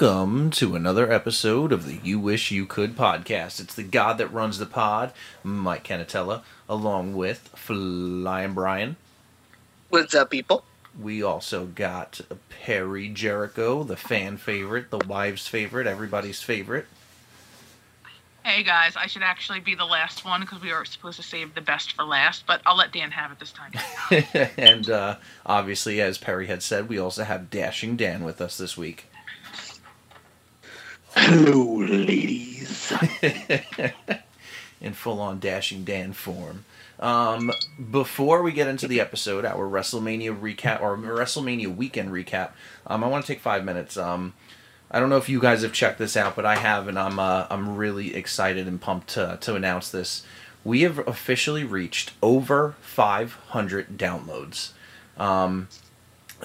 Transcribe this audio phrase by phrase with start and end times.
[0.00, 3.60] Welcome to another episode of the You Wish You Could podcast.
[3.60, 5.12] It's the God that runs the pod,
[5.44, 8.96] Mike Canatella, along with Flying Brian.
[9.90, 10.64] What's up, people?
[10.98, 16.86] We also got Perry Jericho, the fan favorite, the wives' favorite, everybody's favorite.
[18.42, 21.54] Hey guys, I should actually be the last one because we are supposed to save
[21.54, 23.72] the best for last, but I'll let Dan have it this time.
[24.56, 28.78] and uh, obviously, as Perry had said, we also have Dashing Dan with us this
[28.78, 29.09] week.
[31.14, 32.92] Hello, ladies.
[34.80, 36.64] in full on Dashing Dan form.
[37.00, 37.52] Um,
[37.90, 42.50] before we get into the episode, our WrestleMania recap or WrestleMania weekend recap,
[42.86, 43.96] um, I want to take five minutes.
[43.96, 44.34] Um,
[44.90, 47.18] I don't know if you guys have checked this out, but I have, and I'm
[47.18, 50.24] uh, I'm really excited and pumped to to announce this.
[50.62, 54.72] We have officially reached over 500 downloads.
[55.16, 55.68] Um,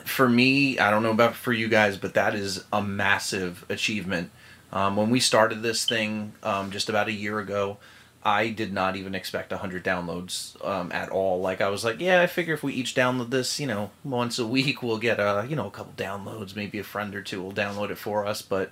[0.04, 4.32] for me, I don't know about for you guys, but that is a massive achievement.
[4.72, 7.78] Um, when we started this thing um, just about a year ago,
[8.24, 11.40] I did not even expect 100 downloads um, at all.
[11.42, 14.40] Like I was like, yeah, I figure if we each download this, you know, once
[14.40, 16.56] a week, we'll get a you know a couple downloads.
[16.56, 18.42] Maybe a friend or two will download it for us.
[18.42, 18.72] But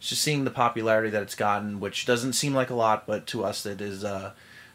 [0.00, 3.44] just seeing the popularity that it's gotten, which doesn't seem like a lot, but to
[3.44, 4.02] us it is.
[4.02, 4.32] Uh,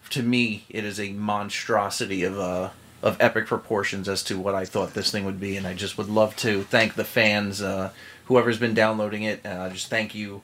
[0.09, 2.69] to me, it is a monstrosity of uh,
[3.01, 5.97] of epic proportions as to what I thought this thing would be, and I just
[5.97, 7.91] would love to thank the fans, uh,
[8.31, 9.45] whoever's been downloading it.
[9.45, 10.41] Uh, just thank you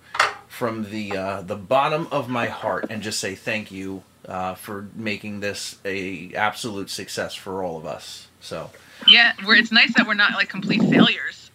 [0.50, 4.90] from the uh, the bottom of my heart and just say thank you uh, for
[4.94, 8.28] making this a absolute success for all of us.
[8.42, 8.72] So
[9.08, 11.50] yeah, we're, it's nice that we're not like complete failures.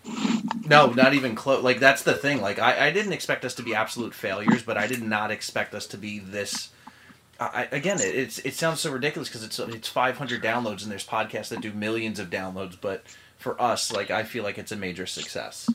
[0.66, 1.62] no, not even close.
[1.62, 2.41] Like that's the thing.
[2.41, 5.75] Like I, I didn't expect us to be absolute failures, but I did not expect
[5.75, 6.70] us to be this.
[7.38, 11.06] I, again, it, it's it sounds so ridiculous because it's it's 500 downloads and there's
[11.06, 13.04] podcasts that do millions of downloads, but
[13.37, 15.69] for us, like I feel like it's a major success.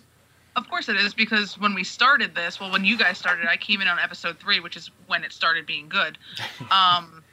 [0.58, 3.58] Of course it is because when we started this, well, when you guys started, I
[3.58, 6.18] came in on episode three, which is when it started being good.
[6.72, 7.24] Um,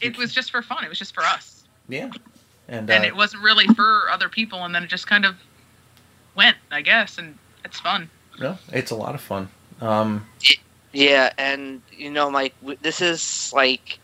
[0.00, 0.82] it was just for fun.
[0.82, 1.64] It was just for us.
[1.88, 2.10] Yeah,
[2.66, 4.64] and and uh, it wasn't really for other people.
[4.64, 5.36] And then it just kind of
[6.34, 8.08] went, I guess, and it's fun.
[8.40, 9.50] no, it's a lot of fun.
[9.82, 10.26] Um,
[10.92, 13.98] Yeah, and you know, Mike, this is like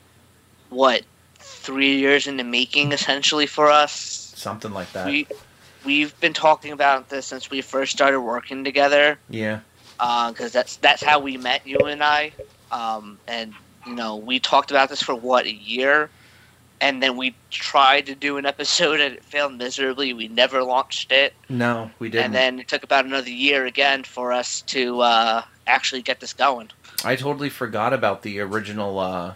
[0.68, 1.03] what
[1.38, 3.92] three years in the making, essentially for us.
[4.36, 5.06] something like that.
[5.06, 5.26] We
[5.86, 9.60] we've been talking about this since we first started working together, yeah,
[9.97, 12.32] because that's that's how we met you and I.
[12.70, 13.54] Um, and
[13.86, 16.10] you know, we talked about this for what a year,
[16.80, 20.12] and then we tried to do an episode and it failed miserably.
[20.12, 21.32] We never launched it.
[21.48, 22.26] no, we didn't.
[22.26, 26.32] and then it took about another year again for us to uh, actually get this
[26.32, 26.70] going.
[27.04, 29.34] I totally forgot about the original, uh,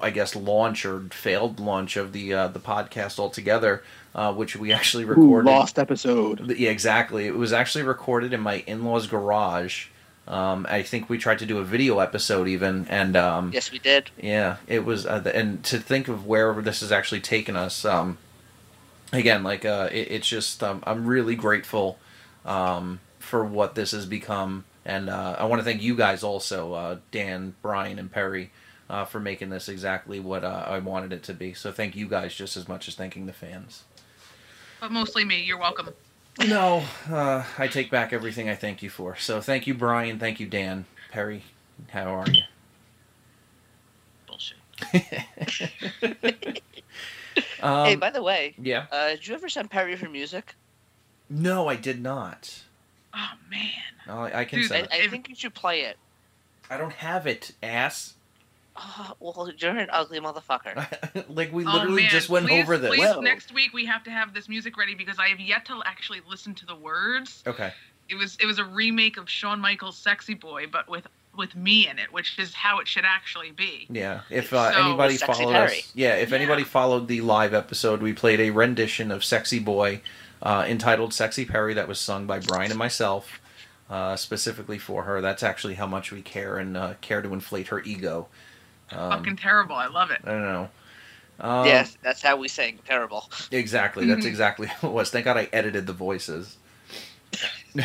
[0.00, 3.82] I guess, launch or failed launch of the uh, the podcast altogether,
[4.14, 5.50] uh, which we actually Ooh, recorded.
[5.50, 6.56] lost episode.
[6.58, 7.26] Yeah, exactly.
[7.26, 9.86] It was actually recorded in my in-laws' garage.
[10.28, 13.78] Um, I think we tried to do a video episode even, and um, Yes, we
[13.80, 14.10] did.
[14.20, 15.04] yeah, it was.
[15.06, 18.16] Uh, the- and to think of where this has actually taken us, um,
[19.12, 21.98] again, like uh, it, it's just um, I'm really grateful
[22.44, 26.74] um, for what this has become, and uh, I want to thank you guys also,
[26.74, 28.50] uh, Dan, Brian, and Perry,
[28.88, 31.54] uh, for making this exactly what uh, I wanted it to be.
[31.54, 33.82] So thank you guys just as much as thanking the fans.
[34.80, 35.42] But mostly me.
[35.42, 35.90] You're welcome.
[36.46, 39.16] No, uh, I take back everything I thank you for.
[39.16, 40.18] So thank you, Brian.
[40.18, 40.86] Thank you, Dan.
[41.10, 41.42] Perry,
[41.90, 42.42] how are you?
[44.26, 44.56] Bullshit.
[47.62, 48.86] um, hey, by the way, yeah.
[48.90, 50.54] uh, did you ever send Perry for music?
[51.28, 52.62] No, I did not.
[53.14, 53.70] Oh man.
[54.08, 55.04] Oh, I, I can Dude, say I, it.
[55.04, 55.98] I think you should play it.
[56.70, 58.14] I don't have it, ass.
[58.82, 61.24] Oh, well, you're an ugly motherfucker.
[61.28, 62.10] like we oh literally man.
[62.10, 62.90] just went please, over this.
[62.90, 65.66] Please, Well- next week we have to have this music ready because I have yet
[65.66, 67.42] to actually listen to the words.
[67.46, 67.72] Okay.
[68.08, 71.06] It was it was a remake of Shawn Michaels' "Sexy Boy," but with
[71.36, 73.86] with me in it, which is how it should actually be.
[73.88, 74.22] Yeah.
[74.30, 75.78] If uh, So- anybody followed Perry.
[75.80, 76.14] us, yeah.
[76.16, 76.36] If Yeah.
[76.36, 80.00] anybody followed the live episode, we played a rendition of "Sexy Boy,"
[80.42, 83.40] uh, entitled "Sexy Perry," that was sung by Brian and myself,
[83.88, 85.20] uh, specifically for her.
[85.20, 88.26] That's actually how much we care and uh, care to inflate her ego.
[88.92, 89.76] Um, Fucking terrible.
[89.76, 90.20] I love it.
[90.24, 90.68] I don't know.
[91.40, 92.78] Um, yes, that's how we sang.
[92.86, 93.30] Terrible.
[93.50, 94.06] Exactly.
[94.06, 94.28] That's Mhm.
[94.28, 95.10] exactly what it was.
[95.10, 96.56] Thank God I edited the voices.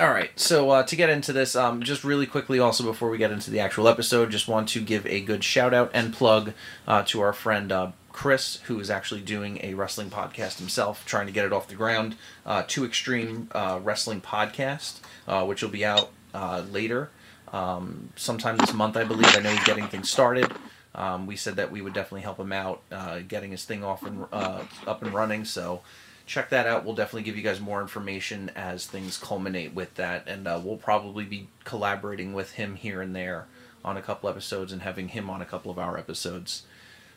[0.00, 0.30] All right.
[0.38, 3.50] So uh, to get into this, um, just really quickly, also before we get into
[3.50, 6.52] the actual episode, just want to give a good shout out and plug
[6.86, 11.26] uh, to our friend uh, Chris, who is actually doing a wrestling podcast himself, trying
[11.26, 12.14] to get it off the ground.
[12.46, 17.10] Uh, Two Extreme uh, Wrestling Podcast, uh, which will be out uh, later,
[17.52, 19.34] um, sometime this month, I believe.
[19.36, 20.50] I know he's getting things started.
[20.94, 24.04] Um, we said that we would definitely help him out uh, getting his thing off
[24.04, 25.44] and uh, up and running.
[25.44, 25.82] So
[26.26, 26.84] check that out.
[26.84, 30.76] We'll definitely give you guys more information as things culminate with that, and uh, we'll
[30.76, 33.46] probably be collaborating with him here and there
[33.84, 36.64] on a couple episodes and having him on a couple of our episodes.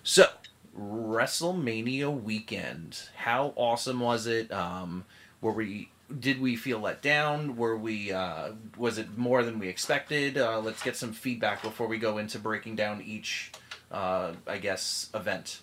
[0.04, 0.28] So,
[0.80, 4.52] WrestleMania weekend, how awesome was it?
[4.52, 5.06] Um,
[5.42, 5.90] were we
[6.20, 7.56] did we feel let down?
[7.56, 10.38] Were we uh, was it more than we expected?
[10.38, 13.52] Uh, let's get some feedback before we go into breaking down each,
[13.92, 15.62] uh, I guess, event.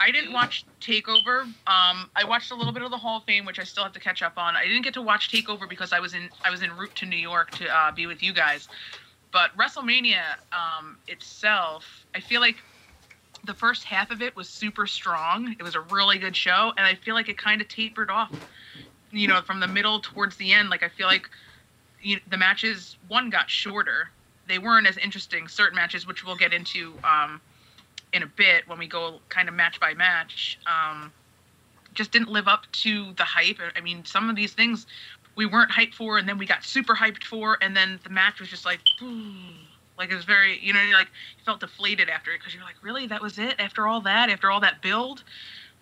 [0.00, 1.44] I didn't watch Takeover.
[1.44, 3.92] Um, I watched a little bit of the Hall of Fame, which I still have
[3.92, 4.54] to catch up on.
[4.54, 7.06] I didn't get to watch Takeover because I was in I was en route to
[7.06, 8.68] New York to uh, be with you guys.
[9.32, 12.56] But WrestleMania um, itself, I feel like
[13.44, 15.54] the first half of it was super strong.
[15.58, 18.32] It was a really good show, and I feel like it kind of tapered off.
[19.12, 21.28] You know, from the middle towards the end, like I feel like
[22.02, 24.10] you know, the matches one got shorter.
[24.48, 25.48] They weren't as interesting.
[25.48, 26.94] Certain matches, which we'll get into.
[27.04, 27.40] Um,
[28.14, 31.12] in a bit when we go kind of match by match um,
[31.92, 34.86] just didn't live up to the hype i mean some of these things
[35.36, 38.38] we weren't hyped for and then we got super hyped for and then the match
[38.40, 38.80] was just like
[39.98, 41.08] like it was very you know like
[41.38, 44.30] you felt deflated after it because you're like really that was it after all that
[44.30, 45.24] after all that build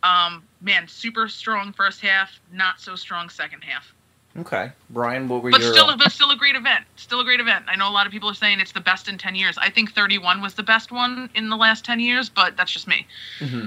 [0.03, 3.93] um, man super strong first half not so strong second half
[4.38, 5.73] Okay, Brian, what were but your?
[5.73, 6.87] still, but still a great event.
[6.97, 7.67] Still a great event.
[7.69, 9.59] I know a lot of people are saying it's the best in ten years.
[9.59, 12.88] I think 31 was the best one in the last 10 years, but that's just
[12.88, 13.06] me.
[13.38, 13.67] hmm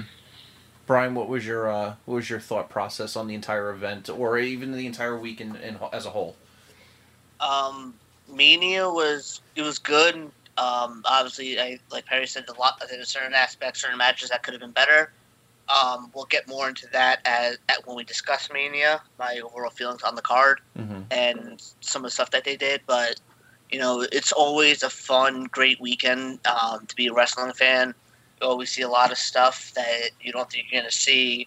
[0.86, 4.38] Brian, what was your uh, what was your thought process on the entire event, or
[4.38, 6.36] even the entire week in, in, as a whole?
[7.40, 7.94] Um,
[8.32, 10.14] Mania was it was good.
[10.58, 12.80] Um, obviously, I like Perry said, a lot.
[12.88, 15.12] There were certain aspects, certain matches that could have been better.
[15.68, 20.02] Um, we'll get more into that as at when we discuss Mania, my overall feelings
[20.02, 21.00] on the card Mm-hmm.
[21.10, 22.80] and some of the stuff that they did.
[22.86, 23.16] But
[23.70, 27.94] you know, it's always a fun, great weekend um, to be a wrestling fan.
[28.40, 31.46] You always see a lot of stuff that you don't think you're gonna see,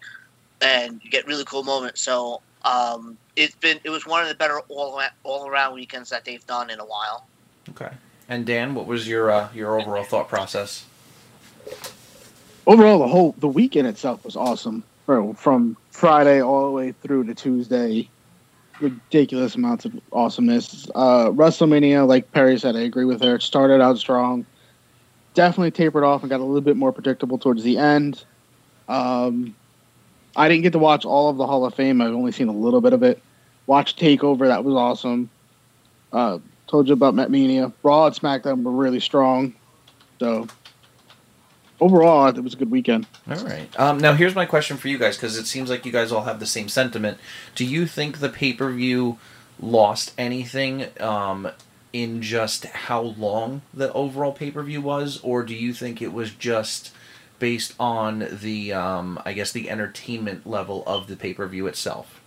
[0.61, 2.01] and you get really cool moments.
[2.01, 6.25] So um, it's been it was one of the better all all around weekends that
[6.25, 7.27] they've done in a while.
[7.69, 7.91] Okay.
[8.27, 10.85] And Dan, what was your uh, your overall thought process?
[12.69, 14.83] overall the whole the weekend itself was awesome
[15.35, 18.07] from friday all the way through to tuesday
[18.79, 23.81] ridiculous amounts of awesomeness uh wrestlemania like perry said i agree with her it started
[23.81, 24.45] out strong
[25.33, 28.24] definitely tapered off and got a little bit more predictable towards the end
[28.88, 29.55] um
[30.36, 32.53] i didn't get to watch all of the hall of fame i've only seen a
[32.53, 33.21] little bit of it
[33.67, 35.29] watch takeover that was awesome
[36.13, 37.71] uh told you about Metmania.
[37.83, 39.53] raw and smackdown were really strong
[40.19, 40.48] so
[41.81, 43.07] overall, it was a good weekend.
[43.29, 43.67] All right.
[43.79, 46.24] Um, now here's my question for you guys because it seems like you guys all
[46.24, 47.17] have the same sentiment.
[47.55, 49.17] Do you think the pay per view
[49.59, 51.50] lost anything um,
[51.91, 56.13] in just how long the overall pay per view was, or do you think it
[56.13, 56.93] was just
[57.39, 62.19] based on the um, I guess the entertainment level of the pay per view itself?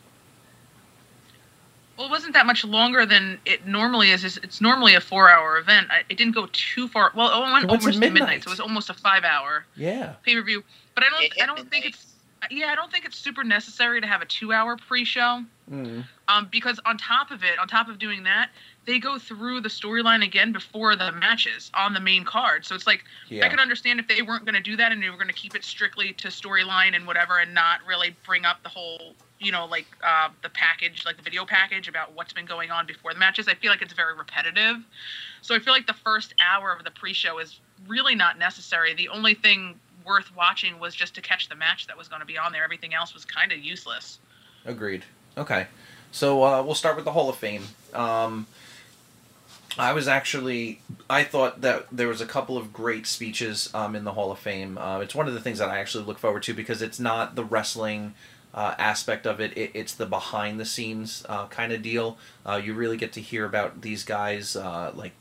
[1.96, 4.24] Well, it wasn't that much longer than it normally is.
[4.24, 5.88] It's- It's normally a four-hour event.
[5.90, 7.12] I- It didn't go too far.
[7.14, 8.12] Well, it went It went to almost to midnight.
[8.14, 8.44] midnight.
[8.44, 10.14] so it was almost a five-hour Yeah.
[10.22, 10.64] pay-per-view.
[10.94, 12.06] But I don't, It I don't think it's,
[12.50, 15.44] yeah, I don't think it's super necessary to have a two-hour pre-show.
[15.70, 16.04] Mm.
[16.28, 18.50] Um, because on top of it, on top of doing that,
[18.84, 22.64] they go through the storyline again before the matches on the main card.
[22.66, 23.48] So it's like I Yeah.
[23.48, 25.54] could understand if they weren't going to do that and they were going to keep
[25.54, 29.66] it strictly to storyline and whatever, and not really bring up the whole, you know,
[29.66, 33.18] like uh, the package, like the video package about what's been going on before the
[33.20, 33.46] matches.
[33.48, 34.76] I feel like it's very repetitive.
[35.42, 38.94] So I feel like the first hour of the pre-show is really not necessary.
[38.94, 42.26] The only thing worth watching was just to catch the match that was going to
[42.26, 42.64] be on there.
[42.64, 44.18] Everything else was kind of useless.
[44.64, 45.04] Agreed.
[45.38, 45.66] Okay.
[46.10, 47.64] So uh, we'll start with the Hall of Fame.
[47.94, 48.46] Um,
[49.78, 54.04] I was actually, I thought that there was a couple of great speeches um, in
[54.04, 54.76] the Hall of Fame.
[54.76, 57.36] Uh, it's one of the things that I actually look forward to because it's not
[57.36, 58.14] the wrestling
[58.54, 62.18] uh, aspect of it, it it's the behind the scenes uh, kind of deal.
[62.44, 65.12] Uh, you really get to hear about these guys, uh, like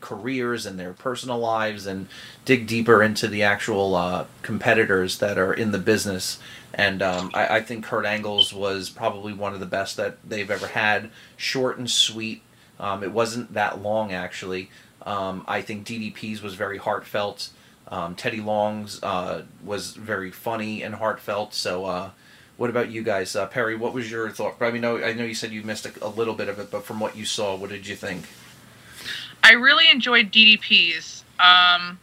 [0.00, 2.06] careers and their personal lives and
[2.44, 6.38] dig deeper into the actual uh, competitors that are in the business.
[6.72, 10.50] And um, I, I think Kurt Angle's was probably one of the best that they've
[10.50, 11.10] ever had.
[11.36, 12.42] Short and sweet.
[12.78, 14.70] Um, it wasn't that long actually.
[15.02, 17.50] Um, I think DDP's was very heartfelt.
[17.88, 21.54] Um, Teddy Long's uh, was very funny and heartfelt.
[21.54, 22.10] So, uh,
[22.56, 23.76] what about you guys, uh, Perry?
[23.76, 24.56] What was your thought?
[24.60, 26.84] I mean, I know you said you missed a, a little bit of it, but
[26.84, 28.24] from what you saw, what did you think?
[29.44, 31.22] I really enjoyed DDP's.
[31.38, 31.98] Um,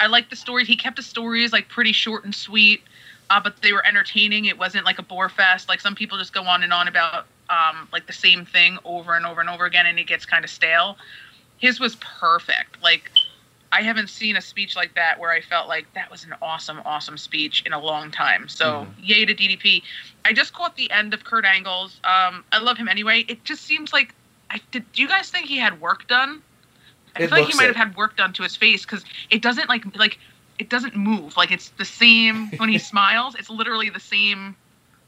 [0.00, 0.66] I liked the stories.
[0.66, 2.82] He kept the stories like pretty short and sweet,
[3.30, 4.46] uh, but they were entertaining.
[4.46, 5.68] It wasn't like a bore fest.
[5.68, 9.16] Like some people just go on and on about um, like the same thing over
[9.16, 10.96] and over and over again, and it gets kind of stale.
[11.58, 12.82] His was perfect.
[12.82, 13.10] Like
[13.72, 16.80] I haven't seen a speech like that where I felt like that was an awesome,
[16.84, 18.48] awesome speech in a long time.
[18.48, 18.94] So Mhm.
[19.02, 19.82] yay to DDP.
[20.24, 22.00] I just caught the end of Kurt Angle's.
[22.04, 23.24] Um, I love him anyway.
[23.28, 24.14] It just seems like
[24.50, 24.90] I did.
[24.92, 26.42] Do you guys think he had work done?
[27.16, 27.76] I It feel like he might it.
[27.76, 30.18] have had work done to his face because it doesn't like like
[30.58, 31.36] it doesn't move.
[31.36, 33.34] Like it's the same when he smiles.
[33.34, 34.56] It's literally the same.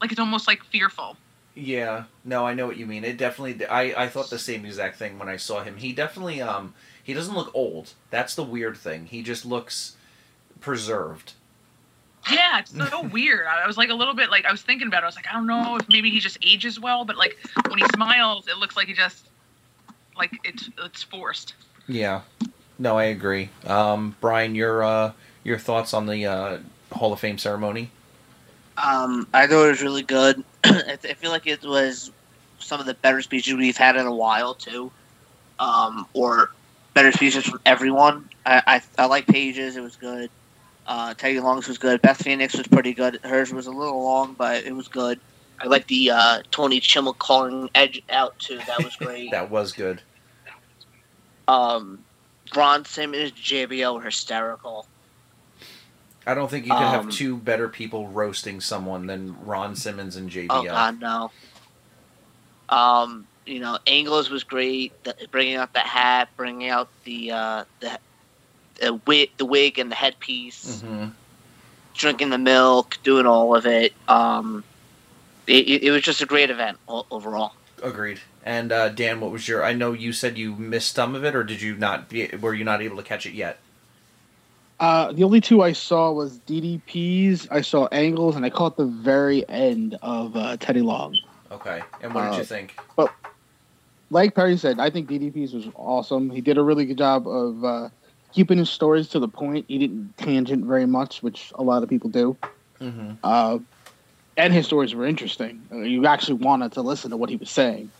[0.01, 1.17] Like it's almost like fearful.
[1.53, 3.03] Yeah, no, I know what you mean.
[3.03, 3.65] It definitely.
[3.65, 5.77] I I thought the same exact thing when I saw him.
[5.77, 7.93] He definitely um he doesn't look old.
[8.09, 9.07] That's the weird thing.
[9.07, 9.95] He just looks
[10.61, 11.33] preserved.
[12.31, 13.47] Yeah, it's so weird.
[13.47, 15.03] I was like a little bit like I was thinking about it.
[15.03, 17.79] I was like, I don't know if maybe he just ages well, but like when
[17.79, 19.29] he smiles, it looks like he just
[20.15, 21.55] like it's it's forced.
[21.87, 22.21] Yeah,
[22.79, 23.49] no, I agree.
[23.65, 25.11] Um, Brian, your uh
[25.43, 26.57] your thoughts on the uh,
[26.91, 27.89] Hall of Fame ceremony?
[28.77, 30.43] Um, I thought it was really good.
[30.63, 32.11] I I feel like it was
[32.59, 34.91] some of the better speeches we've had in a while too,
[35.59, 36.51] um, or
[36.93, 38.29] better speeches from everyone.
[38.45, 38.61] I
[38.97, 39.75] I, I like Pages.
[39.75, 40.29] it was good.
[40.87, 42.01] Uh, Teddy Long's was good.
[42.01, 43.19] Beth Phoenix was pretty good.
[43.23, 45.19] Hers was a little long, but it was good.
[45.59, 48.59] I like the uh, Tony Chimel calling Edge out too.
[48.67, 49.31] That was great.
[49.31, 50.01] That was good.
[51.47, 52.03] um,
[52.55, 54.87] Ron Simmons, JBL were hysterical.
[56.25, 60.15] I don't think you can have Um, two better people roasting someone than Ron Simmons
[60.15, 60.49] and JBL.
[60.51, 61.31] Oh God, no.
[62.69, 64.93] Um, you know, Angles was great.
[65.03, 67.99] The, bringing out the hat, bringing out the uh, the
[68.79, 71.09] the wig, the wig and the headpiece, hmm
[71.93, 73.93] drinking the milk, doing all of it.
[74.07, 74.63] Um,
[75.47, 77.53] it, it it was just a great event overall.
[77.83, 78.21] Agreed.
[78.43, 79.63] And uh, Dan, what was your?
[79.63, 82.09] I know you said you missed some of it, or did you not?
[82.09, 83.59] Be, were you not able to catch it yet?
[84.81, 87.47] Uh, the only two I saw was DDP's.
[87.51, 91.15] I saw Angles, and I caught the very end of uh, Teddy Long.
[91.51, 91.83] Okay.
[92.01, 92.75] And what did you think?
[92.95, 93.13] But
[94.09, 96.31] Like Perry said, I think DDP's was awesome.
[96.31, 97.89] He did a really good job of uh,
[98.33, 99.65] keeping his stories to the point.
[99.67, 102.35] He didn't tangent very much, which a lot of people do.
[102.81, 103.11] Mm-hmm.
[103.23, 103.59] Uh,
[104.35, 105.61] and his stories were interesting.
[105.71, 107.91] Uh, you actually wanted to listen to what he was saying.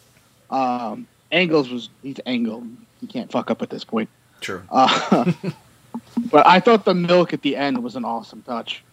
[0.49, 2.65] Um, Angles was he's Angle.
[3.01, 4.09] You can't fuck up at this point.
[4.41, 4.63] True.
[4.71, 5.31] Uh,
[6.31, 8.83] but I thought the milk at the end was an awesome touch.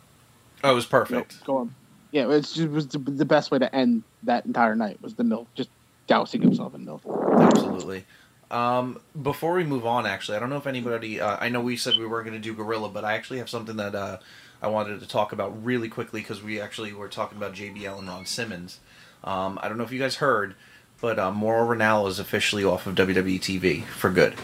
[0.65, 1.45] Oh, it was perfect.
[1.45, 1.75] going,
[2.11, 5.15] yeah, it's just, it was the, the best way to end that entire night was
[5.15, 5.71] the milk, just
[6.07, 7.03] dousing himself in milk.
[7.07, 8.05] Absolutely.
[8.51, 11.21] Um, before we move on, actually, I don't know if anybody.
[11.21, 13.51] Uh, I know we said we weren't going to do Gorilla, but I actually have
[13.51, 14.19] something that uh,
[14.63, 18.09] I wanted to talk about really quickly because we actually were talking about JBL and
[18.09, 18.81] Ron Simmons.
[19.23, 20.55] Um, I don't know if you guys heard,
[21.01, 24.35] but uh, Mauro Ranallo is officially off of WWE TV for good.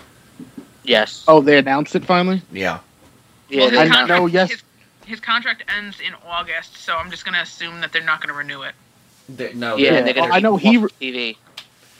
[0.84, 1.24] Yes.
[1.26, 2.42] Oh, they announced it finally.
[2.52, 2.80] Yeah.
[3.48, 3.60] yeah.
[3.60, 4.50] well, his I know, yes.
[4.50, 4.62] his,
[5.06, 8.62] his contract ends in August, so I'm just gonna assume that they're not gonna renew
[8.62, 8.74] it.
[9.28, 9.76] They, no.
[9.76, 11.36] yeah, they're- they're gonna I know he off TV.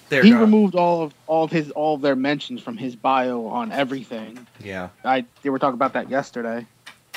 [0.09, 2.95] they're he gonna- removed all of all of his all of their mentions from his
[2.95, 4.47] bio on everything.
[4.63, 4.91] Yeah.
[5.05, 6.67] I they were talking about that yesterday.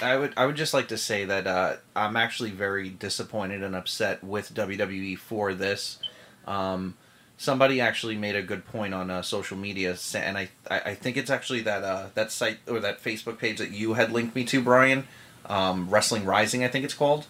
[0.02, 3.76] I would I would just like to say that uh, I'm actually very disappointed and
[3.76, 5.98] upset with WWE for this.
[6.46, 6.96] Um,
[7.38, 11.30] somebody actually made a good point on uh, social media, and I I think it's
[11.30, 14.62] actually that uh, that site or that Facebook page that you had linked me to,
[14.62, 15.08] Brian.
[15.46, 17.26] Um, Wrestling Rising, I think it's called.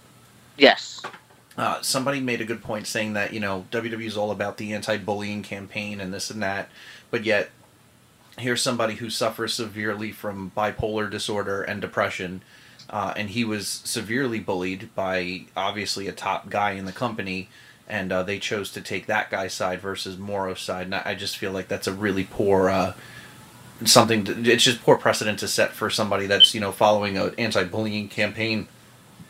[0.57, 1.03] Yes.
[1.55, 4.73] Uh, somebody made a good point saying that you know WWE is all about the
[4.73, 6.69] anti-bullying campaign and this and that,
[7.11, 7.49] but yet
[8.39, 12.41] here's somebody who suffers severely from bipolar disorder and depression,
[12.89, 17.49] uh, and he was severely bullied by obviously a top guy in the company,
[17.87, 21.37] and uh, they chose to take that guy's side versus Mauro's side, and I just
[21.37, 22.69] feel like that's a really poor.
[22.69, 22.93] Uh,
[23.85, 27.33] something to, it's just poor precedent to set for somebody that's you know following an
[27.37, 28.67] anti-bullying campaign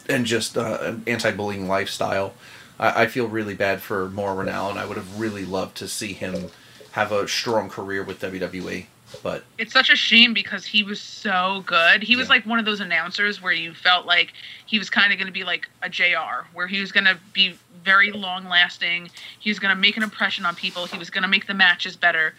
[0.10, 2.34] and just uh, an anti-bullying lifestyle.
[2.80, 5.88] I, I feel really bad for Mauro now, and I would have really loved to
[5.88, 6.50] see him
[6.92, 8.86] have a strong career with WWE.
[9.24, 12.04] But It's such a shame because he was so good.
[12.04, 12.36] He was Yeah.
[12.36, 14.34] like one of those announcers where you felt like
[14.66, 17.18] he was kind of going to be like a JR, where he was going to
[17.34, 19.10] be very long lasting.
[19.40, 20.86] He was going to make an impression on people.
[20.86, 22.34] He was going to make the matches better.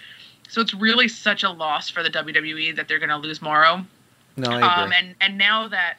[0.49, 3.85] So it's really such a loss for the WWE that they're going to lose Mauro.
[4.37, 5.97] no, I Um, and and now that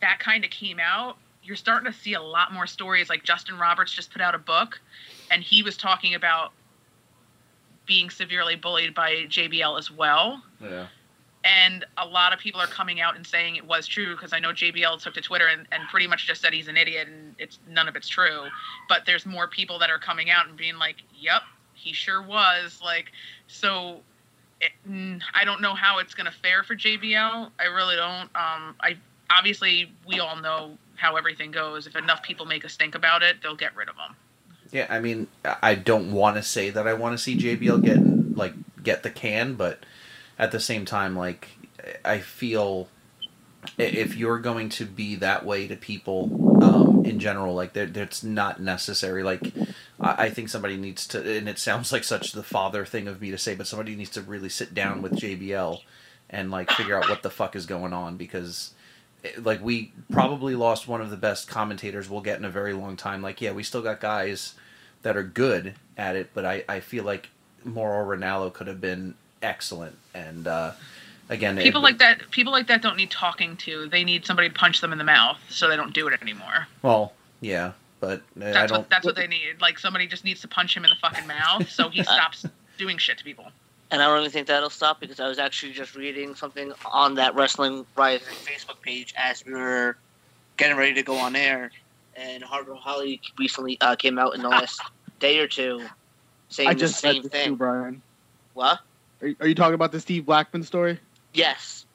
[0.00, 3.08] that kind of came out, you're starting to see a lot more stories.
[3.08, 4.80] Like Justin Roberts just put out a book,
[5.30, 6.52] and he was talking about
[7.86, 10.42] being severely bullied by JBL as well.
[10.60, 10.86] yeah,
[11.44, 14.38] And a lot of people are coming out and saying it was true because I
[14.40, 17.34] know JBL took to Twitter and, and pretty much just said he's an idiot and
[17.38, 18.44] it's none of it's true.
[18.88, 21.42] But there's more people that are coming out and being like, "Yep,
[21.74, 23.12] he sure was." Like,
[23.46, 24.00] so
[24.60, 24.72] it,
[25.34, 27.50] I don't know how it's gonna fare for JBL.
[27.58, 28.28] I really don't.
[28.34, 28.96] Um, I
[29.30, 31.86] obviously we all know how everything goes.
[31.86, 34.16] If enough people make a stink about it, they'll get rid of him.
[34.70, 34.86] Yeah.
[34.88, 35.28] I mean,
[35.62, 39.10] I don't want to say that I want to see JBL get like get the
[39.10, 39.80] can, but
[40.38, 41.48] at the same time, like
[42.04, 42.88] I feel
[43.78, 48.22] if you're going to be that way to people um, in general, like that, that's
[48.22, 49.22] not necessary.
[49.22, 49.52] Like
[50.00, 53.20] I, I think somebody needs to, and it sounds like such the father thing of
[53.20, 55.80] me to say, but somebody needs to really sit down with JBL
[56.30, 58.74] and like figure out what the fuck is going on because
[59.38, 62.96] like we probably lost one of the best commentators we'll get in a very long
[62.96, 64.54] time like yeah we still got guys
[65.02, 67.30] that are good at it but i, I feel like
[67.64, 70.72] Mauro Ranallo could have been excellent and uh
[71.28, 72.30] again People it- like that.
[72.30, 73.88] People like that don't need talking to.
[73.88, 76.68] They need somebody to punch them in the mouth, so they don't do it anymore.
[76.82, 79.60] well yeah but uh, i That's don't what that's what they need.
[79.60, 82.46] Like somebody just needs to punch him in the fucking mouth, so he stops
[82.78, 83.46] doing shit to people.
[83.90, 87.14] And I don't even think that'll stop because I was actually just reading something on
[87.14, 89.96] that Wrestling Rising Facebook page as we were
[90.56, 91.70] getting ready to go on air,
[92.16, 94.80] and Hardcore Holly recently uh, came out in the last
[95.20, 95.82] day or two
[96.48, 97.50] saying I the just same thing.
[97.50, 98.02] too, Brian.
[98.54, 98.80] What?
[99.22, 100.98] Are, are you talking about the Steve Blackman story?
[101.34, 101.86] Yes.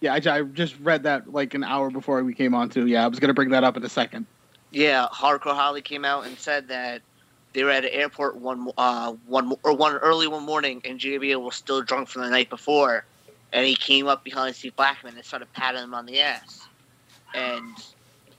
[0.00, 2.86] Yeah, I, I just read that like an hour before we came on too.
[2.86, 4.26] Yeah, I was gonna bring that up in a second.
[4.70, 7.02] Yeah, Hardcore Holly came out and said that
[7.56, 11.42] they were at an airport one uh one or one early one morning, and JBL
[11.42, 13.06] was still drunk from the night before,
[13.50, 16.68] and he came up behind Steve Blackman and started patting him on the ass,
[17.34, 17.64] and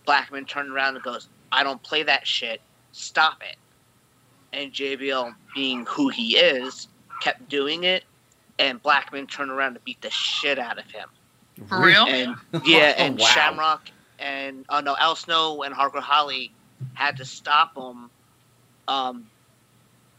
[0.06, 2.62] Blackman turned around and goes, "I don't play that shit.
[2.92, 3.58] Stop it."
[4.54, 6.88] And JBL, being who he is,
[7.20, 8.04] kept doing it,
[8.60, 11.10] and Blackman turned around to beat the shit out of him.
[11.66, 12.06] For real?
[12.06, 13.26] And yeah, Oh, and wow.
[13.26, 16.52] Shamrock and oh no, Al Snow and Hardcore Holly
[16.94, 18.12] had to stop him.
[18.88, 19.30] Um,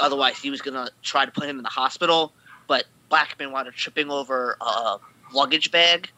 [0.00, 2.32] otherwise, he was gonna try to put him in the hospital.
[2.66, 4.98] But Blackman wound up tripping over a
[5.32, 6.10] luggage bag,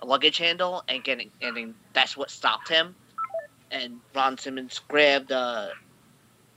[0.00, 2.94] a luggage handle, and getting and that's what stopped him.
[3.70, 5.68] And Ron Simmons grabbed uh,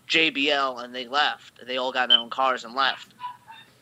[0.08, 1.66] JBL and they left.
[1.66, 3.14] They all got in their own cars and left.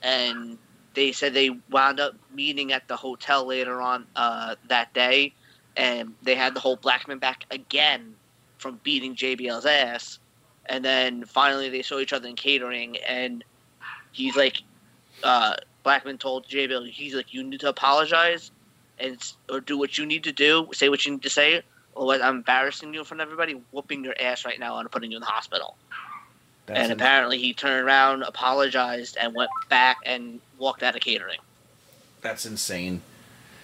[0.02, 0.58] And
[0.94, 5.34] they said they wound up meeting at the hotel later on uh, that day,
[5.78, 8.16] and they had the whole Blackman back again
[8.58, 10.20] from beating JBL's ass.
[10.70, 13.44] And then finally they saw each other in catering, and
[14.12, 14.62] he's like,
[15.24, 18.52] uh, Blackman told JBL, he's like, you need to apologize
[19.00, 19.18] and
[19.50, 21.64] or do what you need to do, say what you need to say,
[21.96, 25.12] or I'm embarrassing you in front of everybody, whooping your ass right now and putting
[25.12, 25.76] you in the hospital
[26.66, 31.40] That's and apparently he turned around, apologized, and went back and walked out of catering.
[32.22, 33.02] that's insane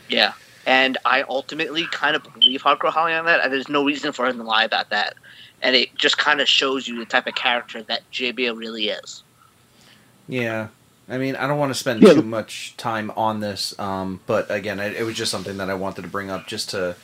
[0.09, 0.33] Yeah.
[0.65, 3.41] And I ultimately kind of believe Hardcore Holly on that.
[3.43, 5.15] and There's no reason for him to lie about that.
[5.62, 9.23] And it just kind of shows you the type of character that JBL really is.
[10.28, 10.69] Yeah,
[11.08, 14.49] I mean, I don't want to spend Yeah, too much time on this, um, but
[14.49, 16.97] again, it, it was just something that I wanted to bring up just to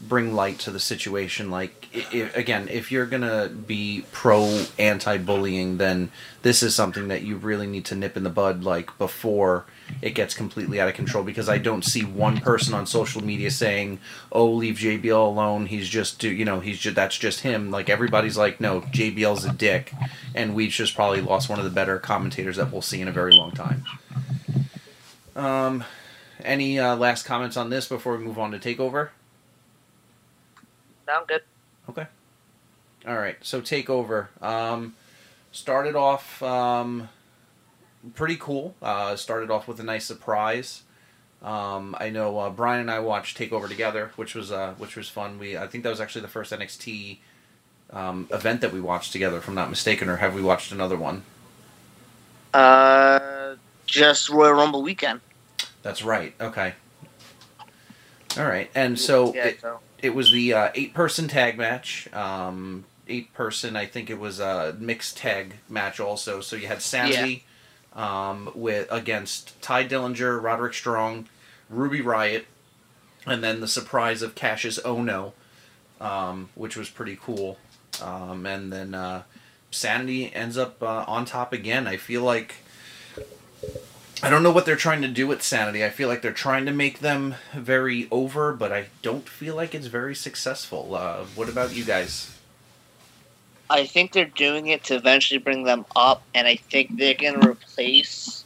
[0.00, 1.50] bring light to the situation.
[1.50, 6.10] Like, i i again, if you're gonna be pro anti-bullying, then
[6.42, 9.64] this is something that you really need to nip in the bud, like before
[10.02, 11.24] it gets completely out of control.
[11.24, 14.00] Because I don't see one person on social media saying,
[14.32, 15.66] "Oh, leave JBL alone.
[15.66, 19.44] He's just, do you know, he's just that's just him." Like everybody's like, "No, JBL's
[19.44, 19.92] a dick,"
[20.34, 23.12] and we've just probably lost one of the better commentators that we'll see in a
[23.12, 23.84] very long time.
[25.34, 25.84] Um,
[26.42, 29.10] any uh, last comments on this before we move on to takeover?
[31.06, 31.42] Sound good?
[31.88, 32.06] Okay.
[33.06, 34.28] All right, so takeover.
[34.42, 34.96] Um,
[35.52, 37.08] started off um,
[38.14, 38.74] pretty cool.
[38.82, 40.82] Uh, started off with a nice surprise.
[41.42, 45.08] Um, I know uh, Brian and I watched Takeover together, which was uh, which was
[45.08, 45.38] fun.
[45.38, 47.18] We I think that was actually the first NXT
[47.92, 50.96] um, event that we watched together, if I'm not mistaken, or have we watched another
[50.96, 51.22] one?
[52.54, 55.20] Uh, just Royal Rumble weekend.
[55.82, 56.34] That's right.
[56.40, 56.74] Okay.
[58.38, 62.12] All right, and so yeah, it, so it was the uh, eight person tag match.
[62.12, 66.40] Um, eight person, I think it was a mixed tag match also.
[66.40, 67.44] So you had Sanity
[67.96, 71.28] um, with against Tye Dillinger, Roderick Strong,
[71.68, 72.44] Ruby Riott,
[73.26, 75.32] and then the surprise of Kassius Ohno,
[76.00, 77.58] um, which was pretty cool.
[78.00, 79.22] Um, and then uh,
[79.70, 81.86] Sanity ends up uh, on top again.
[81.88, 82.56] I feel like.
[84.22, 85.84] I don't know what they're trying to do with Sanity.
[85.84, 89.74] I feel like they're trying to make them very over, but I don't feel like
[89.74, 90.94] it's very successful.
[90.94, 92.35] Uh, what about you guys?
[93.68, 97.40] I think they're doing it to eventually bring them up, and I think they're going
[97.40, 98.44] to replace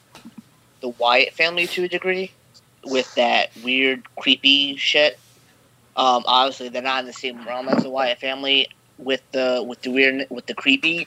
[0.80, 2.30] the Wyatt family to a degree
[2.85, 5.18] with that weird, creepy shit.
[5.96, 9.83] Um, obviously, they're not in the same realm as the Wyatt family with the with
[9.83, 11.06] the weird with the creepy,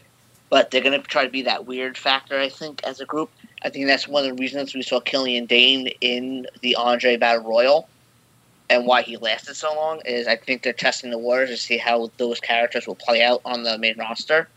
[0.50, 2.38] but they're going to try to be that weird factor.
[2.38, 3.32] I think as a group,
[3.64, 7.44] I think that's one of the reasons we saw Killian Dain in the Andre Battle
[7.44, 7.90] Royal.
[8.70, 11.78] And why he lasted so long is I think they're testing the waters to see
[11.78, 14.48] how those characters will play out on the main roster.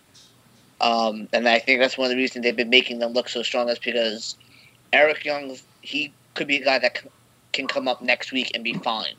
[0.81, 3.43] Um, and I think that's one of the reasons they've been making them look so
[3.43, 4.37] strong is because
[4.93, 7.03] Eric Young, he could be a guy that
[7.53, 9.15] can come up next week and be fine.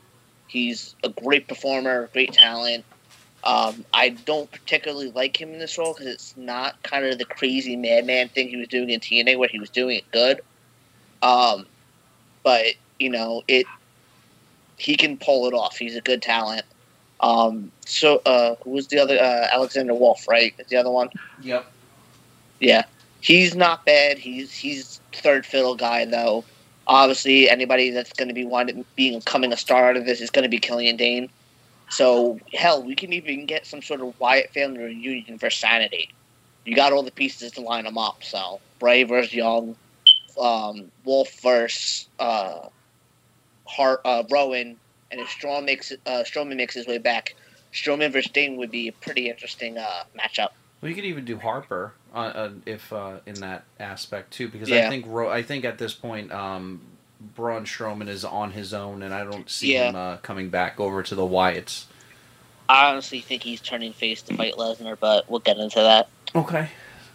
[0.46, 2.84] He's a great performer, great talent.
[3.44, 7.24] Um, I don't particularly like him in this role because it's not kind of the
[7.24, 10.40] crazy madman thing he was doing in TNA where he was doing it good.
[11.22, 11.66] Um,
[12.42, 12.66] but
[12.98, 13.66] you know it,
[14.78, 15.76] he can pull it off.
[15.76, 16.62] He's a good talent.
[17.20, 19.18] Um, so uh, who was the other?
[19.18, 20.54] Uh, Alexander Wolfe, right?
[20.58, 21.10] Is the other one?
[21.42, 21.70] Yep.
[22.60, 22.84] Yeah,
[23.20, 24.18] he's not bad.
[24.18, 26.44] He's he's third fiddle guy though.
[26.86, 30.30] Obviously, anybody that's going to be wanting being coming a star out of this is
[30.30, 31.28] going to be Killian Dain.
[31.90, 36.10] So hell, we can even get some sort of Wyatt family reunion for Sanity.
[36.64, 38.22] You got all the pieces to line them up.
[38.22, 39.76] So Bray versus Young,
[40.40, 42.68] um, Wolfe versus uh,
[43.68, 44.76] Hart, uh, Rowan,
[45.10, 47.34] and if Strowman makes uh, Strowman makes his way back,
[47.72, 50.48] Strowman versus Dain would be a pretty interesting uh, matchup.
[50.80, 54.70] Well, you could even do Harper uh, uh, if uh, in that aspect too, because
[54.72, 56.80] I think Ro- I think at this point, um,
[57.34, 59.88] Braun Strowman is on his own, and I don't see Yeah.
[59.90, 61.84] him uh, coming back over to the Wyatts.
[62.68, 66.08] I honestly think he's turning face to fight Lesnar, but we'll get into that.
[66.34, 66.68] Okay,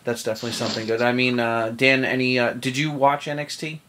[0.03, 1.01] that's definitely something good.
[1.01, 2.37] I mean, uh, Dan, any?
[2.39, 3.79] Uh, did you watch NXT?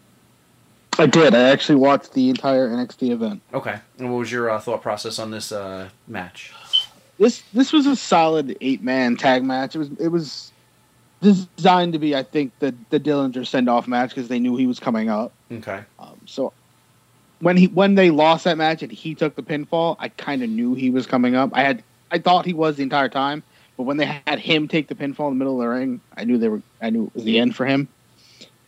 [0.98, 1.34] I did.
[1.34, 3.42] I actually watched the entire NXT event.
[3.52, 6.52] Okay, and what was your uh, thought process on this uh, match?
[7.18, 9.74] This this was a solid eight man tag match.
[9.74, 10.52] It was it was
[11.20, 14.66] designed to be, I think, the the Dillinger send off match because they knew he
[14.66, 15.32] was coming up.
[15.50, 16.52] Okay, Um, so
[17.40, 20.50] when he when they lost that match and he took the pinfall, I kind of
[20.50, 21.50] knew he was coming up.
[21.52, 23.42] I had I thought he was the entire time,
[23.76, 26.24] but when they had him take the pinfall in the middle of the ring, I
[26.24, 27.88] knew they were I knew it was the end for him.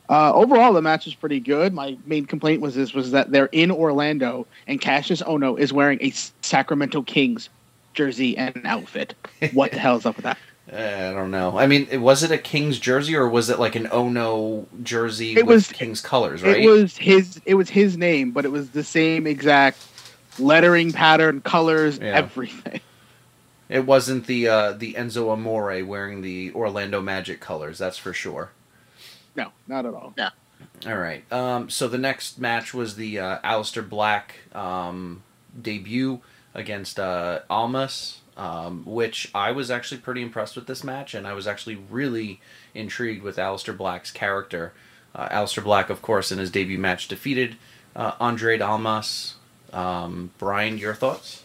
[0.08, 1.72] Uh, overall, the match was pretty good.
[1.74, 5.98] My main complaint was this was that they're in Orlando and Kassius Ohno is wearing
[6.00, 6.10] a
[6.42, 7.48] Sacramento Kings
[7.94, 9.14] jersey and outfit.
[9.52, 10.38] What the hell is up with that?
[10.72, 11.58] Uh, I don't know.
[11.58, 15.46] I mean, was it a King's jersey or was it like an Ono jersey It
[15.46, 16.42] with was- King's colors?
[16.42, 16.56] Right.
[16.62, 17.40] It was his.
[17.46, 19.78] It was his name, but it was the same exact
[20.38, 22.08] lettering pattern, colors, Yeah.
[22.16, 22.80] everything.
[23.68, 27.78] It wasn't the uh, the Enzo Amore wearing the Orlando Magic colors.
[27.78, 28.50] That's for sure.
[29.36, 30.14] No, not at all.
[30.16, 30.28] No.
[30.86, 31.30] All right.
[31.32, 35.22] Um, so the next match was the uh, Aleister Black um,
[35.60, 36.20] debut
[36.54, 41.32] against uh, Almas, um, which I was actually pretty impressed with this match, and I
[41.34, 42.40] was actually really
[42.74, 44.72] intrigued with Aleister Black's character.
[45.14, 47.56] Uh, Aleister Black, of course, in his debut match defeated
[47.94, 49.34] uh, Andrade Almas.
[49.72, 51.42] Um, Brian, your thoughts?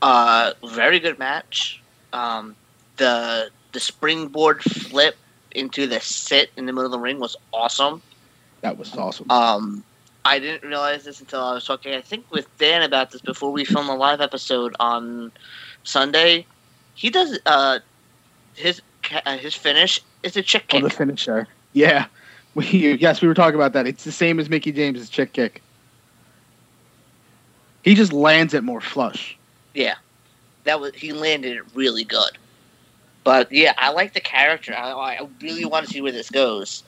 [0.00, 1.82] Uh, very good match.
[2.12, 2.56] Um,
[2.96, 5.16] the the springboard flip
[5.54, 8.02] into the sit in the middle of the ring was awesome.
[8.62, 9.30] That was awesome.
[9.30, 9.84] Um,
[10.24, 13.50] I didn't realize this until I was talking, I think, with Dan about this before
[13.50, 15.32] we filmed a live episode on
[15.84, 16.46] Sunday.
[16.94, 17.80] He does uh,
[18.54, 18.80] his
[19.26, 20.82] uh, his finish is a chick Oh, kick.
[20.84, 21.48] the finisher.
[21.72, 22.06] Yeah.
[22.54, 22.66] We,
[23.00, 23.86] yes, we were talking about that.
[23.86, 25.62] It's the same as Mickie James's chick kick.
[27.82, 29.38] He just lands it more flush.
[29.74, 29.94] Yeah,
[30.64, 32.36] that was he landed it really good.
[33.24, 34.74] But yeah, I like the character.
[34.74, 36.82] I, I really want to see where this goes.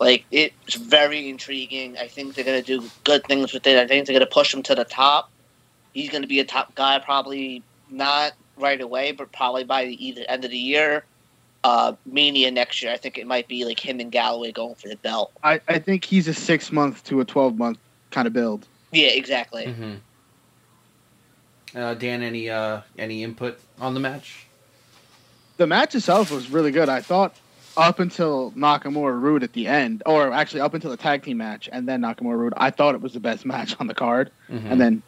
[0.00, 1.96] Like it's very intriguing.
[1.96, 3.78] I think they're gonna do good things with it.
[3.78, 5.30] I think they're gonna push him to the top.
[5.92, 10.24] He's gonna be a top guy, probably not right away, but probably by the either
[10.28, 11.04] end of the year.
[11.64, 12.92] Uh, Mania next year.
[12.92, 15.30] I think it might be like him and Galloway going for the belt.
[15.44, 17.78] I, I think he's a six month to a 12 month
[18.10, 18.66] kind of build.
[18.90, 19.66] Yeah, exactly.
[19.66, 19.94] Mm-hmm.
[21.78, 24.41] Uh, Dan, any uh, any input on the match?
[25.62, 26.88] The match itself was really good.
[26.88, 27.36] I thought
[27.76, 31.68] up until Nakamura Roode at the end, or actually up until the tag team match
[31.70, 34.32] and then Nakamura Roode, I thought it was the best match on the card.
[34.50, 34.68] Mhm.
[34.72, 35.02] And then,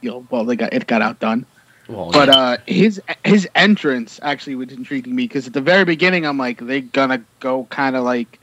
[0.00, 1.44] you know, well, they got it got outdone.
[1.88, 2.34] well, But yeah.
[2.38, 6.56] uh, his his entrance actually was intriguing me because at the very beginning I'm like
[6.64, 8.40] they gonna go kind of like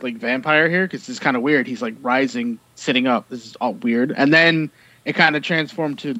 [0.00, 1.66] like vampire here because it's kind of weird.
[1.66, 3.28] He's like rising, sitting up.
[3.28, 4.70] This is all weird, and then
[5.04, 6.18] it kind of transformed to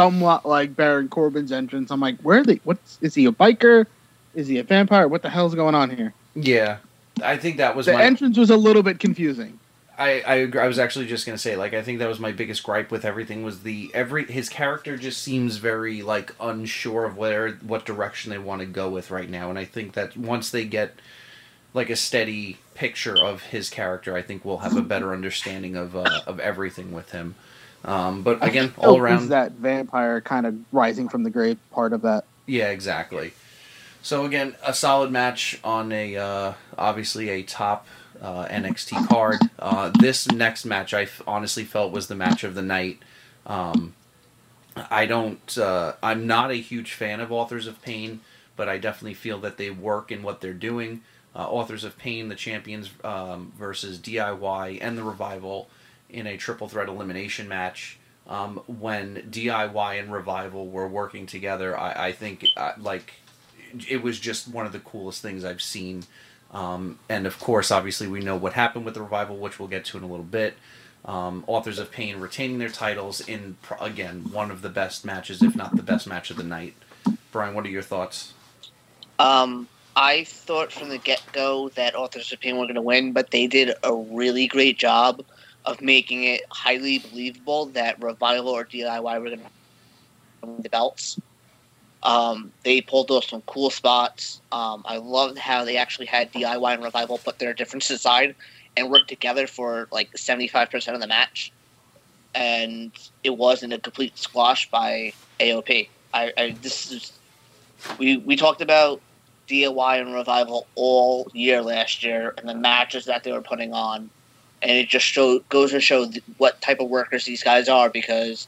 [0.00, 1.90] somewhat like Baron Corbin's entrance.
[1.90, 2.60] I'm like, where are they?
[2.64, 3.86] What's is he a biker?
[4.34, 5.08] Is he a vampire?
[5.08, 6.14] What the hell's going on here?
[6.34, 6.78] yeah,
[7.22, 8.02] I think that was The my.
[8.02, 9.58] entrance was a little bit confusing.
[9.98, 12.32] I, I agree- I was actually just gonna say like I think that was my
[12.32, 17.18] biggest gripe with everything was the every his character just seems very like unsure of
[17.18, 20.50] where what direction they want to go with right now and I think that once
[20.50, 20.94] they get
[21.74, 25.94] like a steady picture of his character I think we'll have a better understanding of
[25.94, 27.34] uh, of everything with him
[27.84, 32.02] um, but again all around that vampire kind of rising from the grave part of
[32.02, 32.24] that.
[32.46, 33.32] Yeah, exactly.
[34.02, 37.86] So again, a solid match on a uh, obviously a top
[38.20, 39.38] uh, NXT card.
[39.58, 42.98] Uh, this next match, I f- honestly felt was the match of the night.
[43.46, 43.94] Um,
[44.90, 45.58] I don't.
[45.58, 48.20] Uh, I'm not a huge fan of Authors of Pain,
[48.56, 51.02] but I definitely feel that they work in what they're doing.
[51.34, 55.68] uh, Authors of Pain, the champions um, versus DIY and the Revival
[56.12, 57.98] in a triple threat elimination match.
[58.26, 63.14] Um, when DIY and Revival were working together, I, I think uh, like
[63.88, 66.04] it was just one of the coolest things I've seen.
[66.52, 69.84] Um, and of course, obviously, we know what happened with the Revival, which we'll get
[69.86, 70.54] to in a little bit.
[71.04, 75.56] Um, Authors of Pain retaining their titles in again one of the best matches, if
[75.56, 76.74] not the best match of the night.
[77.32, 78.34] Brian, what are your thoughts?
[79.18, 83.12] Um, I thought from the get go that Authors of Pain were going to win,
[83.12, 85.24] but they did a really great job
[85.64, 89.46] of making it highly believable that Revival or DIY were going to
[90.42, 91.20] win the belts.
[92.02, 94.40] Um, they pulled off some cool spots.
[94.52, 98.34] Um, I loved how they actually had DIY and Revival put their differences aside
[98.76, 101.52] and work together for like 75% of the match.
[102.34, 102.92] And
[103.22, 105.88] it wasn't a complete squash by AOP.
[106.14, 107.12] I, I this is
[107.98, 109.00] we we talked about
[109.48, 114.10] DIY and Revival all year last year and the matches that they were putting on,
[114.62, 117.88] and it just show goes to show th- what type of workers these guys are
[117.88, 118.46] because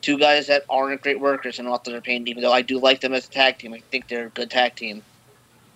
[0.00, 3.00] two guys that aren't great workers and Authors of Pain, even though I do like
[3.00, 5.02] them as a tag team, I think they're a good tag team.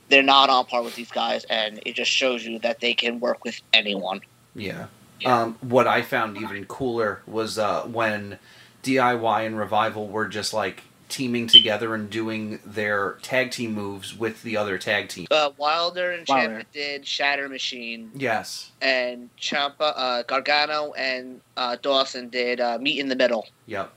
[0.09, 3.21] They're not on par with these guys, and it just shows you that they can
[3.21, 4.21] work with anyone.
[4.55, 4.87] Yeah.
[5.21, 5.43] Yeah.
[5.43, 8.39] Um, what I found even cooler was uh, when
[8.83, 10.83] DIY and Revival were just like
[11.15, 15.27] teaming together and doing their tag team moves with the other tag team.
[15.31, 16.59] Uh, Wilder and Wilder.
[16.59, 18.73] Ciampa did Shatter Machine, Yes.
[18.83, 23.47] and Ciampa, uh, Gargano and uh, Dawson did uh, Meet in the Middle.
[23.67, 23.93] Yep.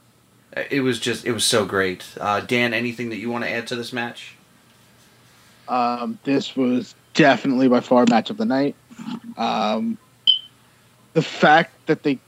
[0.56, 2.06] Uh, It was just it was so great.
[2.22, 4.36] Uh, Dan, anything that you want to add to this match?
[5.68, 8.76] Um, this was definitely by far match of the night.
[9.38, 9.98] Um,
[11.14, 12.20] the fact that they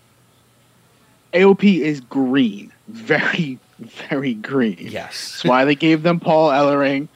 [1.34, 4.78] AOP is green, very very green.
[4.80, 5.32] Yes.
[5.34, 7.08] That's why they gave them Paul Ellering.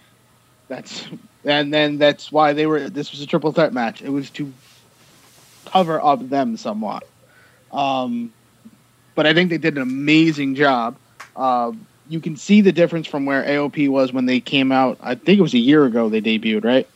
[0.68, 1.06] That's
[1.46, 2.90] and then that's why they were.
[2.90, 4.02] This was a triple threat match.
[4.02, 4.52] It was to
[5.66, 7.04] cover up them somewhat.
[7.72, 8.32] Um,
[9.16, 10.96] but I think they did an amazing job.
[11.36, 11.72] Uh,
[12.10, 14.98] you can see the difference from where AOP was when they came out.
[15.02, 16.88] I think it was a year ago they debuted, right?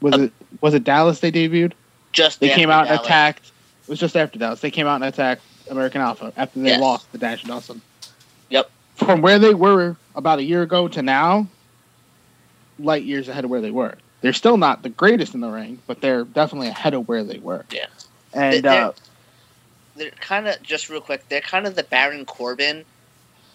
[0.00, 1.72] Was Uh, it was it Dallas they debuted?
[2.12, 3.46] Just They after came out and attacked.
[3.82, 4.60] It was just after Dallas.
[4.60, 6.80] They came out and attacked American Alpha after they Yes.
[6.80, 7.80] lost the Dash and Dawson.
[9.00, 9.08] Yep.
[9.08, 11.46] From where they were about a year ago to now,
[12.78, 13.94] light years ahead of where they were.
[14.20, 17.38] They're still not the greatest in the ring, but they're definitely ahead of where they
[17.38, 17.64] were.
[17.70, 17.86] Yeah.
[18.32, 18.92] And They're- uh,
[19.96, 21.28] They're kind of just real quick.
[21.28, 22.84] They're kind of the Baron Corbin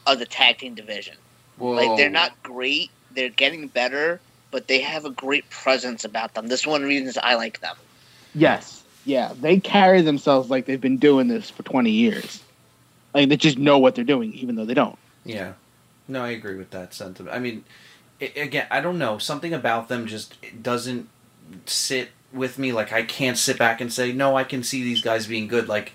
[0.05, 1.15] of the tag team division.
[1.57, 2.89] Like they're not great.
[3.11, 4.19] They're getting better,
[4.51, 6.47] but they have a great presence about them.
[6.47, 7.75] This is one of the reasons I like them.
[8.35, 12.41] yes, yeah, they carry themselves like they've been doing this for 20 years.
[13.13, 14.97] Like they just know what they're doing, even though they don't.
[15.25, 15.53] Yeah.
[16.07, 17.35] No, I agree with that sentiment.
[17.35, 17.63] I mean,
[18.21, 19.17] i again, I don't know.
[19.17, 21.07] Something about them just doesn't
[21.65, 22.71] sit with me.
[22.71, 25.67] Like, I can't sit back and say, no, I can see these guys being good.
[25.67, 25.93] Like,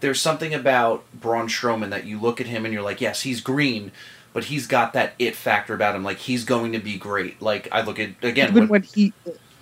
[0.00, 3.40] there's something about Braun Strowman that you look at him and you're like, yes, he's
[3.40, 3.90] green,
[4.32, 6.04] but he's got that it factor about him.
[6.04, 7.40] Like, he's going to be great.
[7.42, 9.12] Like, I look at, again, even when, when he,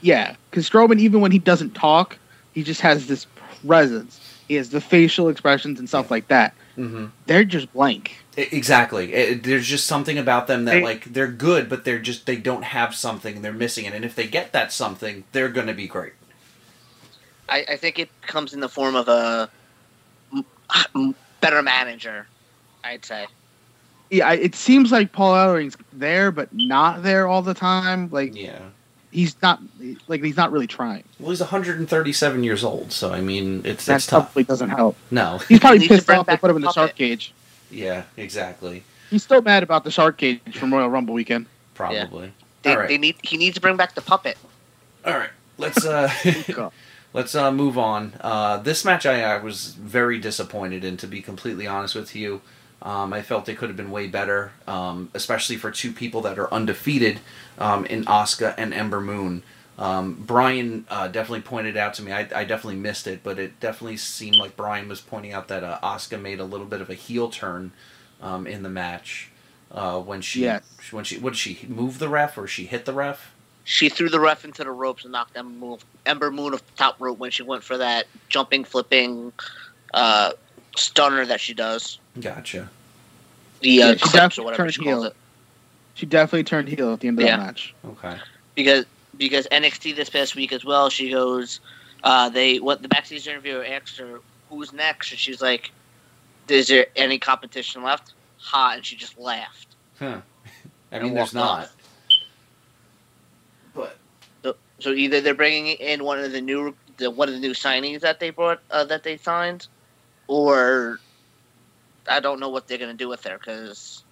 [0.02, 2.18] yeah, because Strowman, even when he doesn't talk,
[2.52, 3.26] he just has this
[3.66, 4.20] presence.
[4.48, 6.55] He has the facial expressions and stuff like that.
[6.76, 7.11] Mhm.
[7.26, 8.16] They're just blank.
[8.37, 9.12] I- Exactly.
[9.14, 12.37] It- there's just something about them that They- like they're good, but they're just they
[12.37, 13.42] don't have something.
[13.42, 16.12] They're missing it, and if they get that something, they're going to be great.
[17.49, 19.49] I, I think it comes in the form of a
[20.33, 20.44] m-
[20.94, 22.27] m- better manager.
[22.85, 23.27] I'd say.
[24.11, 28.09] Yeah, it seems like Paul Ellering's there, but not there all the time.
[28.12, 28.59] Like Yeah.
[29.11, 29.61] he's not,
[30.09, 31.03] like he's not really trying.
[31.18, 34.27] Well, he's 137 years old, so I mean, it's That it's tough.
[34.27, 34.96] probably doesn't help.
[35.11, 35.38] No.
[35.49, 37.33] He's probably Needs pissed off they put him in the shark cage.
[37.70, 38.05] Yeah.
[38.16, 38.83] Exactly.
[39.11, 41.46] He's still mad about the shark cage from Royal Rumble weekend.
[41.74, 42.33] Probably.
[42.62, 42.88] They, All right.
[42.88, 44.37] they need he needs to bring back the puppet.
[45.05, 45.31] All right.
[45.59, 46.11] Let's uh
[47.12, 48.14] let's uh move on.
[48.20, 52.40] Uh, this match I, I was very disappointed in, to be completely honest with you.
[52.83, 56.38] Um, I felt it could have been way better, um, especially for two people that
[56.38, 57.20] are undefeated
[57.59, 59.42] um, in Asuka and Ember Moon.
[59.79, 62.11] Um, Brian uh, definitely pointed out to me.
[62.12, 65.62] I, I definitely missed it, but it definitely seemed like Brian was pointing out that
[65.62, 67.73] uh, Asuka made a little bit of a heel turn
[68.23, 69.31] um, in the match
[69.71, 70.62] uh, when she Yes.
[70.91, 73.33] when she what did she move the ref or she hit the ref?
[73.65, 76.77] She threw the ref into the ropes and knocked Ember Moon, Ember Moon off the
[76.77, 79.33] top rope when she went for that jumping, flipping
[79.93, 80.33] uh,
[80.77, 81.99] stunner that she does.
[82.21, 82.71] Gotcha.
[83.61, 85.05] The uh, Yeah, she clips definitely or whatever turned she calls heel.
[85.05, 85.17] it.
[85.95, 87.37] She definitely turned heel at the end of Yeah.
[87.39, 87.75] that match.
[87.85, 88.17] Okay.
[88.55, 88.87] because
[89.18, 90.90] because NXT this past week as well.
[90.90, 91.61] She goes,
[92.05, 95.72] uh, they what the backstage interviewer asked her who's next, and she's like,
[96.48, 99.76] "Is there any competition left?" Ha, and she just laughed.
[99.98, 100.20] Huh.
[100.92, 101.70] I And mean, there's not.
[101.70, 101.76] off.
[103.74, 103.98] But
[104.81, 108.00] So either they're bringing in one of the new the one of the new signings
[108.02, 109.68] that they brought uh, that they signed,
[110.29, 111.00] or
[112.09, 114.06] I don't know what they're gonna do with her because.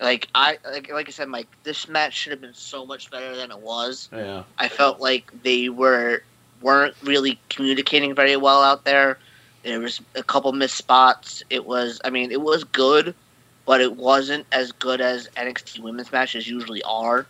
[0.00, 3.36] Like I like like I said, Mike, this match should have been so much better
[3.36, 4.08] than it was.
[4.12, 4.44] Yeah.
[4.56, 6.22] I felt like they were
[6.60, 9.18] weren't really communicating very well out there.
[9.62, 11.42] There was a couple missed spots.
[11.50, 13.14] It was, I mean, it was good,
[13.66, 17.26] but it wasn't as good as NXT women's matches usually are.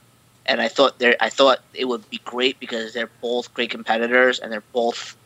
[0.46, 4.38] And I thought there, I thought it would be great because they're both great competitors
[4.38, 5.16] and they're both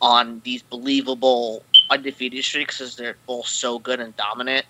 [0.00, 4.66] on these believable undefeated streaks because they're both so good and dominant.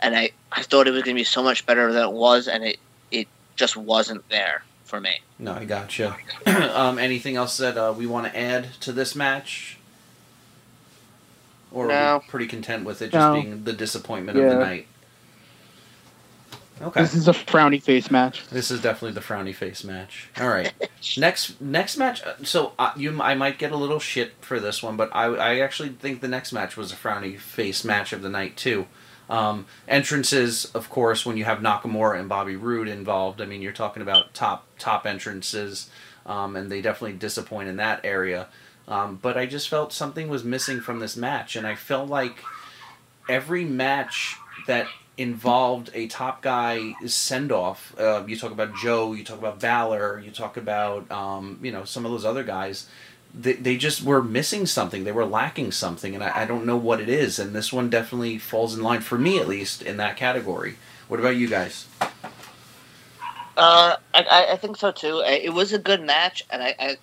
[0.00, 2.46] And I, I thought it was going to be so much better than it was,
[2.48, 2.78] and it,
[3.10, 5.20] it just wasn't there for me.
[5.38, 6.16] No, I gotcha.
[6.46, 9.76] um, anything else that uh, we want to add to this match?
[11.72, 12.20] Or are No.
[12.24, 13.34] we pretty content with it just No.
[13.40, 14.86] being the disappointment of the night?
[16.80, 17.02] Okay.
[17.02, 18.46] This is a frowny face match.
[18.50, 20.28] This is definitely the frowny face match.
[20.40, 20.72] All right,
[21.18, 22.22] next next match.
[22.22, 25.24] uh, So uh, you, I might get a little shit for this one, but I,
[25.24, 28.86] I actually think the next match was a frowny face match of the night too.
[29.28, 33.40] Um, entrances, of course, when you have Nakamura and Bobby Roode involved.
[33.40, 35.90] I mean, you're talking about top top entrances,
[36.24, 38.48] um, and they definitely disappoint in that area.
[38.86, 42.42] Um, but I just felt something was missing from this match, and I felt like
[43.28, 44.36] every match
[44.66, 44.86] that
[45.18, 47.94] involved a top guy send off.
[47.98, 51.84] Uh, you talk about Joe, you talk about Balor, you talk about um, you know
[51.84, 52.88] some of those other guys.
[53.34, 55.04] They, they just were missing something.
[55.04, 57.38] They were lacking something, and I, I don't know what it is.
[57.38, 60.76] And this one definitely falls in line for me, at least, in that category.
[61.08, 61.86] What about you guys?
[63.56, 65.22] Uh, I- I, think so too.
[65.26, 66.96] It was a good match, and I, I,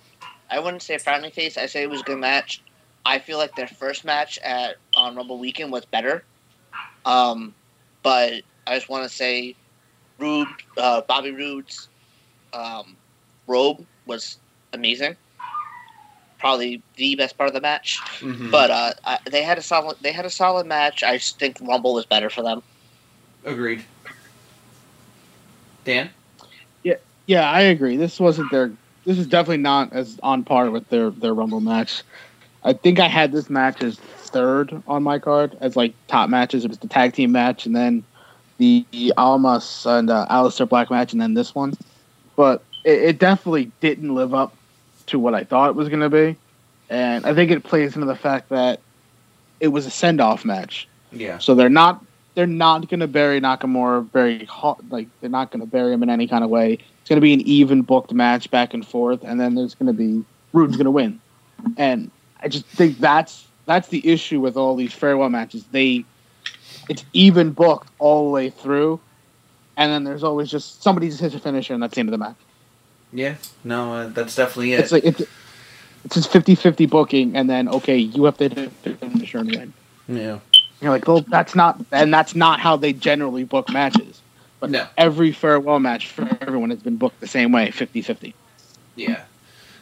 [0.50, 1.56] I wouldn't say frowny face.
[1.58, 2.62] I say it was a good match.
[3.04, 6.24] I feel like their first match at on Rumble Weekend was better.
[7.04, 7.54] Um,
[8.02, 9.54] but I just want to say,
[10.18, 11.88] Roode, uh, Bobby Roode's
[12.52, 12.96] um,
[13.46, 14.38] robe was
[14.72, 15.16] amazing.
[16.38, 17.98] Probably the best part of the match.
[18.20, 18.50] Mhm.
[18.50, 21.02] But uh, I, they had a solid they had a solid match.
[21.02, 22.62] I just think Rumble was better for them.
[23.44, 23.84] agreed.
[25.84, 26.10] Dan,
[27.26, 27.96] Yeah, I agree.
[27.96, 28.70] This wasn't their.
[29.04, 32.02] This is definitely not as on par with their their Rumble match.
[32.64, 36.64] I think I had this match as third on my card as like top matches.
[36.64, 38.04] It was the tag team match, and then
[38.58, 41.74] the, the Almas and uh, Aleister Black match, and then this one.
[42.36, 44.55] But it, it definitely didn't live up
[45.06, 46.36] to what I thought it was going to be,
[46.90, 48.80] and I think it plays into the fact that
[49.60, 50.88] it was a send off match.
[51.12, 54.78] yeah, So they're not they're not going to bury Nakamura very hot.
[54.90, 56.74] Like they're not going to bury him in any kind of way.
[56.74, 59.86] It's going to be an even booked match back and forth, and then there's going
[59.86, 61.20] to be Roode's going to win.
[61.76, 65.64] And I just think that's that's the issue with all these farewell matches.
[65.72, 66.04] They
[66.88, 69.00] it's even booked all the way through,
[69.76, 72.12] and then there's always just somebody just hits a finisher, and that's the end of
[72.12, 72.36] the match.
[73.16, 73.34] Yeah.
[73.64, 74.80] No, uh, that's definitely it.
[74.80, 75.22] It's like it's
[76.04, 79.42] it's just 50-50 booking, and then okay, you have to hit a finisher
[80.08, 80.38] yeah.
[80.80, 84.20] You're like, well, that's not, and that's not how they generally book matches.
[84.60, 84.86] But No.
[84.96, 88.34] every farewell match for everyone has been booked the same way, 50-50.
[88.94, 89.24] Yeah.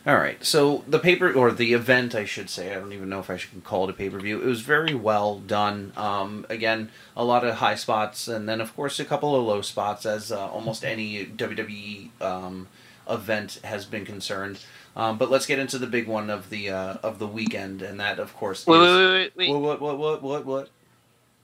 [0.06, 0.42] All right.
[0.44, 3.36] So the paper or the event, I should say, I don't even know if I
[3.36, 4.40] should call it a pay per view.
[4.40, 5.92] It was very well done.
[5.96, 9.62] Um, again, a lot of high spots, and then of course a couple of low
[9.62, 12.66] spots, as uh, almost any WWE um,
[13.08, 14.60] event has been concerned.
[14.96, 17.98] Um, but let's get into the big one of the uh, of the weekend, and
[17.98, 19.60] that of course Wait, is wait, wait, wait, wait.
[19.60, 20.68] what what what what what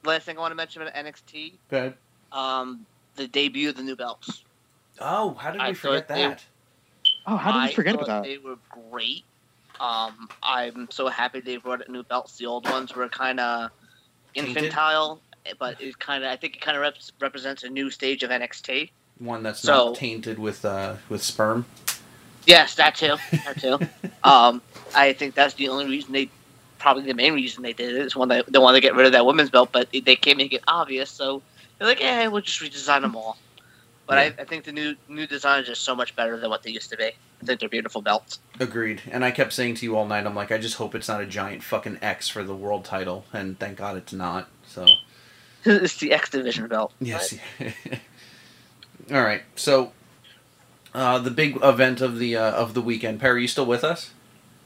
[0.05, 1.97] Last thing I want to mention about NXT, what?
[2.33, 2.87] um,
[3.17, 4.45] the debut of the new belts.
[5.01, 6.45] Oh, how did I we forget thought they- that?
[7.27, 8.23] Oh, how did I we forget about that?
[8.23, 8.57] They were
[8.91, 9.25] great.
[9.79, 12.37] Um, I'm so happy they brought new belts.
[12.39, 13.71] The old ones were kind of
[14.35, 15.21] infantile,
[15.59, 18.31] but it kind of I think it kind of rep- represents a new stage of
[18.31, 18.91] NXT.
[19.21, 21.67] One that's So- not tainted with uh, with sperm.
[22.47, 23.17] Yes, that too.
[23.45, 23.79] That too.
[24.29, 24.61] um,
[24.95, 26.31] I think that's the only reason they,
[26.79, 29.05] probably the main reason they did it is when they, they want to get rid
[29.07, 31.43] of that women's belt, but they can't make it obvious, so
[31.79, 33.37] they're like, yeah, we'll just redesign them all.
[34.07, 34.33] But Yeah.
[34.39, 36.89] I, I think the new new designs are so much better than what they used
[36.91, 37.05] to be.
[37.43, 38.39] I think they're beautiful belts.
[38.59, 39.03] Agreed.
[39.11, 41.21] And I kept saying to you all night, I'm like, I just hope it's not
[41.21, 44.49] a giant fucking X for the world title, and thank God it's not.
[44.67, 44.87] So
[45.65, 46.93] it's the X Division belt.
[47.01, 47.35] yes.
[49.11, 49.43] all right.
[49.57, 49.93] So
[50.95, 53.21] uh, the big event of the uh, of the weekend.
[53.21, 54.11] Perry, you still with us?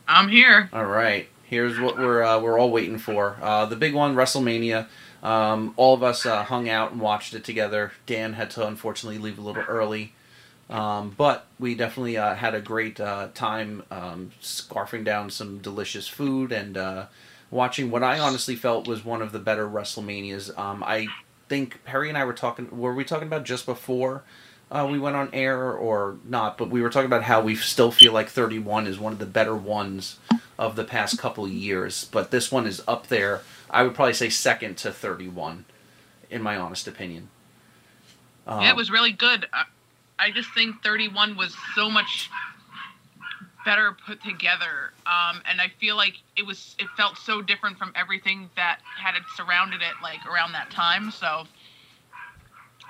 [0.06, 0.68] I'm here.
[0.72, 1.28] All right.
[1.44, 3.36] Here's what we're uh, we're all waiting for.
[3.40, 4.86] Uh, the big one, WrestleMania.
[5.22, 7.92] Um, all of us uh, hung out and watched it together.
[8.06, 10.12] Dan had to unfortunately leave a little early,
[10.68, 16.06] um, but we definitely uh, had a great uh, time um, scarfing down some delicious
[16.06, 17.06] food and uh,
[17.50, 20.58] watching what I honestly felt was one of the better WrestleManias.
[20.58, 21.06] Um, I
[21.48, 22.68] think Perry and I were talking.
[22.76, 24.22] Were we talking about just before
[24.70, 27.90] uh, we went on air or not, but we were talking about how we still
[27.90, 30.18] feel like 31 is one of the better ones
[30.58, 32.06] of the past couple years.
[32.10, 33.42] But this one is up there.
[33.70, 35.64] I would probably say second to 31,
[36.30, 37.28] in my honest opinion.
[38.46, 39.46] Um, yeah, it was really good.
[39.52, 39.64] I,
[40.18, 42.30] I just think 31 was so much
[43.64, 46.76] better put together, um, and I feel like it was.
[46.78, 51.10] It felt so different from everything that had it surrounded it, like around that time.
[51.10, 51.46] So.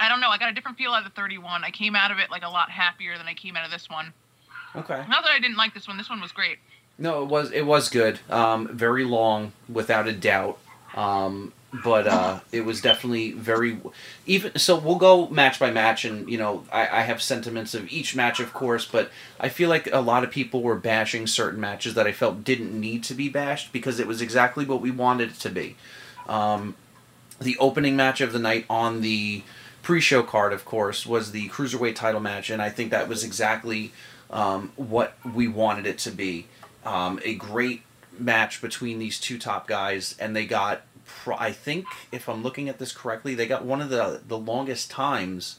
[0.01, 0.29] I don't know.
[0.29, 1.63] I got a different feel out of 31.
[1.63, 3.89] I came out of it like a lot happier than I came out of this
[3.89, 4.13] one.
[4.75, 5.05] Okay.
[5.09, 5.97] Not that I didn't like this one.
[5.97, 6.59] This one was great.
[6.99, 8.21] No, it was it was good.
[8.31, 10.59] Um, very long, without a doubt.
[10.95, 11.53] Um,
[11.83, 13.79] but uh, it was definitely very
[14.27, 14.57] even.
[14.59, 18.15] So we'll go match by match, and you know I, I have sentiments of each
[18.15, 18.85] match, of course.
[18.87, 19.11] But
[19.41, 22.79] I feel like a lot of people were bashing certain matches that I felt didn't
[22.79, 25.77] need to be bashed because it was exactly what we wanted it to be.
[26.29, 26.77] Um,
[27.41, 29.43] the opening match of the night on the
[29.83, 33.93] pre-show card, of course, was the cruiserweight title match, and I think that was exactly
[34.31, 36.47] um, what we wanted it to be.
[36.85, 37.83] Um, a great
[38.19, 40.83] match between these two top guys, and they got,
[41.27, 44.91] I think, if I'm looking at this correctly, they got one of the the longest
[44.91, 45.57] times,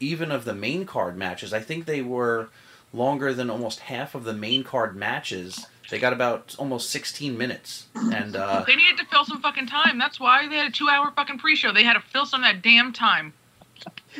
[0.00, 1.52] even of the main card matches.
[1.52, 2.48] I think they were
[2.92, 5.66] longer than almost half of the main card matches.
[5.90, 9.98] They got about almost 16 minutes, and uh, They needed to fill some fucking time.
[9.98, 11.72] That's why they had a two-hour fucking pre-show.
[11.72, 13.34] They had to fill some of that damn time.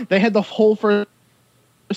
[0.08, 1.06] They had the whole first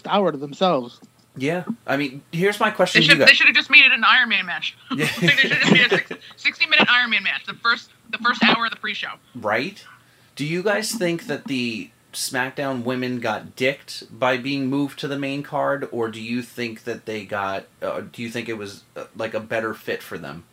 [0.06, 1.00] hour to themselves.
[1.36, 1.64] yeah.
[1.88, 3.28] I mean, here's my question They should guys.
[3.28, 4.78] they should have just made it an Iron Man match.
[4.92, 5.08] Yeah.
[5.20, 7.46] they should have just made a 60 minute Iron Man match.
[7.46, 9.14] The first the first hour of the pre-show.
[9.36, 9.84] right?
[10.36, 15.18] Do you guys think that the SmackDown women got dicked by being moved to the
[15.18, 17.66] main card, or do you think that they got?
[17.82, 20.44] Uh, do you think it was uh, like a better fit for them?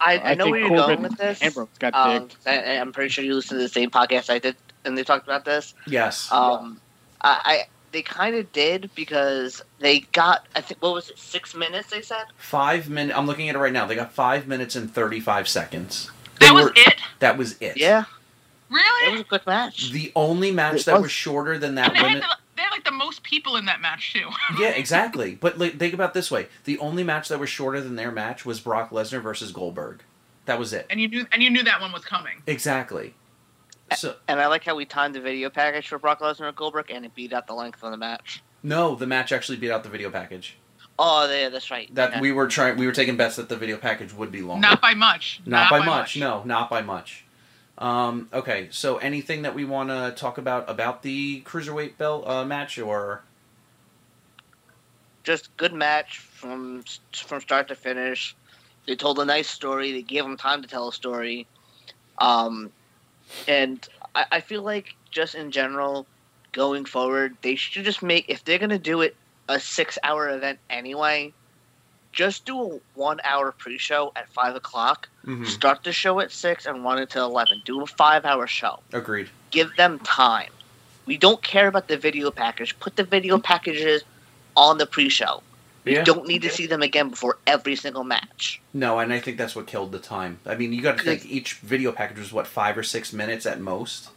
[0.00, 1.42] I, I, know think where you're Corbin going with this.
[1.42, 2.36] Ambrose got Um, dicked.
[2.46, 5.26] I, I'm pretty sure you listened to the same podcast I did, and they talked
[5.26, 5.74] about this.
[5.86, 6.30] Yes.
[6.30, 6.80] Um,
[7.20, 11.54] I, I they kind of did because they got I think what was it six
[11.54, 12.24] minutes they said.
[12.36, 13.16] five minutes.
[13.18, 13.86] I'm looking at it right now.
[13.86, 16.10] They got five minutes and thirty-five seconds.
[16.40, 16.96] They That was were- it.
[17.20, 17.76] That was it.
[17.78, 18.04] Yeah,
[18.68, 19.08] Really?
[19.08, 19.92] it was a quick match.
[19.92, 22.20] The only match It that was- was shorter than that And they had, women.
[22.28, 24.28] the, they had like the most people in that match too.
[24.58, 25.36] Yeah, exactly.
[25.36, 28.10] But like, think about it this way: the only match that was shorter than their
[28.10, 30.02] match was Brock Lesnar versus Goldberg.
[30.46, 30.86] That was it.
[30.90, 32.42] And you knew and you knew that one was coming.
[32.46, 33.14] Exactly.
[33.96, 36.90] So And I like how we timed the video package for Brock Lesnar and Goldberg,
[36.90, 38.42] and it beat out the length of the match.
[38.62, 40.56] no, the match actually beat out the video package.
[40.98, 41.92] Oh, yeah, that's right.
[41.94, 42.20] That Yeah.
[42.20, 44.66] we were trying, we were taking bets that the video package would be longer.
[44.66, 45.40] Not by much.
[45.44, 46.16] Not by, much.
[46.16, 47.24] No, not by much.
[47.78, 52.44] Um, okay, so anything that we want to talk about about the cruiserweight belt uh,
[52.44, 53.24] match, or
[55.24, 58.36] just good match from from start to finish.
[58.86, 59.90] They told a nice story.
[59.92, 61.48] They gave them time to tell a story,
[62.18, 62.70] um,
[63.48, 66.06] and I, I feel like just in general,
[66.52, 69.16] going forward, they should just make if they're gonna do it
[69.48, 71.32] a six hour event anyway.
[72.12, 75.08] Just do a one hour pre show at five o'clock.
[75.26, 75.46] Mhm.
[75.46, 77.60] Start the show at six and run it until eleven.
[77.64, 78.80] Do a five hour show.
[78.92, 79.28] agreed.
[79.50, 80.50] Give them time.
[81.06, 82.78] We don't care about the video package.
[82.78, 84.02] Put the video packages
[84.56, 85.42] on the pre show.
[85.84, 86.04] You Yeah.
[86.04, 88.60] don't need to see them again before every single match.
[88.72, 90.38] No, and I think that's what killed the time.
[90.46, 93.44] I mean, you got to think each video package was what five or six minutes
[93.44, 94.08] at most,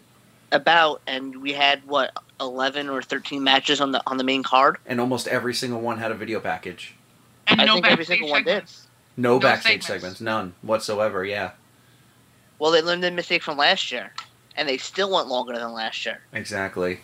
[0.51, 4.77] About and we had what eleven or thirteen matches on the on the main card.
[4.85, 6.93] and almost every single one had a video package.
[7.47, 8.63] And I no think every backstage single one did.
[9.17, 9.87] No, No backstage segments.
[9.87, 10.21] segments.
[10.21, 11.25] none whatsoever.
[11.25, 11.51] Yeah,
[12.59, 14.13] Well, they learned their mistake from last year,
[14.55, 16.21] and they still went longer than last year.
[16.33, 16.99] exactly.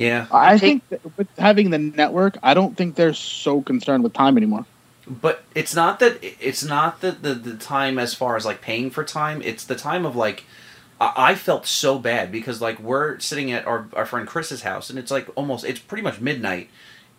[0.00, 4.02] Yeah, I take- think that with having the network, I don't think they're so concerned
[4.02, 4.64] with time anymore.
[5.06, 8.90] but it's not that it's not that the the time as far as like paying
[8.90, 9.42] for time.
[9.42, 10.44] It's the time of like
[11.00, 14.88] I, I felt so bad because like we're sitting at our our friend Chris's house
[14.88, 16.70] and it's like almost it's pretty much midnight,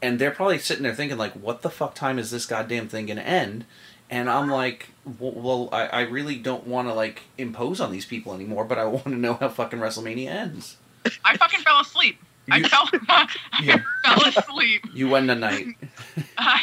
[0.02, 3.06] and they're probably sitting there thinking like, what the fuck time is this goddamn thing
[3.06, 3.66] gonna end?
[4.10, 8.06] And I'm like, well, well I, I really don't want to like impose on these
[8.06, 10.78] people anymore, but I want to know how fucking WrestleMania ends.
[11.24, 12.20] I fucking fell asleep.
[12.50, 12.90] I You- fell
[13.54, 14.86] I fell asleep.
[14.94, 15.68] You went the night.
[16.38, 16.62] I,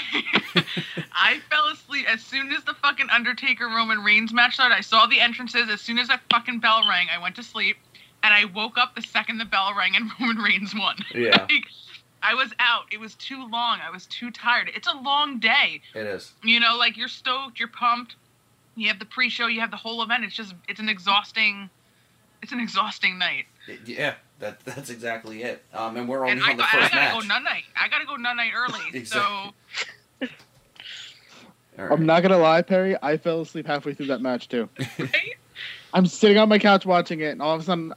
[1.12, 4.74] I fell asleep as soon as the fucking Undertaker Roman Reigns match started.
[4.74, 5.68] I saw the entrances.
[5.70, 7.76] As soon as that fucking bell rang, I went to sleep,
[8.22, 10.96] and I woke up the second the bell rang and Roman Reigns won.
[11.14, 11.46] Yeah.
[11.48, 11.64] Like,
[12.22, 12.84] I was out.
[12.90, 13.78] It was too long.
[13.80, 14.70] I was too tired.
[14.74, 15.80] It's a long day.
[15.94, 16.32] It is.
[16.42, 18.16] You know, like you're stoked, you're pumped.
[18.74, 20.24] You have the pre-show, you have the whole event.
[20.24, 21.68] It's just, it's an exhausting,
[22.42, 23.46] it's an exhausting night.
[23.84, 25.64] Yeah, that that's exactly it.
[25.74, 27.22] Um, and we're only And I, on the got- I first gotta match.
[27.22, 27.64] go nut night.
[27.76, 28.80] I gotta go nut night early.
[28.94, 29.52] Exactly.
[30.20, 30.28] So
[31.78, 32.96] All I'm not gonna lie, Perry.
[33.02, 34.68] I fell asleep halfway through that match too.
[34.98, 35.34] right?
[35.94, 37.94] I'm sitting on my couch watching it, and all of a sudden,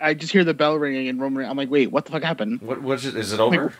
[0.00, 1.44] I just hear the bell ringing and Roman.
[1.44, 2.60] I'm like, wait, what the fuck happened?
[2.60, 3.16] What was it?
[3.16, 3.72] Is it over?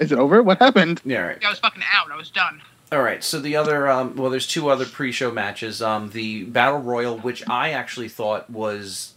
[0.00, 0.42] Is it over?
[0.42, 1.00] What happened?
[1.04, 1.20] yeah.
[1.22, 1.44] All right.
[1.44, 2.10] I was fucking out.
[2.10, 2.60] I was done.
[2.92, 3.22] All right.
[3.22, 5.80] So the other, um, well, there's two other pre-show matches.
[5.80, 9.14] Um, the Battle Royal, which I actually thought was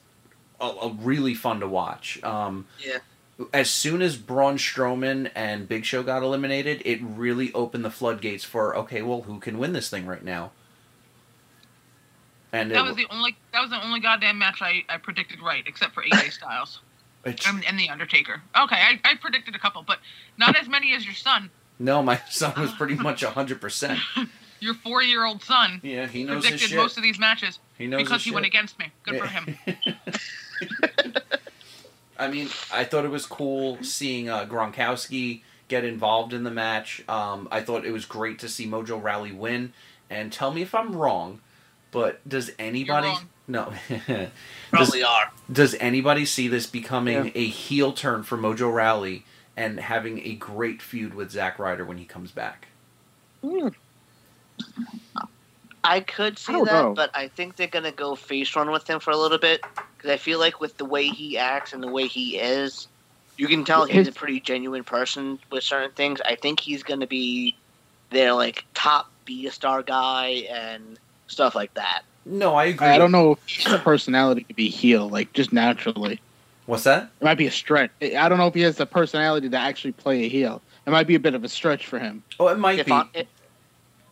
[0.62, 2.22] a, a really fun to watch.
[2.24, 3.00] Um, Yeah.
[3.52, 8.44] as soon as Braun Strowman and Big Show got eliminated, it really opened the floodgates
[8.44, 10.52] for okay, well, who can win this thing right now?
[12.52, 13.36] And That it, was the only.
[13.52, 16.82] That was the only goddamn match I, I predicted right, except for AJ Styles
[17.26, 18.42] and, and the Undertaker.
[18.56, 19.98] Okay, I, I predicted a couple, but
[20.38, 21.50] not as many as your son.
[21.80, 24.00] No, my son was pretty much hundred percent.
[24.60, 26.78] Your four-year-old son Yeah, he knows his predicted shit.
[26.78, 28.92] most of these matches he knows because his he went against me.
[29.04, 29.58] Good for him.
[32.18, 37.04] I mean, I thought it was cool seeing uh, Gronkowski get involved in the match.
[37.10, 39.74] Um, I thought it was great to see Mojo Rawley win.
[40.10, 41.42] And tell me if I'm wrong,
[41.92, 43.08] but does anybody?
[43.08, 43.30] wrong.
[43.48, 43.74] No.
[44.08, 44.30] does,
[44.70, 45.32] Probably are.
[45.52, 47.32] does anybody see this becoming Yeah.
[47.36, 49.26] a heel turn for Mojo Rawley
[49.56, 52.68] and having a great feud with Zack Ryder when he comes back?
[53.42, 53.70] Hmm.
[55.84, 56.94] I could see don't that, know.
[56.94, 59.62] but I think they're gonna go face run with him for a little bit
[59.98, 62.88] because I feel like with the way he acts and the way he is,
[63.38, 66.22] you can tell he's a pretty genuine person with certain things.
[66.22, 67.56] I think he's gonna be
[68.12, 72.04] their like top be a star guy and stuff like that.
[72.26, 72.88] No, I agree.
[72.88, 76.22] I don't know if his personality to be heel, like just naturally.
[76.66, 77.10] What's that?
[77.20, 77.92] It might be a stretch.
[78.02, 80.62] I don't know if he has the personality to actually play a heel.
[80.86, 82.24] It might be a bit of a stretch for him.
[82.40, 82.92] Oh, it might If, be.
[82.92, 83.28] I, if,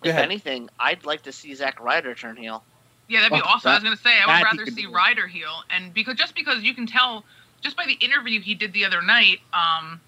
[0.03, 0.23] if ahead.
[0.25, 2.63] anything, I'd like to see Zack Ryder turn heel.
[3.07, 3.71] Yeah, that'd be Oh, awesome.
[3.71, 4.85] I was gonna say I would rather see.
[4.85, 7.25] Ryder heel, and because just because you can tell
[7.61, 9.99] just by the interview he did the other night, um,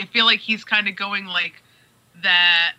[0.00, 1.62] I feel like he's kind of going like
[2.22, 2.74] that,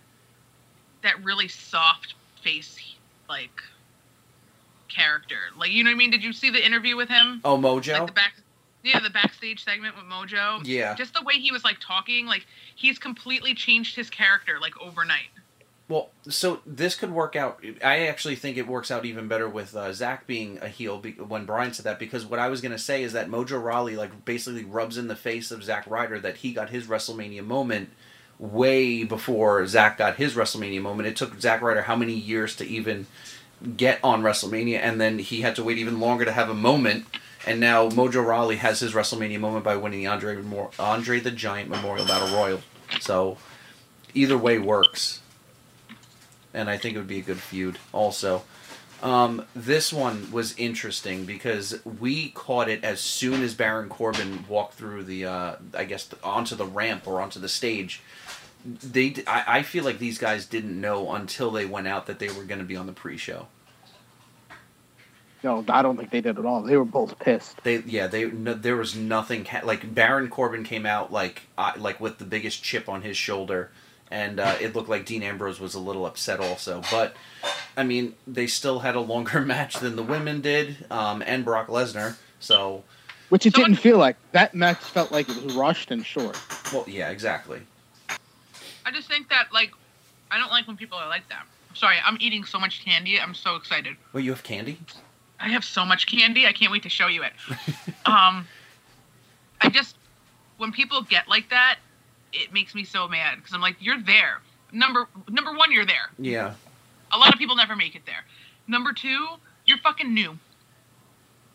[1.01, 2.13] that really soft
[2.43, 2.79] face
[3.27, 3.61] like
[4.89, 5.37] character.
[5.57, 6.11] Like you know what I mean?
[6.11, 7.41] Did you see the interview with him?
[7.43, 7.97] oh, Mojo?
[7.99, 8.35] Like the back,
[8.85, 10.61] yeah, the backstage segment with Mojo.
[10.63, 10.93] yeah.
[10.95, 15.29] Just the way he was like talking, like he's completely changed his character like overnight.
[15.87, 17.63] Well, so this could work out.
[17.83, 21.11] I actually think it works out even better with uh, Zack being a heel be-
[21.11, 23.95] when Brian said that because what I was going to say is that Mojo Rawley
[23.95, 27.91] like basically rubs in the face of Zack Ryder that he got his WrestleMania moment
[28.39, 31.07] way before Zack got his WrestleMania moment.
[31.07, 33.05] It took Zack Ryder how many years to even
[33.77, 37.05] get on WrestleMania, and then he had to wait even longer to have a moment.
[37.45, 40.43] And now Mojo Rawley has his WrestleMania moment by winning the Andre
[40.79, 42.61] Andre the Giant Memorial Battle Royal.
[42.99, 43.37] So
[44.13, 45.21] either way works
[46.55, 48.43] and I think it would be a good feud also.
[49.03, 54.75] Um, this one was interesting because we caught it as soon as Baron Corbin walked
[54.75, 58.01] through the, uh, I guess, onto the ramp or onto the stage.
[58.65, 62.29] They, I, I feel like these guys didn't know until they went out that they
[62.29, 63.47] were going to be on the pre-show.
[65.45, 66.63] No, I don't think they did at all.
[66.63, 67.63] They were both pissed.
[67.63, 71.99] They, yeah, they, no, there was nothing like Baron Corbin came out like, uh, like
[71.99, 73.69] with the biggest chip on his shoulder,
[74.09, 76.81] and uh, it looked like Dean Ambrose was a little upset also.
[76.89, 77.15] But
[77.77, 81.67] I mean, they still had a longer match than the women did, um, and Brock
[81.67, 82.15] Lesnar.
[82.39, 82.83] So,
[83.29, 84.15] Which it Someone- didn't feel like.
[84.31, 86.41] That match felt like it was rushed and short.
[86.73, 87.61] well, yeah, exactly.
[88.83, 89.71] I just think that like
[90.31, 91.45] I don't like when people are like that.
[91.75, 93.19] Sorry, I'm eating so much candy.
[93.21, 93.95] I'm so excited.
[94.11, 94.79] Well, you have candy.
[95.39, 96.45] I have so much candy.
[96.45, 97.33] I can't wait to show you it.
[98.05, 98.47] um,
[99.61, 99.97] I just
[100.57, 101.77] when people get like that,
[102.33, 104.41] it makes me so mad because I'm like, you're there.
[104.71, 106.09] Number number one, you're there.
[106.17, 106.53] Yeah,
[107.11, 108.23] A lot of people never make it there.
[108.67, 109.27] Number two,
[109.65, 110.37] you're fucking new.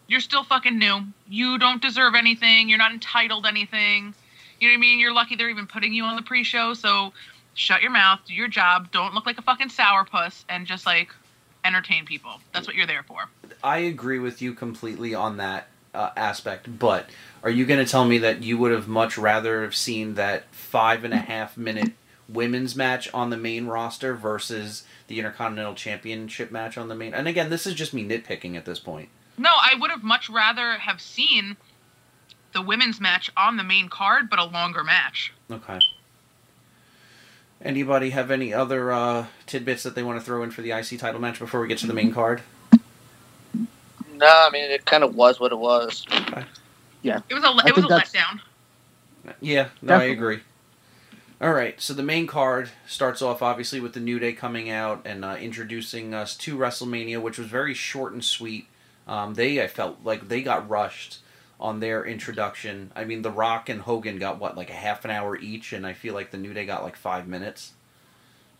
[0.07, 1.03] You're still fucking new.
[1.29, 2.69] You don't deserve anything.
[2.69, 4.15] You're not entitled anything.
[4.59, 4.99] You know what I mean?
[4.99, 6.75] You're lucky they're even putting you on the pre-show.
[6.75, 7.13] So
[7.55, 11.11] shut your mouth, do your job, don't look like a fucking sourpuss, and just like
[11.65, 12.41] entertain people.
[12.53, 13.29] That's what you're there for.
[13.63, 16.79] I agree with you completely on that uh, aspect.
[16.79, 17.11] But
[17.43, 20.53] are you going to tell me that you would have much rather have seen that
[20.55, 21.93] five and a half minute
[22.29, 27.15] women's match on the main roster versus the Intercontinental Championship match on the main?
[27.15, 29.09] And again, this is just me nitpicking at this point.
[29.37, 31.57] No, I would have much rather have seen
[32.53, 35.33] the women's match on the main card, but a longer match.
[35.51, 35.81] Okay.
[37.63, 40.99] Anybody have any other uh, tidbits that they want to throw in for the IC
[40.99, 42.41] title match before we get to the main card?
[42.73, 46.07] No, I mean it kind of was what it was.
[47.03, 47.21] Yeah.
[47.29, 48.41] It was a I it was a letdown.
[49.41, 50.41] Yeah, no, I agree.
[51.41, 55.03] All right, so the main card starts off obviously with the New Day coming out
[55.07, 58.67] and uh, introducing us to WrestleMania, which was very short and sweet.
[59.09, 61.19] Um, they, I felt like they got rushed
[61.61, 62.91] on their introduction.
[62.97, 65.87] I mean, The Rock and Hogan got what, like a half an hour each, and
[65.87, 67.73] I feel like the New Day got like five minutes.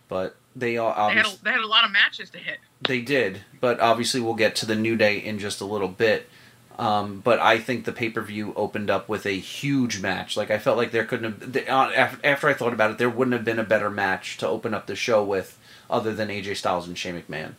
[0.07, 2.59] But they all They had, a, they had a lot of matches to hit.
[2.85, 6.29] they did, but obviously we'll get to the New Day in just a little bit.
[6.77, 10.35] Um, but I think the pay per view opened up with a huge match.
[10.37, 11.53] Like I felt like there couldn't have.
[11.53, 14.47] the- uh, After I thought about it, there wouldn't have been a better match to
[14.47, 15.57] open up the show with,
[15.89, 17.53] other than AJ Styles and Shane McMahon,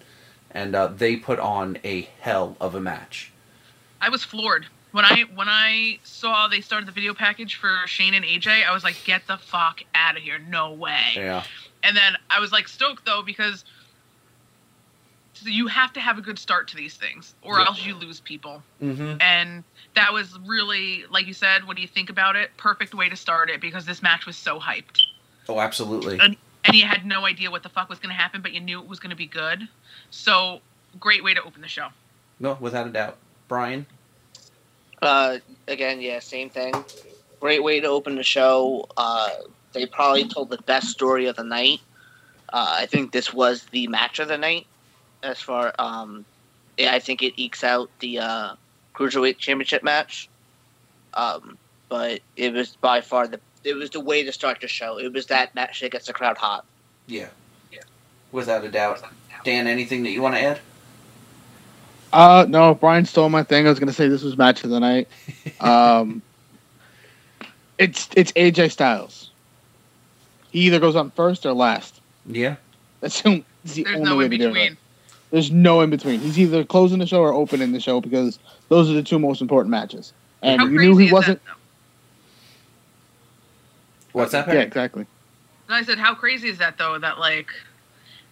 [0.50, 3.32] and uh, they put on a hell of a match.
[4.00, 8.14] I was floored when I when I saw they started the video package for Shane
[8.14, 8.64] and AJ.
[8.66, 10.38] I was like, "Get the fuck out of here!
[10.38, 11.44] No way!" Yeah.
[11.82, 13.64] And then I was like stoked though because
[15.44, 17.66] you have to have a good start to these things, or Yeah.
[17.66, 18.62] else you lose people.
[18.80, 19.20] Mm-hmm.
[19.20, 19.64] And
[19.94, 22.56] that was really, like you said, what do you think about it?
[22.56, 25.00] Perfect way to start it because this match was so hyped,
[25.48, 26.20] Oh, absolutely.
[26.20, 26.36] and
[26.72, 28.86] you had no idea what the fuck was going to happen, but you knew it
[28.86, 29.66] was going to be good.
[30.10, 30.60] So
[31.00, 31.88] great way to open the show.
[32.38, 33.16] No, without a doubt.
[33.48, 33.86] Brian.
[35.02, 36.72] Uh, again, yeah, same thing.
[37.40, 38.86] Great way to open the show.
[38.96, 39.30] Uh,
[39.72, 41.80] they probably told the best story of the night.
[42.52, 44.66] Uh, I think this was the match of the night.
[45.24, 46.24] As far, um,
[46.78, 48.54] yeah, I think it ekes out the uh,
[48.94, 50.28] cruiserweight championship match.
[51.14, 54.98] Um, but it was by far the it was the way to start the show.
[54.98, 56.64] It was that match that gets the crowd hot.
[57.06, 57.28] Yeah.
[57.70, 57.82] Yeah.
[58.32, 59.02] Without a doubt.
[59.44, 60.60] Dan, anything that you want to add?
[62.12, 63.66] Uh, no, Brian stole my thing.
[63.66, 65.08] I was gonna say this was match of the night.
[65.60, 66.22] Um,
[67.78, 69.30] it's it's AJ Styles.
[70.50, 72.00] He either goes on first or last.
[72.26, 72.56] Yeah.
[73.00, 74.52] That's the, that's the There's only no way in to do it.
[74.52, 74.76] between.
[75.30, 76.20] There's no in between.
[76.20, 78.38] He's either closing the show or opening the show because
[78.68, 80.12] those are the two most important matches.
[80.42, 81.44] And How you crazy knew he wasn't.
[81.44, 81.56] That.
[84.12, 84.46] What's that?
[84.46, 84.64] Yeah, Perry?
[84.64, 85.06] exactly.
[85.68, 86.98] And I said, how crazy is that though?
[86.98, 87.48] That like,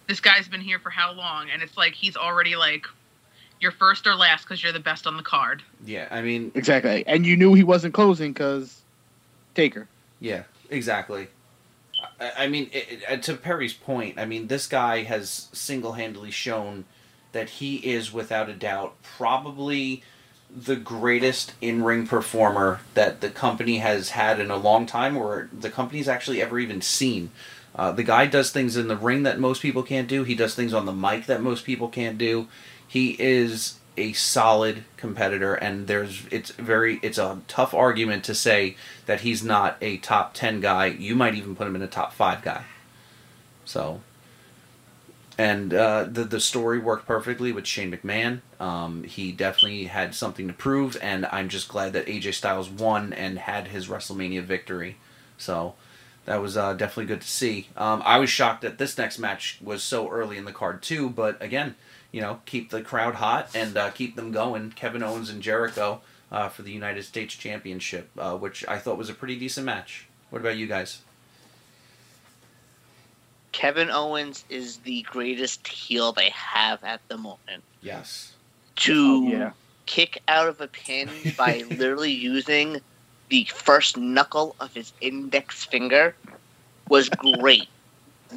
[0.07, 1.49] this guy's been here for how long?
[1.49, 2.85] And it's like he's already like,
[3.61, 5.61] you're first or last because you're the best on the card.
[5.85, 6.07] Yeah.
[6.11, 7.05] I mean, Exactly.
[7.07, 8.81] And you knew he wasn't closing because
[9.55, 9.87] Taker.
[10.19, 11.27] Yeah, exactly.
[12.19, 16.31] I, I mean, it, it- to Perry's point, I mean, this guy has single handedly
[16.31, 16.85] shown
[17.31, 20.03] that he is, without a doubt, probably
[20.53, 25.47] the greatest in ring performer that the company has had in a long time, or
[25.57, 27.31] the company's actually ever even seen.
[27.73, 30.25] Uh, the guy does things in the ring that most people can't do.
[30.25, 32.49] He does things on the mic that most people can't do.
[32.91, 38.75] He is a solid competitor, and there's it's very it's a tough argument to say
[39.05, 40.87] that he's not a top ten guy.
[40.87, 42.65] You might even put him in a top five guy.
[43.63, 44.01] So,
[45.37, 48.41] and uh, the the story worked perfectly with Shane McMahon.
[48.59, 53.13] Um, he definitely had something to prove, and I'm just glad that AJ Styles won
[53.13, 54.97] and had his WrestleMania victory.
[55.37, 55.75] So
[56.25, 57.69] that was uh, definitely good to see.
[57.77, 61.09] Um, I was shocked that this next match was so early in the card too,
[61.09, 61.75] but again,
[62.11, 64.71] you know, keep the crowd hot and uh, keep them going.
[64.71, 66.01] Kevin Owens and Jericho
[66.31, 70.07] uh, for the United States Championship, uh, which I thought was a pretty decent match.
[70.29, 71.01] What about you guys?
[73.51, 77.63] Kevin Owens is the greatest heel they have at the moment.
[77.81, 78.33] Yes.
[78.77, 79.51] To Oh, yeah.
[79.85, 82.79] kick out of a pin by literally using
[83.29, 86.15] the first knuckle of his index finger
[86.89, 87.67] was great.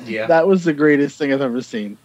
[0.05, 0.27] Yeah.
[0.27, 1.97] That was the greatest thing I've ever seen.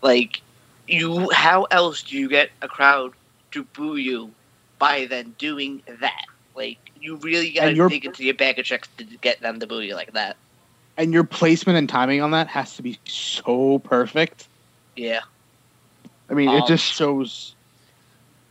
[0.00, 0.40] Like,
[0.88, 3.12] you, how else do you get a crowd
[3.52, 4.30] to boo you
[4.78, 6.24] by then doing that?
[6.54, 9.66] Like, you really gotta you're- dig into your bag of tricks to get them to
[9.66, 10.36] boo you like that.
[10.96, 14.46] And your placement and timing on that has to be so perfect.
[14.96, 15.20] Yeah.
[16.30, 17.54] I mean, it Um, just shows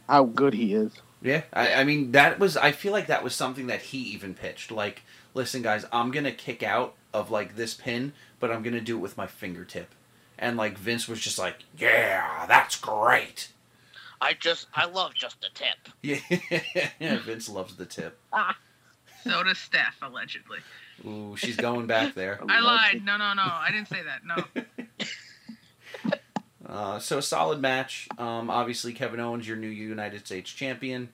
[0.09, 0.91] how good he is.
[1.21, 2.57] Yeah, I, I mean that was.
[2.57, 4.71] I feel like that was something that he even pitched.
[4.71, 5.03] Like,
[5.33, 8.11] listen, guys, I'm gonna kick out of like this pin,
[8.41, 9.95] but I'm gonna do it with my fingertip.
[10.39, 13.49] And like Vince was just like, "Yeah, that's great."
[14.19, 15.89] I just, I love just the tip.
[16.01, 16.19] Yeah,
[16.99, 18.19] yeah Vince loves the tip.
[19.23, 20.57] So does Steph, allegedly.
[21.05, 22.41] Ooh, she's going back there.
[22.49, 23.05] I lied.
[23.05, 23.41] No, no, no.
[23.41, 24.25] I didn't say that.
[24.25, 24.63] No.
[26.67, 28.07] Uh, so a solid match.
[28.17, 31.09] Um, obviously, Kevin Owens, your new United States champion.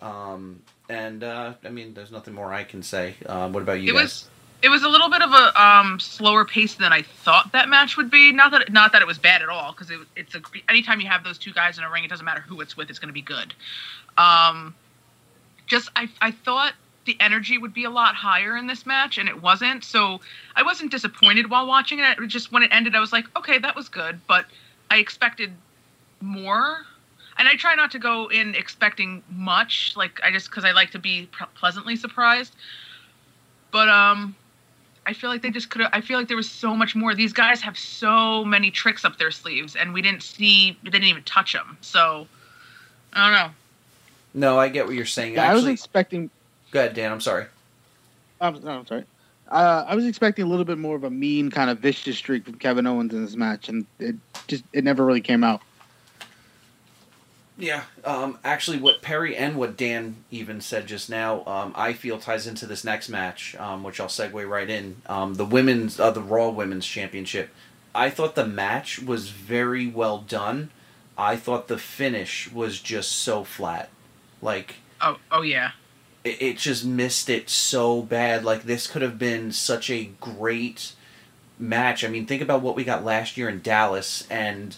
[0.00, 3.16] Um, and uh, I mean, there's nothing more I can say.
[3.26, 4.02] Um, what about you it guys?
[4.02, 4.30] was
[4.62, 7.96] it was a little bit of a um, slower pace than I thought that match
[7.96, 8.32] would be.
[8.32, 11.08] Not that not that it was bad at all, because it, it's a anytime you
[11.08, 13.08] have those two guys in a ring, it doesn't matter who it's with, it's going
[13.08, 13.52] to be good.
[14.16, 14.74] Um,
[15.66, 19.28] just I I thought the energy would be a lot higher in this match, and
[19.28, 19.82] it wasn't.
[19.82, 20.20] So
[20.54, 22.18] I wasn't disappointed while watching it.
[22.18, 24.46] It just when it ended, I was like, okay, that was good, but
[24.90, 25.52] I expected
[26.20, 26.86] more.
[27.38, 30.90] And I try not to go in expecting much, like I just because I like
[30.92, 32.54] to be pleasantly surprised.
[33.72, 34.36] But um,
[35.06, 35.90] I feel like they just could have.
[35.92, 37.14] I feel like there was so much more.
[37.14, 40.78] These guys have so many tricks up their sleeves, and we didn't see.
[40.84, 41.76] We didn't even touch them.
[41.80, 42.26] So
[43.12, 43.54] I don't know.
[44.34, 45.34] no, I get what you're saying.
[45.34, 46.30] Yeah, I was Actually, expecting.
[46.70, 47.10] go ahead, Dan.
[47.12, 47.46] I'm sorry.
[48.40, 49.04] I'm, no, I'm sorry.
[49.48, 52.44] Uh, I was expecting a little bit more of a mean kind of vicious streak
[52.44, 54.14] from Kevin Owens in this match, and it
[54.46, 55.62] just it never really came out.
[57.62, 62.18] Yeah, um, actually, what Perry and what Dan even said just now, um, I feel
[62.18, 64.96] ties into this next match, um, which I'll segue right in.
[65.06, 67.50] Um, the women's, uh, the Raw Women's Championship.
[67.94, 70.70] I thought the match was very well done.
[71.16, 73.90] I thought the finish was just so flat,
[74.40, 75.70] like Oh, oh yeah.
[76.24, 78.44] it, it just missed it so bad.
[78.44, 80.94] Like this could have been such a great
[81.60, 82.02] match.
[82.02, 84.74] I mean, think about what we got last year in Dallas, and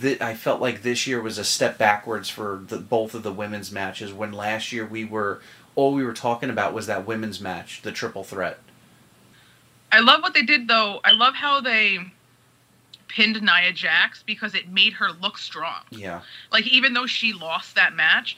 [0.00, 3.32] th- I felt like this year was a step backwards for the, both of the
[3.32, 4.12] women's matches.
[4.12, 5.40] When last year we were
[5.76, 8.58] all we were talking about was that women's match, the triple threat.
[9.92, 11.00] I love what they did though.
[11.04, 11.98] I love how they
[13.08, 15.80] pinned Nia Jax because it made her look strong.
[15.90, 16.20] Yeah,
[16.52, 18.36] Like even though she lost that match,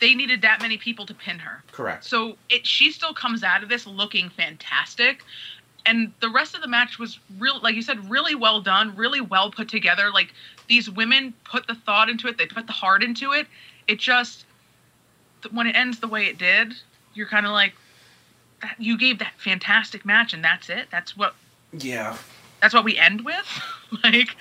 [0.00, 1.62] they needed that many people to pin her.
[1.72, 2.04] correct.
[2.04, 5.22] So it she still comes out of this looking fantastic.
[5.86, 9.20] And the rest of the match was real like you said, really well done, really
[9.20, 10.10] well put together.
[10.12, 10.32] Like
[10.68, 13.46] these women put the thought into it, they put the heart into it.
[13.86, 14.44] It just
[15.50, 16.74] when it ends the way it did,
[17.14, 17.74] you're kind of like
[18.62, 20.88] that, you gave that fantastic match and that's it.
[20.90, 21.34] That's what
[21.72, 22.16] Yeah,
[22.60, 23.62] that's what we end with
[24.04, 24.36] like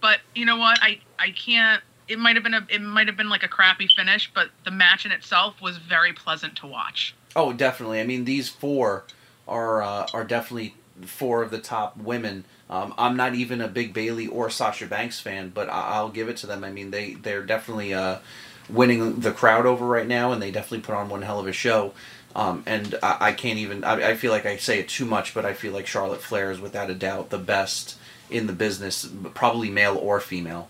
[0.00, 3.16] but you know what i i can't it might have been a it might have
[3.16, 7.14] been like a crappy finish but the match in itself was very pleasant to watch
[7.36, 8.00] Oh, definitely.
[8.00, 9.04] I mean, these four
[9.46, 12.46] are uh, are definitely four of the top women.
[12.68, 16.28] Um, I'm not even a big Bayley or Sasha Banks fan, but I- I'll give
[16.28, 16.64] it to them.
[16.64, 18.18] I mean, they they're definitely uh,
[18.68, 21.52] winning the crowd over right now, and they definitely put on one hell of a
[21.52, 21.92] show.
[22.34, 23.84] Um, and I, I can't even.
[23.84, 26.50] I, I feel like I say it too much, but I feel like Charlotte Flair
[26.50, 27.96] is without a doubt the best
[28.30, 30.68] in the business, probably male or female.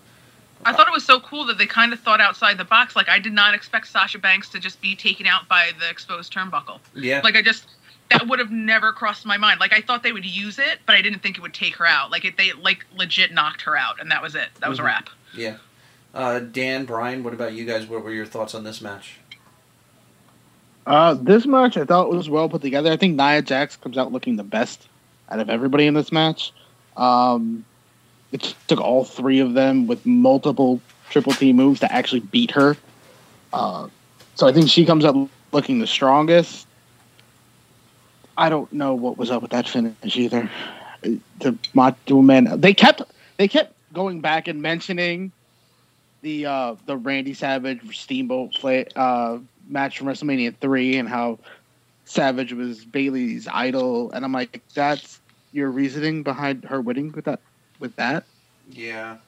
[0.66, 3.08] i thought it was so cool that they kind of thought outside the box like
[3.08, 6.80] i did not expect sasha banks to just be taken out by the exposed turnbuckle
[6.94, 7.20] Yeah.
[7.24, 7.66] like i just
[8.10, 10.94] that would have never crossed my mind like i thought they would use it but
[10.94, 13.76] i didn't think it would take her out like it, they like legit knocked her
[13.76, 14.82] out and that was it that was Mhm.
[14.82, 15.56] a wrap yeah.
[16.14, 17.86] Uh, Dan, Brian, what about you guys?
[17.86, 19.18] What were your thoughts on this match?
[20.86, 22.90] Uh, this match I thought was well put together.
[22.90, 24.88] I think Nia Jax comes out looking the best
[25.30, 26.52] out of everybody in this match.
[26.96, 27.64] Um,
[28.32, 30.80] it took all three of them with multiple
[31.10, 32.76] triple T moves to actually beat her.
[33.52, 33.88] Uh,
[34.36, 36.66] so I think she comes out looking the strongest.
[38.38, 40.50] I don't know what was up with that finish either.
[41.02, 43.02] The Macho Man, they kept
[43.36, 45.32] they kept going back and mentioning
[46.22, 51.38] the uh, the Randy Savage Steamboat play, uh, match from WrestleMania three and how
[52.04, 55.20] Savage was Bayley's idol, and I'm like, that's
[55.52, 57.40] your reasoning behind her winning with that
[57.78, 58.24] with that.
[58.70, 59.18] Yeah.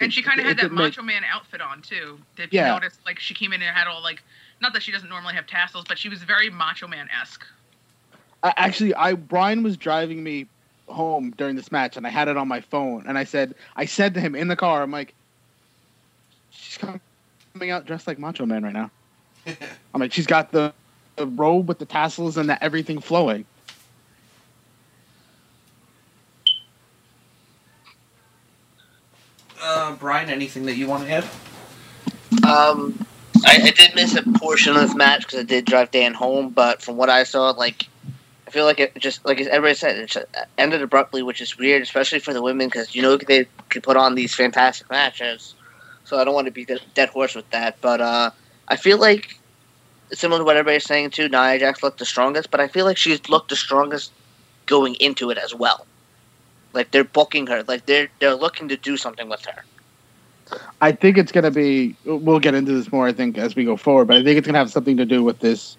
[0.00, 2.18] And she kind of had that didn't make- Macho Man outfit on too.
[2.36, 2.72] If you Yeah.
[2.74, 4.22] noticed, like she came in and had all like,
[4.60, 7.46] not that she doesn't normally have tassels, but she was very Macho Man esque.
[8.42, 10.46] I, actually, I Brian was driving me
[10.88, 13.86] home during this match, and I had it on my phone, and I said, I
[13.86, 15.14] said to him in the car, I'm like,
[16.50, 18.90] she's coming out dressed like Macho Man right now.
[19.94, 20.72] I'm like, she's got the,
[21.16, 23.44] the robe with the tassels and the everything flowing.
[29.60, 31.24] Uh, Brian, anything that you want to add?
[32.44, 33.04] Um,
[33.44, 36.50] I, I did miss a portion of this match because I did drive Dan home,
[36.50, 37.88] but from what I saw, like,
[38.46, 40.16] I feel like it just, like everybody said, it
[40.56, 43.96] ended abruptly, which is weird, especially for the women, because you know they can put
[43.96, 45.54] on these fantastic matches.
[46.04, 48.30] So I don't want to be the dead horse with that, but uh,
[48.68, 49.40] I feel like
[50.12, 51.28] similar to what everybody's saying too.
[51.28, 54.12] Nia Jax looked the strongest, but I feel like she's looked the strongest
[54.66, 55.84] going into it as well.
[56.72, 59.64] Like they're booking her, like they're they're looking to do something with her.
[60.80, 61.96] I think it's going to be.
[62.04, 64.06] We'll get into this more, I think, as we go forward.
[64.06, 65.76] But I think it's going to have something to do with this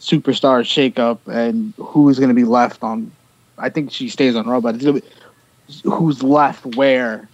[0.00, 3.12] superstar shakeup and who's going to be left on.
[3.58, 7.28] I think she stays on Raw, but it's going to be who's left where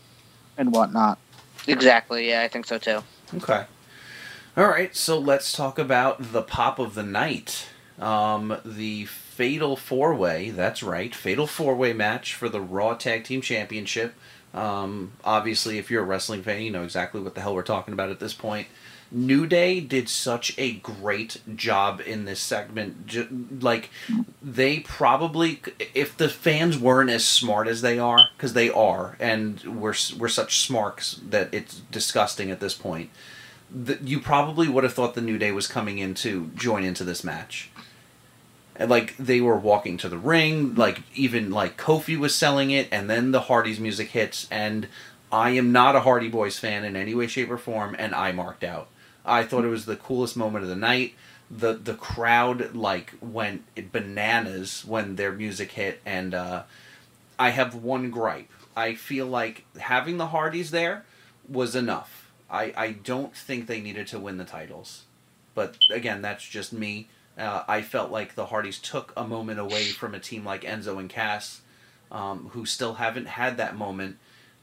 [0.59, 1.19] and whatnot.
[1.67, 2.29] Exactly.
[2.29, 3.03] Yeah, I think so too.
[3.35, 3.65] Okay.
[4.57, 7.67] All right, so let's talk about the pop of the night.
[7.99, 13.25] Um, the Fatal Four Way, that's right, Fatal Four Way match for the Raw Tag
[13.25, 14.15] Team Championship.
[14.55, 17.93] Um, obviously, if you're a wrestling fan, you know exactly what the hell we're talking
[17.93, 18.69] about at this point.
[19.11, 23.63] New Day did such a great job in this segment.
[23.63, 23.91] Like,
[24.43, 25.61] they probably,
[25.95, 30.29] if the fans weren't as smart as they are, because they are, and we're, we're
[30.29, 33.11] such smarks that it's disgusting at this point
[33.71, 37.05] the, you probably would have thought the New Day was coming in to join into
[37.05, 37.71] this match.
[38.79, 43.09] Like they were walking to the ring, like even like Kofi was selling it, and
[43.09, 44.87] then the Hardys music hits, and
[45.33, 48.33] I am not a Hardy Boys fan in any way, shape, or form, and I
[48.33, 48.89] marked out.
[49.27, 51.15] I thought it was the coolest moment of the night.
[51.51, 56.63] The the crowd like went bananas when their music hit, and uh,
[57.39, 58.51] I have one gripe.
[58.77, 61.05] I feel like having the Hardys there
[61.49, 62.31] was enough.
[62.51, 65.05] I I don't think they needed to win the titles,
[65.55, 67.09] but again, that's just me.
[67.39, 70.99] Uh, I felt like the Hardys took a moment away from a team like Enzo
[70.99, 71.61] and Cass,
[72.11, 74.17] um, who still haven't had that moment.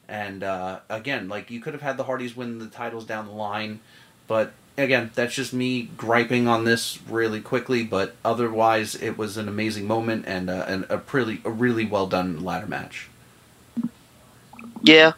[0.08, 3.32] And uh, again, like you could have had the Hardys win the titles down the
[3.34, 3.80] line,
[4.28, 7.84] but again, that's just me griping on this really quickly.
[7.84, 12.08] But otherwise, it was an amazing moment and, uh, and a pretty a really well
[12.08, 13.10] done ladder match.
[14.82, 15.14] Yeah,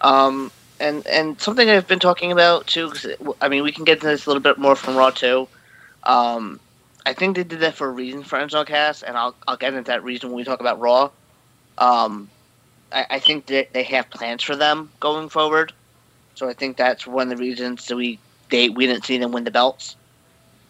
[0.00, 0.50] um,
[0.80, 2.92] and and something I've been talking about too.
[3.40, 5.48] I mean, we can get into this a little bit more from Raw too.
[6.04, 6.60] Um,
[7.04, 9.74] I think they did that for a reason for Enzo Cass, and I'll I'll get
[9.74, 11.10] into that reason when we talk about Raw.
[11.78, 12.28] Um,
[12.92, 15.72] I, I think that they have plans for them going forward,
[16.34, 18.18] so I think that's one of the reasons that we
[18.50, 19.96] they we didn't see them win the belts.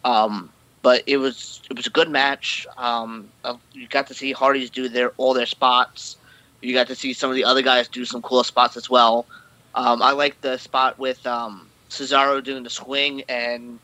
[0.05, 0.51] Um,
[0.83, 2.66] but it was it was a good match.
[2.76, 3.29] Um,
[3.72, 6.16] you got to see Hardys do their all their spots.
[6.61, 9.26] You got to see some of the other guys do some cool spots as well.
[9.74, 13.79] Um, I like the spot with um, Cesaro doing the swing and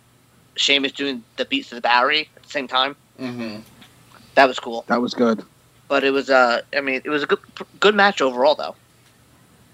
[0.56, 2.96] Sheamus doing the beats to the bodhrán at the same time.
[3.20, 3.60] Mm-hmm.
[4.34, 4.84] That was cool.
[4.88, 5.44] That was good.
[5.88, 7.40] But it was uh, I mean, it was a good
[7.80, 8.74] good match overall though.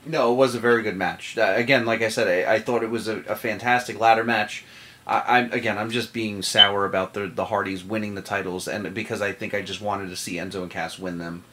[0.06, 1.36] No, it was a very good match.
[1.36, 4.64] Uh, again, like I said, I, I thought it was a, a fantastic ladder match.
[5.06, 8.94] I, am again, I'm just being sour about the the Hardys winning the titles, and
[8.94, 11.44] because I think I just wanted to see Enzo and Cass win them.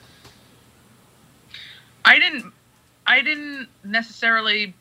[2.06, 2.54] I didn't,
[3.06, 4.74] I didn't necessarily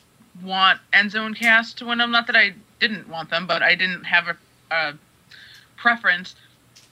[0.43, 2.11] want Enzo and Cass to win them.
[2.11, 4.37] Not that I didn't want them, but I didn't have a,
[4.71, 4.95] a
[5.77, 6.35] preference.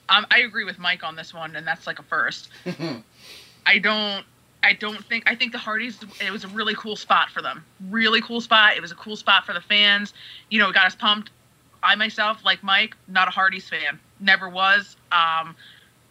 [0.09, 2.49] Um, I agree with Mike on this one, and that's like a first.
[3.65, 4.25] I don't.
[4.65, 5.23] I don't think.
[5.27, 5.99] I think the Hardys.
[6.19, 7.63] It was a really cool spot for them.
[7.89, 8.75] Really cool spot.
[8.75, 10.13] It was a cool spot for the fans.
[10.49, 11.29] You know, it got us pumped.
[11.83, 13.99] I myself, like Mike, not a Hardys fan.
[14.19, 14.97] Never was.
[15.11, 15.55] Um,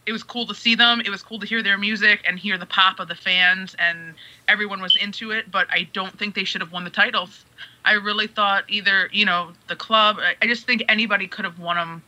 [0.07, 1.01] it was cool to see them.
[1.01, 4.15] It was cool to hear their music and hear the pop of the fans, and
[4.47, 5.51] everyone was into it.
[5.51, 7.45] But I don't think they should have won the titles.
[7.85, 10.19] I really thought either, you know, the club.
[10.41, 12.03] I just think anybody could have won them.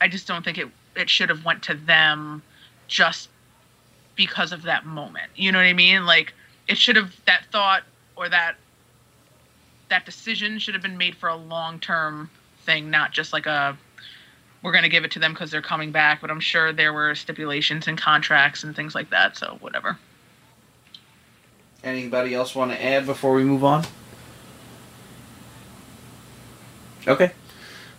[0.00, 2.42] I just don't think it it should have went to them,
[2.86, 3.28] just
[4.20, 5.30] because of that moment.
[5.34, 6.04] You know what I mean?
[6.04, 6.34] Like
[6.68, 7.84] it should have that thought
[8.16, 8.56] or that
[9.88, 12.28] that decision should have been made for a long term
[12.66, 13.78] thing, not just like a
[14.62, 16.20] we're going to give it to them because they're coming back.
[16.20, 19.38] But I'm sure there were stipulations and contracts and things like that.
[19.38, 19.96] So whatever.
[21.82, 23.86] Anybody else want to add before we move on?
[27.08, 27.32] Okay.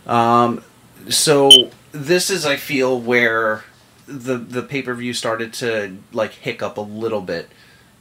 [0.06, 0.64] Um,
[1.10, 1.50] so
[1.94, 3.64] this is, I feel, where
[4.12, 7.50] the the pay per view started to like hiccup a little bit.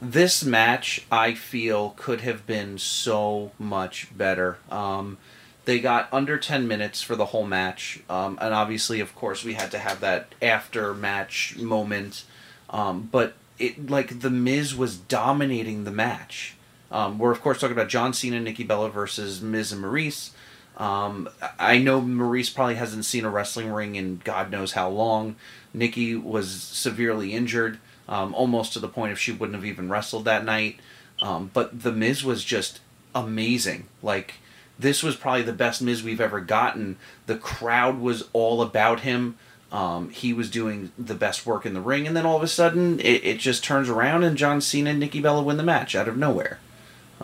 [0.01, 4.57] This match, I feel, could have been so much better.
[4.71, 5.19] Um,
[5.65, 7.99] they got under 10 minutes for the whole match.
[8.09, 12.23] Um, and obviously, of course, we had to have that after match moment.
[12.71, 16.55] Um, but it like the Miz was dominating the match.
[16.91, 20.31] Um, we're of course talking about John Cena, and Nikki Bella versus Miz and Maryse.
[20.77, 25.35] Um, I know Maryse probably hasn't seen a wrestling ring in God knows how long.
[25.73, 30.25] Nikki was severely injured, um, almost to the point if she wouldn't have even wrestled
[30.25, 30.79] that night.
[31.21, 32.79] Um, but the Miz was just
[33.13, 33.87] amazing.
[34.01, 34.35] Like
[34.79, 36.97] this was probably the best Miz we've ever gotten.
[37.27, 39.37] The crowd was all about him.
[39.71, 42.47] Um, he was doing the best work in the ring, and then all of a
[42.47, 45.95] sudden, it, it just turns around, and John Cena and Nikki Bella win the match
[45.95, 46.59] out of nowhere.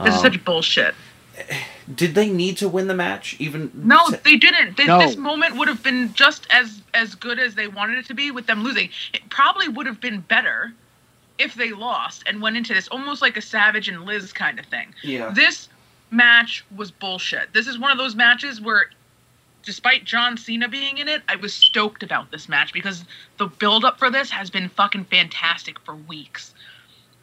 [0.01, 0.95] This is Um, such bullshit.
[1.93, 3.35] Did they need to win the match?
[3.39, 4.77] Even No, they didn't.
[4.77, 4.99] This, No.
[4.99, 8.31] this moment would have been just as as good as they wanted it to be
[8.31, 8.89] with them losing.
[9.13, 10.73] It probably would have been better
[11.37, 14.65] if they lost and went into this almost like a Savage and Liz kind of
[14.65, 14.93] thing.
[15.03, 15.69] yeah, This
[16.09, 17.53] match was bullshit.
[17.53, 18.89] This is one of those matches where,
[19.61, 23.05] despite John Cena being in it, I was stoked about this match because
[23.37, 26.55] the build up for this has been fucking fantastic for weeks.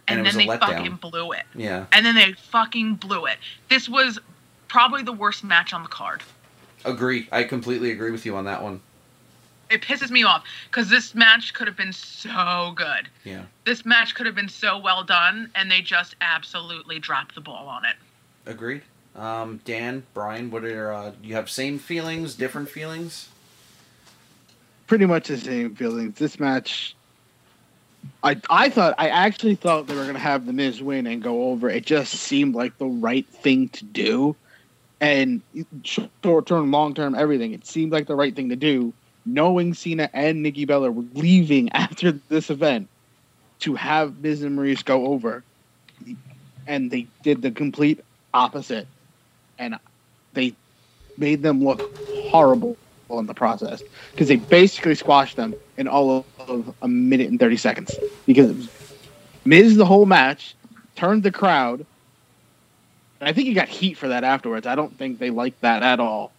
[0.06, 1.44] And And, then they fucking blew it.
[1.54, 3.38] yeah, And then they fucking blew it.
[3.70, 4.18] This was
[4.68, 6.22] probably the worst match on the card.
[6.84, 7.28] agree.
[7.32, 8.80] I completely agree with you on that one.
[9.70, 13.08] It pisses me off because this match could have been so good.
[13.24, 17.40] Yeah, This match could have been so well done, and they just absolutely dropped the
[17.40, 17.96] ball on it.
[18.46, 18.82] agreed.
[19.16, 23.28] Um, Dan, Brian, what are uh, you have same feelings, different feelings?
[24.86, 26.18] Pretty much the same feelings.
[26.18, 26.94] This match,
[28.22, 31.50] I I thought I actually thought they were gonna have the Miz win and go
[31.50, 31.68] over.
[31.68, 34.36] It just seemed like the right thing to do,
[35.00, 35.42] and
[35.82, 37.52] short term, long term, everything.
[37.52, 38.92] It seemed like the right thing to do.
[39.26, 42.88] Knowing Cena and Nikki Bella were leaving after this event
[43.60, 45.42] to have Miz and Maryse go over,
[46.66, 48.00] and they did the complete
[48.32, 48.86] opposite,
[49.58, 49.78] and
[50.32, 50.54] they
[51.16, 51.96] made them look
[52.30, 52.76] horrible
[53.10, 57.56] in the process because they basically squashed them in all of a minute and 30
[57.56, 57.94] seconds
[58.26, 58.68] because it was
[59.44, 60.54] Miz the whole match
[60.96, 61.86] turned the crowd
[63.20, 64.66] And I think he got heat for that afterwards.
[64.66, 66.32] I don't think they liked that at all.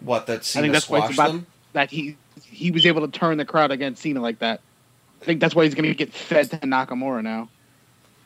[0.00, 1.46] What that I think that's why it's about them?
[1.72, 4.60] that he he was able to turn the crowd against Cena like that.
[5.20, 7.48] I think that's why he's going to get fed to Nakamura now.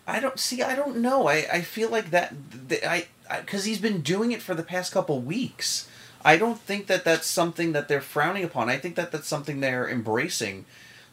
[0.07, 0.63] I don't see.
[0.63, 1.29] I don't know.
[1.29, 2.35] I, I feel like that.
[2.69, 3.07] th- I
[3.41, 5.89] because he's been doing it for the past couple weeks.
[6.25, 8.71] I don't think that that's something that they're frowning upon.
[8.71, 10.65] I think that that's something they're embracing.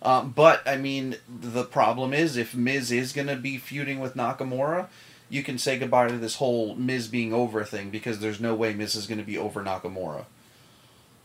[0.01, 4.16] Um, but I mean, the problem is if Miz is going to be feuding with
[4.16, 4.88] Nakamura,
[5.30, 8.74] you can say goodbye to this whole Miz being over thing because there's no way
[8.74, 10.26] Miz is going to be over Nakamura.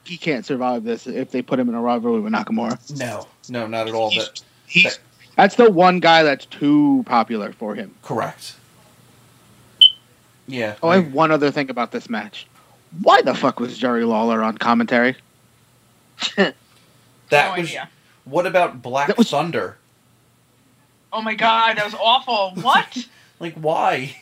[0.05, 2.99] He can't survive this if they put him in a rivalry with Nakamura.
[2.99, 4.11] No, no, not at all.
[4.11, 4.99] He's, That he's
[5.37, 7.95] That's the one guy that's too popular for him.
[8.03, 8.57] correct.
[10.49, 10.77] Yeah.
[10.83, 12.47] Oh, I have one other thing about this match.
[13.03, 15.17] Why the fuck was Jerry Lawler on commentary?
[16.37, 16.55] that
[17.31, 17.69] no was.
[17.69, 17.89] idea.
[18.25, 19.77] What about Black was- Thunder?
[21.13, 22.53] Oh my god, that was awful.
[22.63, 23.07] What?
[23.39, 24.17] Like, why?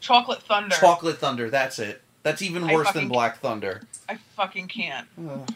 [0.00, 0.76] Chocolate Thunder.
[0.76, 2.02] Chocolate Thunder, that's it.
[2.22, 3.82] That's even worse than Black Thunder.
[4.08, 5.08] I fucking can't.
[5.28, 5.48] Ugh.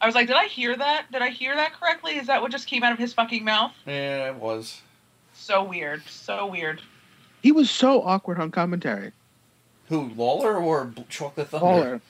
[0.00, 1.06] I was like, did I hear that?
[1.10, 2.18] Did I hear that correctly?
[2.18, 3.72] Is that what just came out of his fucking mouth?
[3.84, 4.80] yeah, it was.
[5.34, 6.04] So weird.
[6.06, 6.80] So weird.
[7.42, 9.10] He was so awkward on commentary.
[9.88, 11.66] Who, Lawler or Chocolate Thunder?
[11.66, 12.00] Lawler.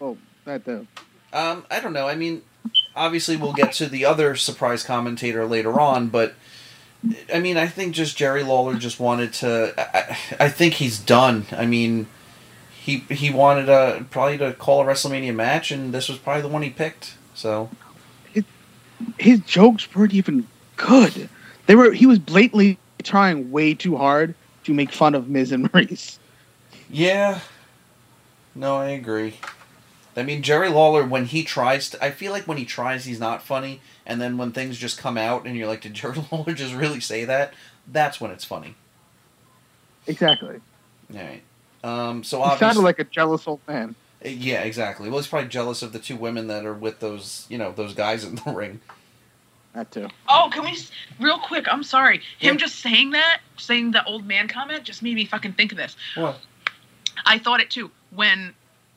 [0.00, 0.86] Oh, that too.
[1.32, 2.08] Um, I don't know.
[2.08, 2.42] I mean,
[2.94, 6.34] obviously we'll get to the other surprise commentator later on, but
[7.32, 9.74] I mean, I think just Jerry Lawler just wanted to.
[9.76, 11.46] I, I think he's done.
[11.50, 12.06] I mean,
[12.72, 16.48] he he wanted uh probably to call a WrestleMania match, and this was probably the
[16.48, 17.14] one he picked.
[17.34, 17.70] So
[19.18, 20.46] His jokes weren't even
[20.76, 21.28] good.
[21.66, 21.92] They were.
[21.92, 24.34] He was blatantly trying way too hard
[24.64, 26.18] to make fun of Miz and Maryse.
[26.92, 27.40] Yeah.
[28.54, 29.38] No, I agree.
[30.14, 33.18] I mean, Jerry Lawler, when he tries to, I feel like when he tries, he's
[33.18, 36.52] not funny, and then when things just come out and you're like, did Jerry Lawler
[36.52, 37.54] just really say that?
[37.90, 38.74] That's when it's funny.
[40.06, 40.60] Exactly.
[41.14, 41.42] All right.
[41.82, 43.94] Um, so He obviously, sounded like a jealous old man.
[44.22, 45.08] yeah, exactly.
[45.08, 47.94] Well, he's probably jealous of the two women that are with those, you know, those
[47.94, 48.80] guys in the ring.
[49.74, 50.08] That too.
[50.28, 50.76] Oh, can we,
[51.18, 51.66] real quick?
[51.72, 52.18] I'm sorry.
[52.38, 52.60] Him Yeah.
[52.60, 55.96] just saying that, saying the old man comment, just made me fucking think of this.
[56.14, 56.38] What?
[57.26, 57.90] I thought it too.
[58.14, 58.52] When,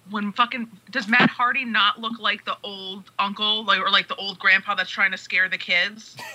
[0.09, 4.15] when fucking does Matt Hardy not look like the old uncle, like or like the
[4.15, 6.15] old grandpa that's trying to scare the kids?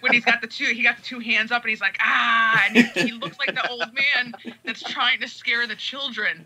[0.00, 2.64] when he's got the two, he got the two hands up and he's like ah,
[2.68, 4.32] and he, he looks like the old man
[4.64, 6.44] that's trying to scare the children.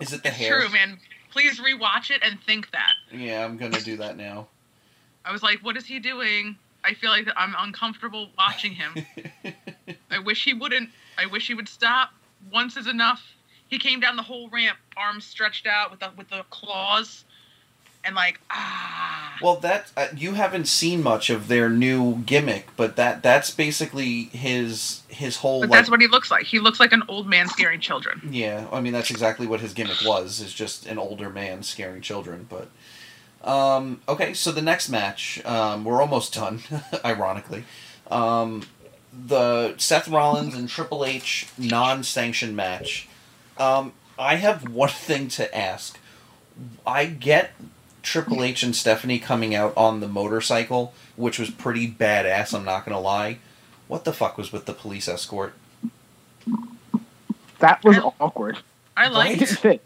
[0.00, 0.60] Is it the It's hair?
[0.60, 0.98] true, man.
[1.30, 2.92] Please rewatch it and think that.
[3.10, 4.48] Yeah, I'm gonna do that now.
[5.24, 6.56] I was like, what is he doing?
[6.84, 9.06] I feel like I'm uncomfortable watching him.
[10.10, 10.90] I wish he wouldn't.
[11.18, 12.10] I wish he would stop.
[12.52, 13.22] Once is enough.
[13.68, 17.24] He came down the whole ramp, arms stretched out with the with the claws,
[18.04, 19.38] and like ah.
[19.40, 24.24] Well, that uh, you haven't seen much of their new gimmick, but that that's basically
[24.24, 26.44] his his whole But like that's what he looks like.
[26.44, 28.28] He looks like an old man scaring children.
[28.30, 30.40] Yeah, I mean that's exactly what his gimmick was.
[30.40, 32.46] Is just an older man scaring children.
[32.48, 32.68] But
[33.48, 36.60] um, okay, so the next match, um, we're almost done.
[37.04, 37.64] ironically,
[38.10, 38.64] um,
[39.12, 43.08] the Seth Rollins and Triple H non-sanctioned match.
[43.58, 45.98] Um, I have one thing to ask.
[46.86, 47.52] I get
[48.02, 52.54] Triple H and Stephanie coming out on the motorcycle, which was pretty badass.
[52.54, 53.38] I'm not gonna lie.
[53.88, 55.54] What the fuck was with the police escort?
[57.58, 58.58] That was I- awkward.
[58.96, 59.38] I It liked.
[59.40, 59.82] didn't fit.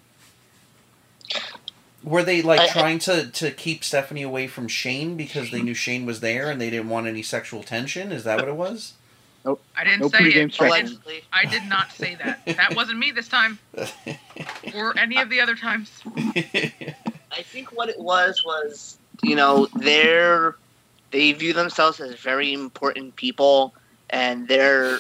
[2.03, 5.61] Were they like I- I- trying to to keep Stephanie away from Shane because they
[5.63, 8.13] knew Shane was there and they didn't want any sexual tension?
[8.13, 8.93] Is that what it was?
[9.77, 10.61] I didn't No say pregame it.
[10.61, 11.25] I did, allegedly.
[11.33, 12.45] I did not say that.
[12.47, 13.59] That wasn't me this time,
[14.75, 15.91] or any of the other times.
[16.17, 20.57] I think what it was was, you know, they're
[21.11, 23.75] they view themselves as very important people,
[24.11, 24.99] and they're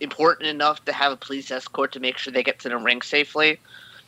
[0.00, 3.02] important enough to have a police escort to make sure they get to the ring
[3.02, 3.58] safely.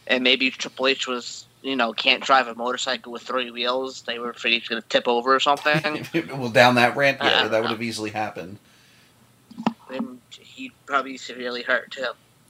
[0.06, 4.02] And maybe Triple H was, you know, can't drive a motorcycle with three wheels.
[4.02, 6.06] They were afraid he's going to tip over or something.
[6.38, 8.58] well, down that ramp, yeah, Uh, that would have easily happened.
[9.94, 12.08] And he'd probably severely hurt too.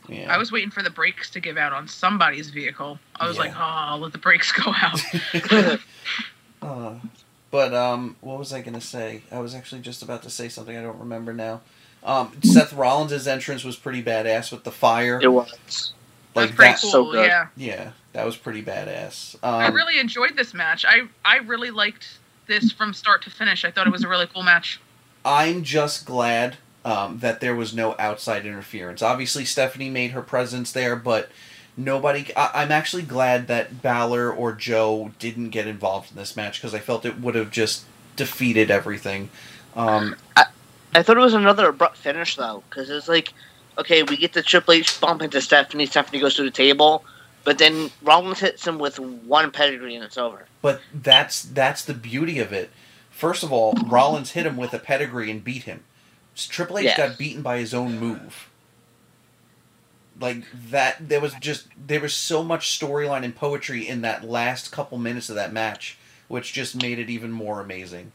[0.08, 0.32] Yeah.
[0.34, 2.98] I was waiting for the brakes to give out on somebody's vehicle.
[3.16, 3.42] I was Yeah.
[3.44, 5.00] like, oh, I'll let the brakes go out.
[6.60, 6.94] Uh,
[7.50, 9.22] but um, what was I gonna say?
[9.32, 10.76] I was actually just about to say something.
[10.76, 11.60] I don't remember now.
[12.04, 15.20] Um, Seth Rollins' entrance was pretty badass with the fire.
[15.22, 15.92] It was.
[16.34, 16.80] like That's pretty that.
[16.80, 16.90] cool.
[16.90, 17.26] so good.
[17.26, 19.36] yeah, Yeah, that was pretty badass.
[19.42, 20.84] I Um, really enjoyed this match.
[20.84, 23.64] I I really liked this from start to finish.
[23.64, 24.80] I thought it was a really cool match.
[25.24, 29.02] I'm just glad um, that there was no outside interference.
[29.02, 31.30] Obviously, Stephanie made her presence there, but
[31.76, 32.26] nobody.
[32.36, 36.74] I, I'm actually glad that Balor or Joe didn't get involved in this match because
[36.74, 37.84] I felt it would have just
[38.16, 39.30] defeated everything.
[39.74, 40.16] Um,
[40.94, 43.32] I thought it was another abrupt finish though, because it's like,
[43.78, 45.86] okay, we get the Triple H bump into Stephanie.
[45.86, 47.04] Stephanie goes through the table,
[47.44, 50.46] but then Rollins hits him with one pedigree and it's over.
[50.60, 52.70] But that's that's the beauty of it.
[53.10, 55.84] First of all, Rollins hit him with a pedigree and beat him.
[56.34, 56.96] Triple H Yes.
[56.96, 58.48] got beaten by his own move.
[60.20, 64.70] Like that, there was just there was so much storyline and poetry in that last
[64.70, 68.12] couple minutes of that match, which just made it even more amazing.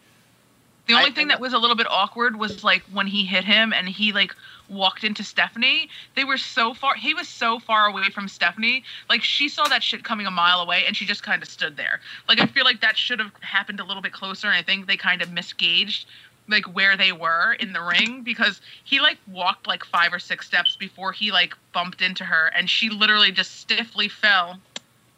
[0.88, 3.44] The only I- thing that was a little bit awkward was like when he hit
[3.44, 4.34] him and he like
[4.70, 5.90] walked into Stephanie.
[6.16, 6.96] They were so far.
[6.96, 8.84] He was so far away from Stephanie.
[9.10, 11.76] Like she saw that shit coming a mile away and she just kind of stood
[11.78, 12.00] there.
[12.30, 14.48] Like I feel like that should have happened a little bit closer.
[14.48, 16.06] And I think they kind of misgauged
[16.50, 20.46] like where they were in the ring because he like walked like five or six
[20.48, 24.58] steps before he like bumped into her and she literally just stiffly fell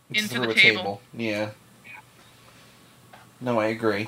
[0.09, 1.01] into Through the a table.
[1.13, 1.51] Yeah.
[3.41, 4.07] No, I agree.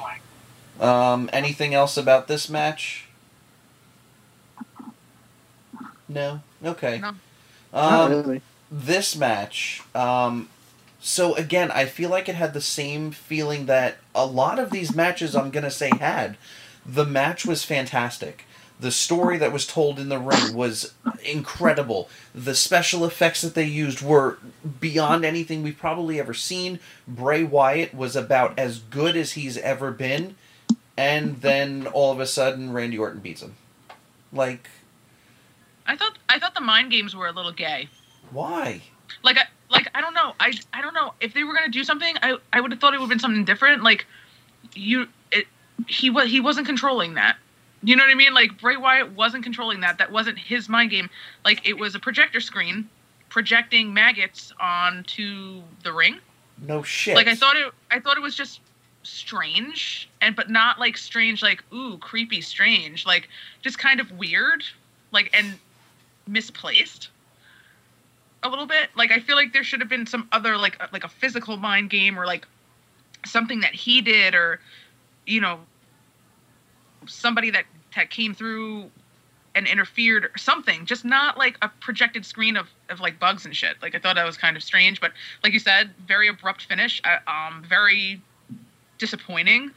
[0.80, 3.08] Um, anything else about this match?
[6.10, 6.42] No.
[6.64, 7.00] Okay.
[7.00, 7.12] No.
[7.74, 8.42] Not Um, really.
[8.70, 10.50] this match um
[11.00, 14.94] so again i feel like it had the same feeling that a lot of these
[14.96, 16.38] matches i'm gonna say had
[16.94, 18.46] the match was fantastic
[18.80, 23.66] the story that was told in the ring was incredible the special effects that they
[23.66, 24.40] used were
[24.80, 29.92] beyond anything we've probably ever seen bray wyatt was about as good as he's ever
[29.92, 30.36] been
[30.98, 33.56] and then all of a sudden randy orton beats him
[34.34, 34.70] like
[35.86, 37.90] I thought I thought the mind games were a little gay.
[38.32, 38.82] why
[39.24, 40.34] like I like I don't know.
[40.40, 42.16] I I don't know if they were gonna do something.
[42.22, 43.84] I I would have thought it would have been something different.
[43.84, 44.06] Like
[44.74, 45.08] you,
[45.88, 47.38] he was he wasn't controlling that.
[47.84, 48.34] You know what I mean?
[48.34, 49.98] Like Bray Wyatt wasn't controlling that.
[49.98, 51.10] That wasn't his mind game.
[51.44, 52.90] Like it was a projector screen
[53.30, 56.20] projecting maggots onto the ring.
[56.62, 57.72] no shit Like I thought it.
[57.90, 58.60] I thought it was just
[59.04, 63.28] strange and but not like strange like ooh creepy strange like
[63.64, 64.64] just kind of weird
[65.12, 65.56] like and
[66.28, 67.10] misplaced
[68.44, 71.04] a little bit like i feel like there should have been some other like like
[71.04, 72.48] a physical mind game or like
[73.26, 74.60] something that he did or
[75.26, 75.60] you know
[77.08, 78.90] somebody that that came through
[79.54, 83.56] and interfered or something just not like a projected screen of, of like bugs and
[83.56, 85.12] shit like i thought that was kind of strange but
[85.44, 88.22] like you said very abrupt finish uh, um very
[88.98, 89.72] disappointing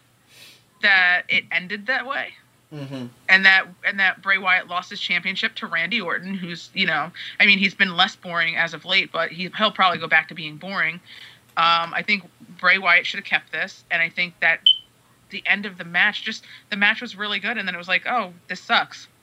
[0.80, 2.28] that it ended that way
[2.74, 3.06] mm-hmm.
[3.28, 7.10] and that and that Bray Wyatt lost his championship to Randy Orton, who's you know,
[7.40, 10.28] I mean, he's been less boring as of late, but he, he'll probably go back
[10.28, 10.94] to being boring.
[11.56, 12.28] Um, I think
[12.58, 14.60] Bray Wyatt should have kept this, and I think that
[15.30, 17.88] the end of the match, just the match was really good, and then it was
[17.88, 19.08] like, oh, this sucks.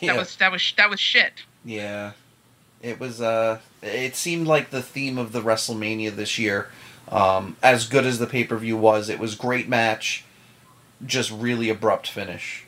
[0.00, 0.12] Yeah.
[0.12, 1.32] That was that was that was shit.
[1.64, 2.12] Yeah.
[2.82, 6.68] It was uh it seemed like the theme of the WrestleMania this year.
[7.08, 10.24] Um as good as the pay-per-view was, it was great match,
[11.04, 12.64] just really abrupt finish.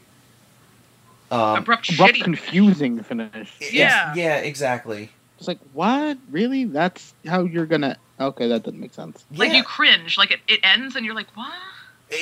[1.30, 2.24] Um Abrupt, Abrupt, shitty.
[2.24, 3.52] confusing finish.
[3.60, 4.12] Yeah.
[4.16, 5.10] Yeah, exactly.
[5.38, 6.18] It's like, what?
[6.30, 6.64] Really?
[6.64, 7.96] That's how you're gonna?
[8.20, 9.24] Okay, that doesn't make sense.
[9.34, 11.52] Like yeah, you cringe, like it, it ends, and you're like, what?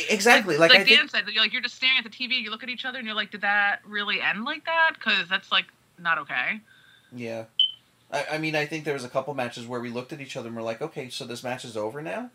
[0.09, 0.57] Exactly.
[0.57, 2.51] Like, like I think Dan said, you're like you're just staring at the TV, you
[2.51, 4.93] look at each other, and you're like, did that really end like that?
[4.95, 5.67] Because that's like
[5.99, 6.61] not okay.
[7.15, 7.45] Yeah.
[8.13, 10.37] I, I mean, I think there was a couple matches where we looked at each
[10.37, 12.31] other and we're like, okay, so this match is over now.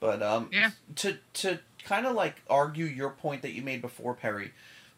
[0.00, 0.70] But um, Yeah.
[0.96, 4.52] to to kind of like argue your point that you made before, Perry,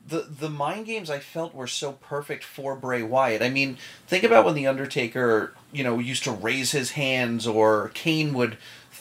[0.06, 3.42] the the mind games I felt were so perfect for Bray Wyatt.
[3.42, 7.90] I mean, think about when the Undertaker, you know, used to raise his hands, or
[7.94, 8.59] Kane would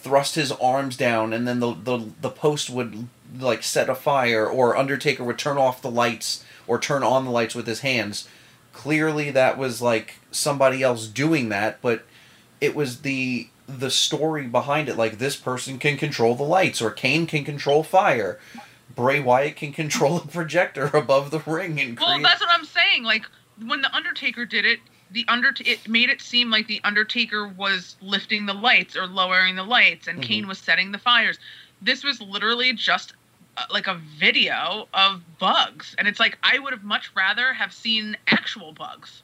[0.08, 3.08] thrust his arms down, and then the the the post would
[3.40, 7.32] like set a fire, or Undertaker would turn off the lights or turn on the
[7.32, 8.28] lights with his hands.
[8.74, 12.06] Clearly that was like somebody else doing that but
[12.62, 14.98] it was the the story behind it.
[14.98, 18.40] Like this person can control the lights or Kane can control fire.
[18.96, 23.04] Bray Wyatt can control a projector above the ring and Well, that's what I'm saying.
[23.04, 23.26] Like
[23.64, 24.80] when the Undertaker did it,
[25.12, 29.56] the under it made it seem like the Undertaker was lifting the lights or lowering
[29.56, 30.24] the lights, and Mhm.
[30.24, 31.40] Kane was setting the fires.
[31.82, 33.14] This was literally just
[33.58, 37.74] uh, like a video of bugs, and it's like I would have much rather have
[37.74, 39.24] seen actual bugs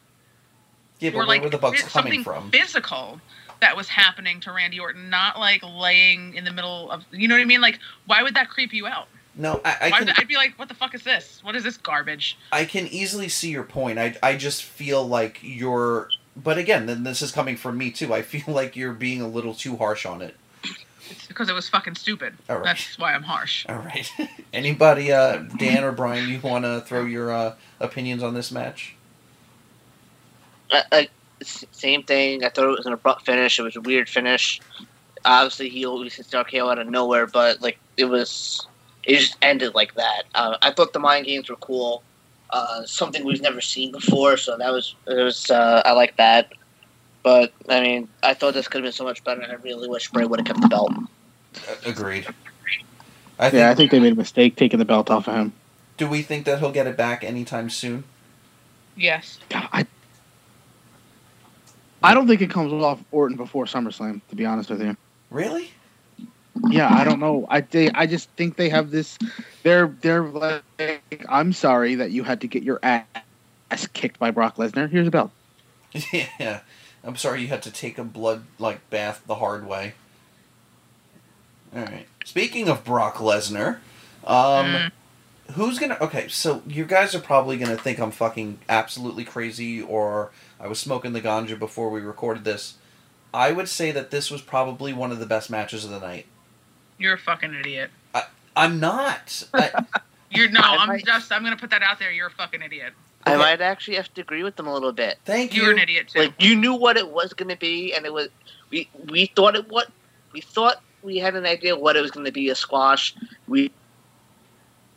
[1.00, 3.20] yeah but or where like were the bugs coming something from physical
[3.62, 7.36] that was happening to Randy Orton, not like laying in the middle of you know
[7.36, 7.62] what I mean?
[7.62, 9.08] Like why would that creep you out?
[9.36, 11.40] No I, I Why can would, I'd be like, what the fuck is this?
[11.44, 12.38] What is this garbage?
[12.52, 14.00] I can easily see your point.
[14.00, 16.10] I, I just feel like you're.
[16.36, 18.14] But again, then this is coming from me too.
[18.14, 20.36] I feel like you're being a little too harsh on it.
[21.10, 22.36] It's because it was fucking stupid.
[22.50, 22.66] All right.
[22.66, 23.66] That's why I'm harsh.
[23.68, 24.10] All right.
[24.54, 28.96] Anybody, uh, Dan or Brian, you want to throw your uh, opinions on this match?
[30.72, 31.12] Uh, like
[31.44, 32.44] same thing.
[32.44, 33.60] I thought it was an abrupt finish.
[33.60, 34.62] It was a weird finish.
[35.26, 38.66] Obviously, he always hits the RKO out of nowhere, but like it was
[39.06, 40.24] it just ended like that.
[40.36, 42.04] Uh, I thought the mind games were cool,
[42.50, 44.38] uh, something we've never seen before.
[44.38, 46.52] So that was it was uh, I like that.
[47.24, 49.44] But I mean, I thought this could have been so much better.
[49.44, 50.94] I really wish Bray would have kept the belt.
[51.86, 52.28] Agreed.
[53.40, 55.54] I think, Yeah, I think they made a mistake taking the belt off of him.
[55.98, 58.04] Do we think that he'll get it back anytime soon?
[58.96, 59.40] Yes.
[59.50, 59.86] God, I,
[62.02, 64.22] I don't think it comes off Orton before SummerSlam.
[64.30, 64.98] To be honest with you,
[65.30, 65.72] Really?
[66.70, 67.46] Yeah, I don't know.
[67.50, 69.18] I they, I just think they have this.
[69.64, 70.64] They're they're like,
[71.30, 74.90] I'm sorry that you had to get your ass kicked by Brock Lesnar.
[74.90, 75.32] Here's a belt.
[76.14, 76.62] yeah.
[77.04, 79.94] I'm sorry you had to take a blood like bath the hard way.
[81.76, 82.08] All right.
[82.24, 83.78] Speaking of Brock Lesnar,
[84.26, 84.92] um, Mm.
[85.54, 85.98] who's gonna?
[86.00, 90.80] Okay, so you guys are probably gonna think I'm fucking absolutely crazy, or I was
[90.80, 92.76] smoking the ganja before we recorded this.
[93.34, 96.28] I would say that this was probably one of the best matches of the night.
[97.04, 97.92] You're a fucking idiot.
[98.56, 99.44] I'm not.
[99.54, 99.84] I,
[100.32, 100.62] You're no.
[100.62, 101.34] I I'm might- just.
[101.34, 102.12] I'm gonna put that out there.
[102.12, 102.94] You're a fucking idiot.
[103.26, 103.40] I Okay.
[103.42, 105.18] might actually have to agree with them a little bit.
[105.26, 105.64] thank you.
[105.64, 106.20] You're an idiot too.
[106.20, 108.30] Like you knew what it was going to be, and it was
[108.70, 109.90] we we thought it what
[110.32, 113.14] we thought we had an idea what it was going to be a squash.
[113.50, 113.70] We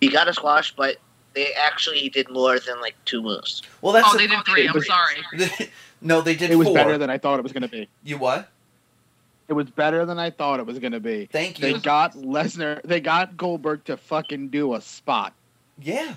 [0.01, 0.99] we got a squash, but
[1.35, 3.63] they actually did more than like two moves.
[3.83, 4.69] Well, that's oh, the- they did three.
[4.69, 5.71] I'm sorry.
[6.01, 6.75] no, they did It was four.
[6.77, 7.89] better than I thought it was going to be.
[8.05, 8.49] you what?
[9.49, 11.27] It was better than I thought it was going to be.
[11.27, 11.73] Thank you.
[11.73, 12.83] They got Lesnar.
[12.83, 15.33] They got Goldberg to fucking do a spot.
[15.81, 16.17] Yeah.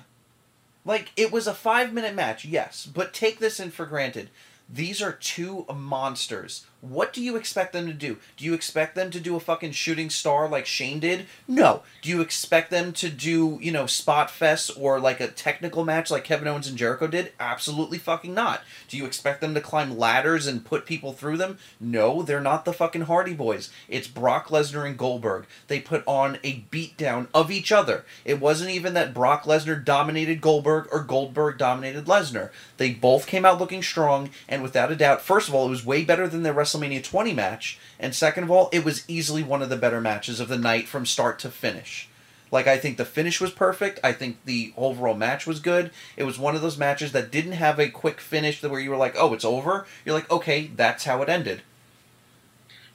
[0.85, 4.29] Like, it was a five minute match, yes, but take this in for granted.
[4.67, 6.65] These are two monsters.
[6.81, 8.17] What do you expect them to do?
[8.37, 11.25] Do you expect them to do a fucking shooting star like Shane did?
[11.45, 11.83] No.
[12.01, 16.09] Do you expect them to do, you know, spot fest or like a technical match
[16.09, 17.33] like Kevin Owens and Jericho did?
[17.37, 18.61] Absolutely fucking not.
[18.87, 21.57] Do you expect them to climb ladders and put people through them?
[21.81, 23.69] No, they're not the fucking Hardy Boys.
[23.89, 25.47] It's Brock Lesnar and Goldberg.
[25.67, 28.05] They put on a beatdown of each other.
[28.23, 32.51] It wasn't even that Brock Lesnar dominated Goldberg or Goldberg dominated Lesnar.
[32.77, 35.85] They both came out looking strong, and without a doubt, first of all, it was
[35.85, 39.61] way better than their WrestleMania 20 match, and second of all, it was easily one
[39.61, 42.09] of the better matches of the night from start to finish.
[42.51, 43.99] Like I think the finish was perfect.
[44.03, 45.91] I think the overall match was good.
[46.17, 48.97] It was one of those matches that didn't have a quick finish where you were
[48.97, 51.61] like, "Oh, it's over." You're like, "Okay, that's how it ended."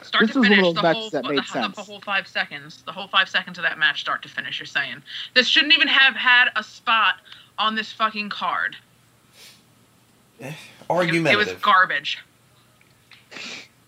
[0.02, 1.76] Start This to was one of finish the whole that made the, sense.
[1.76, 2.82] the whole five seconds.
[2.82, 4.59] The whole five seconds of that match, start to finish.
[4.59, 5.02] You're saying
[5.34, 7.20] this shouldn't even have had a spot
[7.56, 8.76] on this fucking card.
[10.40, 10.52] Eh,
[10.90, 12.18] it, it was garbage.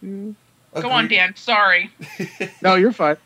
[0.03, 1.35] Go on, Dan.
[1.37, 1.91] Sorry.
[2.63, 3.17] No, you're fine.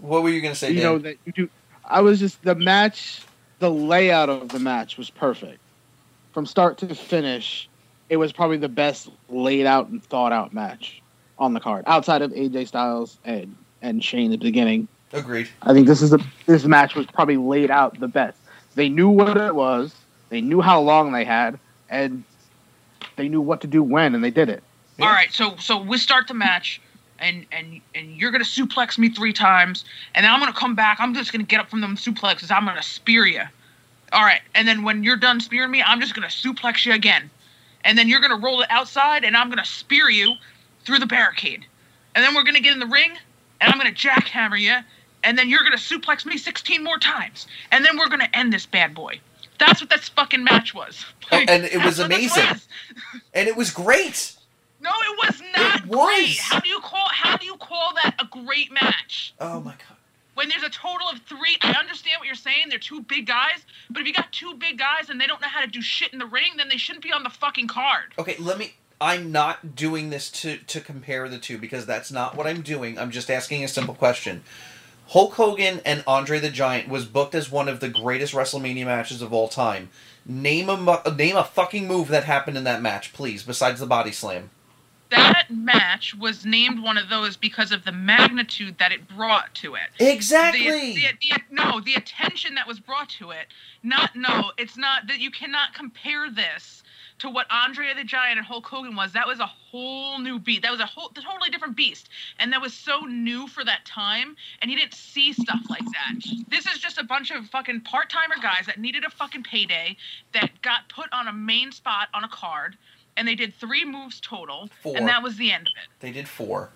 [0.00, 0.84] What were you gonna say, you Dan?
[0.84, 1.48] know that you do.
[1.84, 3.22] I was just the match.
[3.58, 5.58] The layout of the match was perfect,
[6.32, 7.68] from start to finish.
[8.08, 11.02] It was probably the best laid out and thought out match
[11.38, 14.88] on the card, outside of AJ Styles and and Shane at the beginning.
[15.12, 15.48] Agreed.
[15.62, 18.38] I think this is the this match was probably laid out the best.
[18.74, 19.94] They knew what it was.
[20.30, 21.58] They knew how long they had,
[21.90, 22.24] and
[23.16, 24.62] they knew what to do when, and they did it.
[25.00, 25.06] Yeah.
[25.06, 26.80] All right, so so we start the match,
[27.18, 30.98] and and and you're gonna suplex me three times, and then I'm gonna come back.
[31.00, 32.50] I'm just gonna get up from them suplexes.
[32.50, 33.42] I'm gonna spear you.
[34.12, 37.30] All right, and then when you're done spearing me, I'm just gonna suplex you again,
[37.84, 40.34] and then you're gonna roll it outside, and I'm gonna spear you
[40.84, 41.64] through the barricade,
[42.14, 43.12] and then we're gonna get in the ring,
[43.60, 44.76] and I'm gonna jackhammer you,
[45.24, 48.66] and then you're gonna suplex me 16 more times, and then we're gonna end this
[48.66, 49.20] bad boy.
[49.58, 51.04] That's what this fucking match was.
[51.30, 52.48] Oh, and it was That's what this amazing.
[52.50, 52.68] was.
[53.34, 54.32] And it was great.
[54.80, 56.06] No, it was not It was.
[56.06, 56.38] great.
[56.38, 59.34] How do you call how do you call that a great match?
[59.40, 59.96] Oh my god.
[60.34, 63.64] When there's a total of three I understand what you're saying, they're two big guys,
[63.90, 66.12] but if you got two big guys and they don't know how to do shit
[66.12, 68.14] in the ring, then they shouldn't be on the fucking card.
[68.18, 68.74] Okay, let me.
[69.02, 72.98] I'm not doing this to to compare the two because that's not what I'm doing.
[72.98, 74.42] I'm just asking a simple question.
[75.08, 79.22] Hulk Hogan and Andre the Giant was booked as one of the greatest WrestleMania matches
[79.22, 79.88] of all time.
[80.24, 84.12] Name a name a fucking move that happened in that match, please, besides the body
[84.12, 84.50] slam.
[85.10, 89.74] That match was named one of those because of the magnitude that it brought to
[89.74, 89.90] it.
[89.98, 90.94] Exactly.
[90.94, 93.46] The, the, the, no, the attention that was brought to it.
[93.82, 96.82] Not no, it's not that you cannot compare this
[97.20, 99.12] to what Andre the Giant and Hulk Hogan was.
[99.12, 100.62] That was a whole new beat.
[100.62, 102.08] That was a whole totally different beast,
[102.38, 104.36] and that was so new for that time.
[104.60, 106.24] And you didn't see stuff like that.
[106.48, 109.96] This is just a bunch of fucking part timer guys that needed a fucking payday
[110.32, 112.76] that got put on a main spot on a card.
[113.20, 114.96] And they did three moves total, Four.
[114.96, 115.90] and that was the end of it.
[116.00, 116.70] They did four.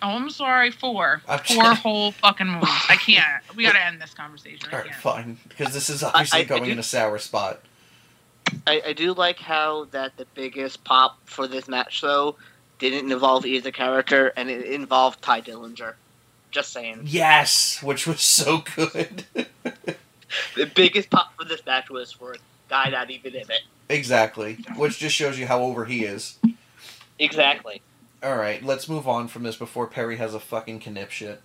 [0.00, 0.70] Oh, I'm sorry.
[0.70, 1.22] Four.
[1.28, 1.72] I'm Four kidding.
[1.74, 2.70] whole fucking moves.
[2.88, 3.42] I can't.
[3.56, 4.68] We gotta end this conversation.
[4.72, 7.62] All right, fine, because this is obviously I- I going do- in a sour spot.
[8.64, 12.36] I, I do like how that the biggest pop for this match though
[12.78, 15.94] didn't involve either character and it involved Tye Dillinger.
[16.52, 17.02] Just saying.
[17.06, 19.24] Yes, which was so good.
[20.54, 22.36] The biggest pop for this match was for a
[22.68, 23.62] guy not even in it.
[23.90, 26.38] Exactly, which just shows you how over he is.
[27.18, 27.82] Exactly.
[28.22, 31.42] All right, let's move on from this before Perry has a fucking knip shit.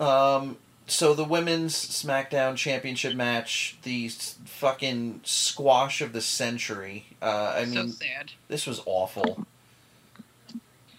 [0.00, 0.56] Um,
[0.86, 7.06] so the women's SmackDown Championship match, the fucking squash of the century.
[7.20, 8.32] Uh, I so mean, sad.
[8.48, 9.46] this was awful.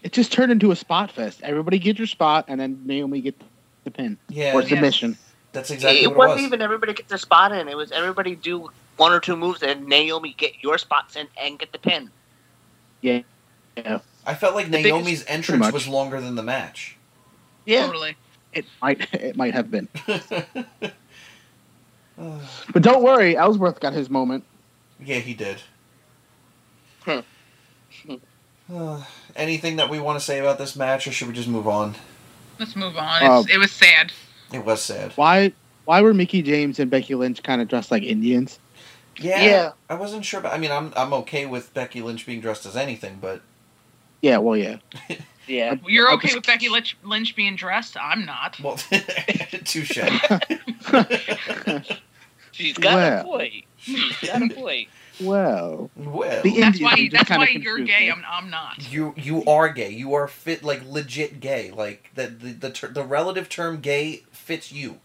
[0.03, 1.41] It just turned into a spot fest.
[1.43, 3.41] Everybody get your spot, and then Naomi get
[3.83, 4.69] the pin Yeah, or Yes.
[4.69, 5.17] submission.
[5.51, 6.43] that's exactly it what it wasn't was.
[6.45, 7.67] even everybody get their spot in.
[7.67, 8.69] It was everybody do
[8.99, 12.11] one or two moves and Naomi get your spots in and get the pin.
[13.01, 13.21] Yeah,
[13.77, 13.99] yeah.
[14.25, 16.97] I felt like the biggest- Naomi's entrance was longer than the match.
[17.65, 17.85] Yeah.
[17.87, 18.15] Totally.
[18.53, 19.87] it might it might have been,
[22.17, 24.43] but don't worry, Ellsworth got his moment.
[25.03, 25.61] yeah, he did.
[27.01, 27.19] Hmm.
[28.73, 29.03] Uh,
[29.35, 31.95] anything that we want to say about this match, or should we just move on?
[32.59, 33.23] Let's move on.
[33.23, 34.11] Um, it was sad.
[34.51, 35.13] It was sad.
[35.15, 35.53] Why
[35.85, 38.59] why were Mickie James and Becky Lynch kind of dressed like Indians?
[39.19, 39.71] Yeah, Yeah.
[39.89, 40.41] I wasn't sure.
[40.41, 43.41] But I mean, I'm I'm okay with Becky Lynch being dressed as anything, but
[44.21, 44.77] Yeah, well, yeah.
[45.47, 45.75] Yeah.
[45.87, 47.97] You're okay just- with Becky Lynch, Lynch being dressed?
[47.99, 48.59] I'm not.
[48.59, 48.75] well,
[49.65, 49.97] touche.
[52.51, 53.21] She's got Well.
[53.21, 53.63] a point.
[53.77, 54.89] She's got a point.
[55.21, 56.95] well, well, The That's Indians why.
[56.97, 58.01] just That's why you're gay.
[58.07, 58.11] me.
[58.11, 58.23] I'm.
[58.29, 58.91] I'm not.
[58.91, 59.89] you you are gay.
[59.91, 61.71] You are fit like legit gay.
[61.71, 64.97] Like the the the, ter- the relative term gay fits you.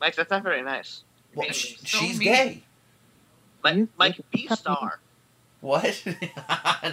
[0.00, 1.02] Mike, that's not very nice.
[1.38, 2.28] Well, Being sh- so she's mean.
[2.28, 2.62] gay.
[3.64, 5.00] Like, like- B star.
[5.60, 6.04] What?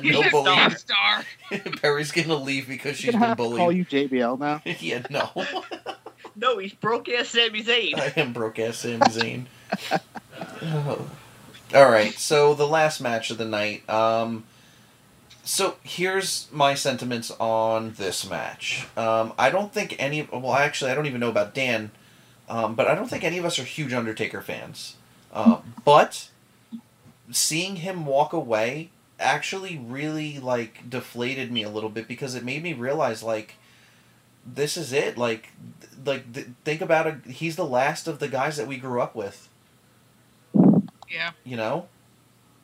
[0.01, 0.59] No just bullying.
[0.59, 1.23] a star.
[1.81, 4.61] Perry's gonna leave because she's You're been gonna call you JBL now.
[4.79, 5.29] yeah, no.
[6.35, 7.97] No, he's broke ass Sami Zayn.
[7.99, 9.45] I am broke ass Sami Zayn.
[10.63, 11.07] Oh.
[11.73, 13.87] All right, so the last match of the night.
[13.89, 14.43] Um,
[15.43, 18.87] so here's my sentiments on this match.
[18.97, 20.23] Um, I don't think any.
[20.31, 21.91] Well, actually, I don't even know about Dan,
[22.49, 24.95] um, but I don't think any of us are huge Undertaker fans.
[25.33, 26.29] Um, but
[27.31, 28.89] seeing him walk away
[29.19, 33.55] actually really like deflated me a little bit because it made me realize like
[34.45, 35.49] this is it like
[35.81, 39.01] th- like th- think about it he's the last of the guys that we grew
[39.01, 39.49] up with
[41.09, 41.31] Yeah.
[41.43, 41.87] you know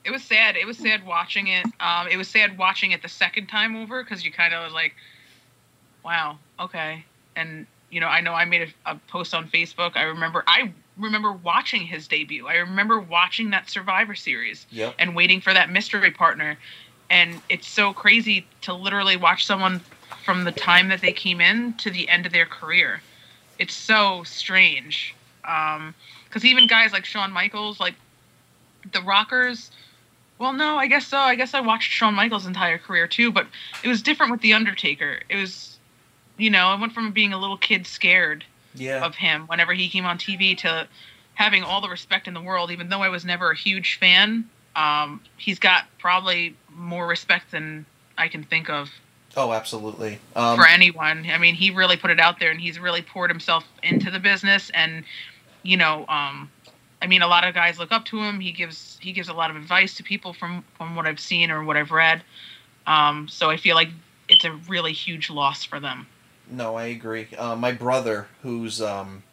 [0.04, 0.56] It was sad.
[0.58, 1.66] It was sad watching it.
[1.80, 4.74] Um, it was sad watching it the second time over because you kind of was
[4.74, 4.94] like,
[6.04, 7.06] "Wow, okay."
[7.36, 9.96] And you know, I know I made a, a post on Facebook.
[9.96, 12.48] I remember, I remember watching his debut.
[12.48, 16.58] I remember watching that Survivor Series yep and waiting for that mystery partner.
[17.10, 19.82] And it's so crazy to literally watch someone
[20.24, 23.02] from the time that they came in to the end of their career.
[23.60, 25.14] It's so strange.
[25.44, 25.94] Um,
[26.26, 27.96] because even guys like Shawn Michaels, like
[28.94, 29.70] the Rockers,
[30.38, 31.18] well, no, I guess so.
[31.18, 33.48] I guess I watched Shawn Michaels' entire career too, but
[33.84, 35.20] it was different with The Undertaker.
[35.30, 35.78] It was,
[36.42, 38.44] you know, I went from being a little kid scared
[38.74, 40.88] yeah of him whenever he came on TV to
[41.34, 44.50] having all the respect in the world, even though I was never a huge fan.
[44.76, 47.86] Um, he's got probably more respect than
[48.18, 48.90] I can think of
[49.38, 51.28] oh absolutely um, for anyone.
[51.30, 54.20] I mean, he really put it out there and he's really poured himself into the
[54.20, 54.72] business.
[54.74, 55.04] And,
[55.64, 56.50] you know, um,
[57.02, 58.40] I mean, a lot of guys look up to him.
[58.40, 61.52] He gives he gives a lot of advice to people from from what I've seen
[61.52, 62.24] or what I've read.
[62.88, 63.90] Um, so I feel like
[64.28, 66.08] it's a really huge loss for them.
[66.52, 67.28] No i agree.
[67.38, 69.24] Uh, my brother who's um,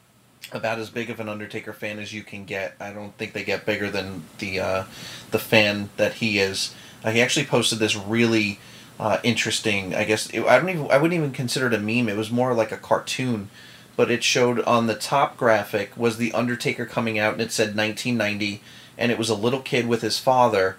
[0.53, 3.45] about as big of an undertaker fan as you can get i don't think they
[3.45, 4.85] get bigger than the uh,
[5.31, 6.75] the fan that he is.
[7.05, 8.59] Uh, he actually posted this really
[8.99, 12.09] uh, interesting i guess it, i don't even i wouldn't even consider it a meme.
[12.09, 13.51] It was more like a cartoon.
[13.97, 17.77] But it showed on the top graphic was the Undertaker coming out, and it said
[17.77, 18.63] 1990,
[18.97, 20.77] and it was a little kid with his father,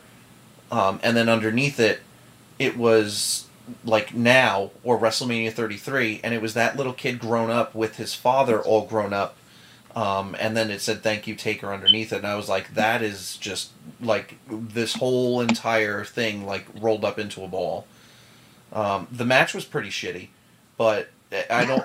[0.72, 2.00] um, and then underneath it,
[2.60, 3.49] it was
[3.84, 8.14] like now or WrestleMania 33, and it was that little kid grown up with his
[8.14, 9.38] father all grown up,
[9.96, 13.02] um, and then it said "Thank you, Taker" underneath it, and I was like, that
[13.02, 13.72] is just
[14.02, 17.86] like this whole entire thing like rolled up into a ball.
[18.72, 20.30] Um, the match was pretty shitty,
[20.78, 21.10] but
[21.50, 21.84] I don't.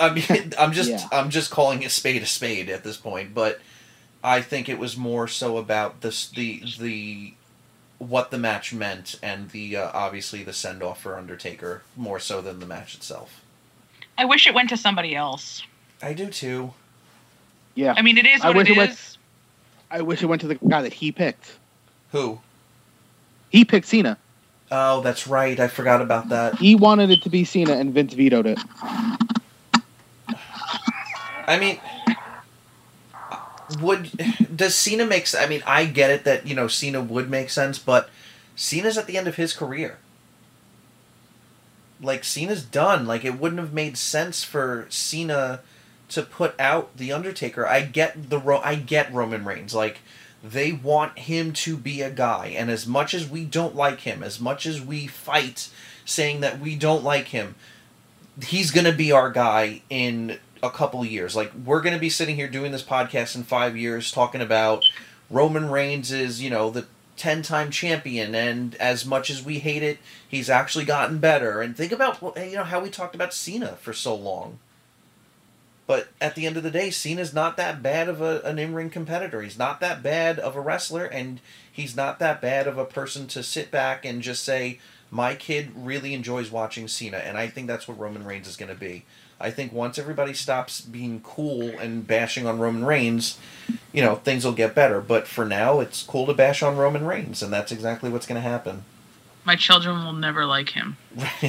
[0.00, 1.06] I mean, I'm just Yeah.
[1.10, 3.60] I'm just calling a spade a spade at this point, but
[4.22, 7.34] I think it was more so about this the the
[8.02, 12.40] what the match meant and the uh, obviously the send off for Undertaker more so
[12.40, 13.40] than the match itself.
[14.18, 15.62] I wish it went to somebody else.
[16.02, 16.72] I do too.
[17.74, 19.18] Yeah, I mean, it is I what wish it it went- is.
[19.90, 21.52] I wish it went to the guy that he picked.
[22.12, 22.40] Who?
[23.50, 24.16] He picked Cena.
[24.70, 25.60] Oh, that's right.
[25.60, 26.54] I forgot about that.
[26.56, 28.58] He wanted it to be Cena, and Vince vetoed it.
[31.46, 31.78] I mean,
[33.80, 34.10] would
[34.54, 35.26] does Cena make?
[35.34, 38.08] I mean, I get it that you know Cena would make sense, but
[38.56, 39.98] Cena's at the end of his career.
[42.00, 43.06] Like Cena's done.
[43.06, 45.60] Like it wouldn't have made sense for Cena
[46.10, 47.66] to put out the Undertaker.
[47.66, 49.74] I get the Ro- I get Roman Reigns.
[49.74, 50.00] Like
[50.42, 54.22] they want him to be a guy, and as much as we don't like him,
[54.22, 55.68] as much as we fight
[56.04, 57.54] saying that we don't like him,
[58.44, 61.34] he's gonna be our guy in a couple years.
[61.34, 64.84] Like we're gonna be sitting here doing this podcast in five years talking about
[65.30, 66.86] Roman Reigns is, you know, the
[67.16, 71.60] 10 time champion and as much as we hate it he's actually gotten better.
[71.60, 74.58] And think about you know how we talked about Cena for so long.
[75.86, 78.90] But at the end of the day Cena's not that bad of a, an in-ring
[78.90, 79.42] competitor.
[79.42, 81.40] He's not that bad of a wrestler and
[81.70, 84.78] he's not that bad of a person to sit back and just say
[85.10, 88.72] my kid really enjoys watching Cena and I think that's what Roman Reigns is going
[88.72, 89.04] to be
[89.42, 93.38] I think once everybody stops being cool and bashing on Roman Reigns,
[93.92, 95.00] you know, things will get better.
[95.00, 98.40] But for now, it's cool to bash on Roman Reigns, and that's exactly what's going
[98.40, 98.84] to happen.
[99.44, 100.96] My children will never like him.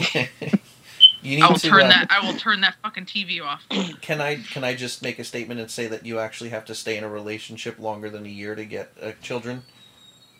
[1.21, 2.07] you need I will to, turn uh, that.
[2.09, 3.63] I will turn that fucking TV off.
[4.01, 6.75] Can I can I just make a statement and say that you actually have to
[6.75, 9.61] stay in a relationship longer than a year to get uh, children?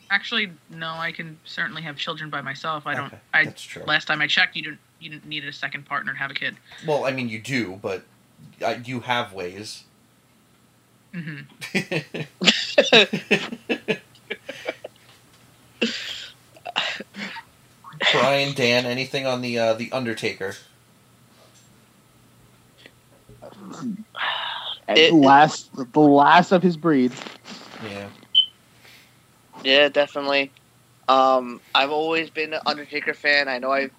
[0.09, 0.89] Actually, no.
[0.89, 2.85] I can certainly have children by myself.
[2.87, 3.05] I don't.
[3.05, 3.83] Okay, I that's true.
[3.85, 4.79] last time I checked, you didn't.
[5.03, 6.55] You didn't need a second partner to have a kid.
[6.87, 8.03] Well, I mean, you do, but
[8.61, 9.83] uh, you have ways.
[11.13, 11.41] hmm
[18.13, 20.55] Brian, Dan, anything on the uh, the Undertaker?
[24.87, 27.11] It- last, the last of his breed.
[27.85, 28.07] Yeah.
[29.63, 30.51] Yeah, definitely.
[31.09, 33.47] Um, I've always been an Undertaker fan.
[33.49, 33.91] I know I've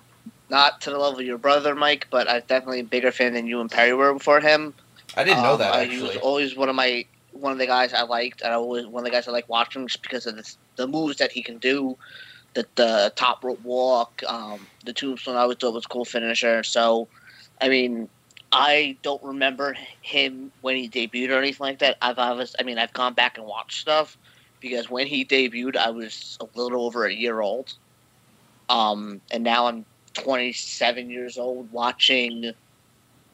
[0.50, 3.46] not to the level of your brother, Mike, but I'm definitely a bigger fan than
[3.46, 4.74] you and Perry were before him.
[5.16, 7.66] I didn't know Um, that I- He was always one of my one of the
[7.66, 10.26] guys I liked, and I always one of the guys I like watching just because
[10.26, 11.96] of the, the moves that he can do,
[12.54, 15.36] the the top rope walk, um, the tombstone.
[15.36, 16.62] I always thought was a cool finisher.
[16.62, 17.08] So,
[17.60, 18.08] I mean,
[18.52, 21.96] I don't remember him when he debuted or anything like that.
[22.02, 24.16] I've always, I mean, I've gone back and watched stuff
[24.60, 27.72] because when he debuted, I was a little over a year old,
[28.68, 32.52] um, and now I'm 27 years old watching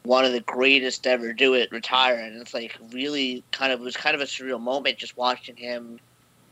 [0.03, 2.15] one of the greatest ever do it retire.
[2.15, 5.55] And it's like really kind of it was kind of a surreal moment just watching
[5.55, 5.99] him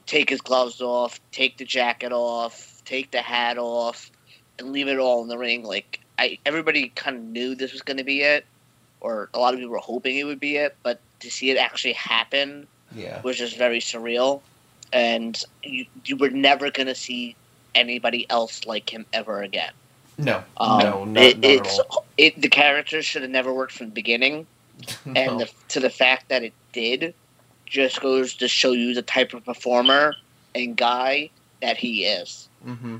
[0.05, 4.11] take his gloves off take the jacket off take the hat off
[4.57, 5.63] and leave it all in the ring.
[5.63, 8.45] Like i everybody kind of knew this was going to be it
[9.01, 11.57] or a lot of people were hoping it would be it but to see it
[11.57, 13.21] actually happen Yeah.
[13.23, 14.41] was just very surreal.
[14.91, 17.35] And you, you were never going to see
[17.75, 19.71] anybody else like him ever again
[20.19, 20.43] No.
[20.57, 21.05] um, no.
[21.05, 22.05] Not, it, not at it's all.
[22.17, 22.41] it.
[22.41, 24.45] The character should have never worked from the beginning,
[25.05, 25.13] No.
[25.15, 27.13] and the, to the fact that it did,
[27.65, 30.13] just goes to show you the type of performer
[30.55, 31.29] and guy
[31.61, 32.49] that he is.
[32.63, 32.97] hmm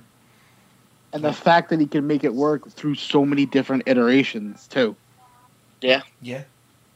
[1.14, 4.96] And the fact that he can make it work through so many different iterations too.
[5.82, 6.02] Yeah.
[6.22, 6.44] Yeah.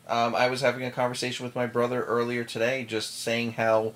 [0.07, 3.93] Um, I was having a conversation with my brother earlier today, just saying how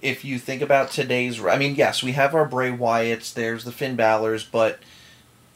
[0.00, 3.72] if you think about today's, I mean, yes, we have our Bray Wyatts, there's the
[3.72, 4.78] Finn Balor's, but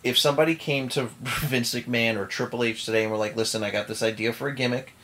[0.03, 3.71] if somebody came to Vince McMahon or Triple H today and were like, listen, I
[3.71, 4.95] got this idea for a gimmick,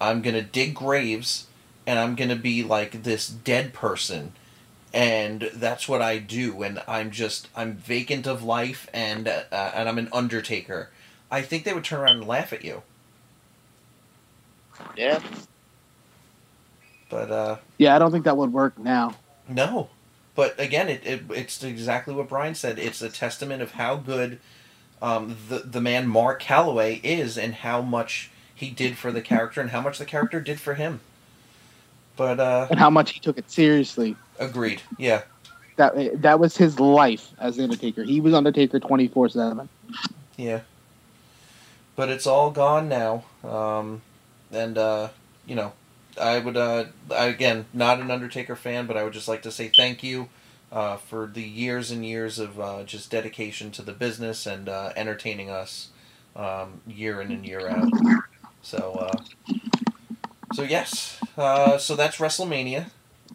[0.00, 1.46] I'm going to dig graves
[1.86, 4.32] and I'm going to be like this dead person.
[4.92, 9.88] And that's what I do, and I'm just I'm vacant of life, and uh, and
[9.88, 10.90] I'm an undertaker.
[11.32, 12.82] I think they would turn around and laugh at you.
[14.96, 15.18] Yeah,
[17.10, 19.16] But uh, Yeah, I don't think that would work now.
[19.48, 19.88] no.
[20.34, 22.78] But again, it, it it's exactly what Brian said.
[22.78, 24.38] It's a testament of how good
[25.00, 29.60] um, the the man Mark Calaway is, and how much he did for the character,
[29.60, 31.00] and how much the character did for him.
[32.16, 34.16] But uh, And how much he took it seriously.
[34.38, 34.82] agreed.
[34.98, 35.22] Yeah,
[35.76, 38.02] That that was his life as Undertaker.
[38.04, 39.68] He was Undertaker twenty four seven.
[40.36, 40.60] yeah.
[41.96, 44.02] But it's all gone now, um,
[44.50, 45.08] and uh,
[45.46, 45.72] you know,
[46.20, 49.50] I would uh, I, again not an Undertaker fan, but I would just like to
[49.50, 50.28] say thank you
[50.72, 54.92] uh, for the years and years of uh, just dedication to the business and uh,
[54.96, 55.88] entertaining us
[56.36, 57.88] um, year in and year out.
[58.62, 59.54] So, uh,
[60.54, 62.86] so yes, uh, so that's WrestleMania.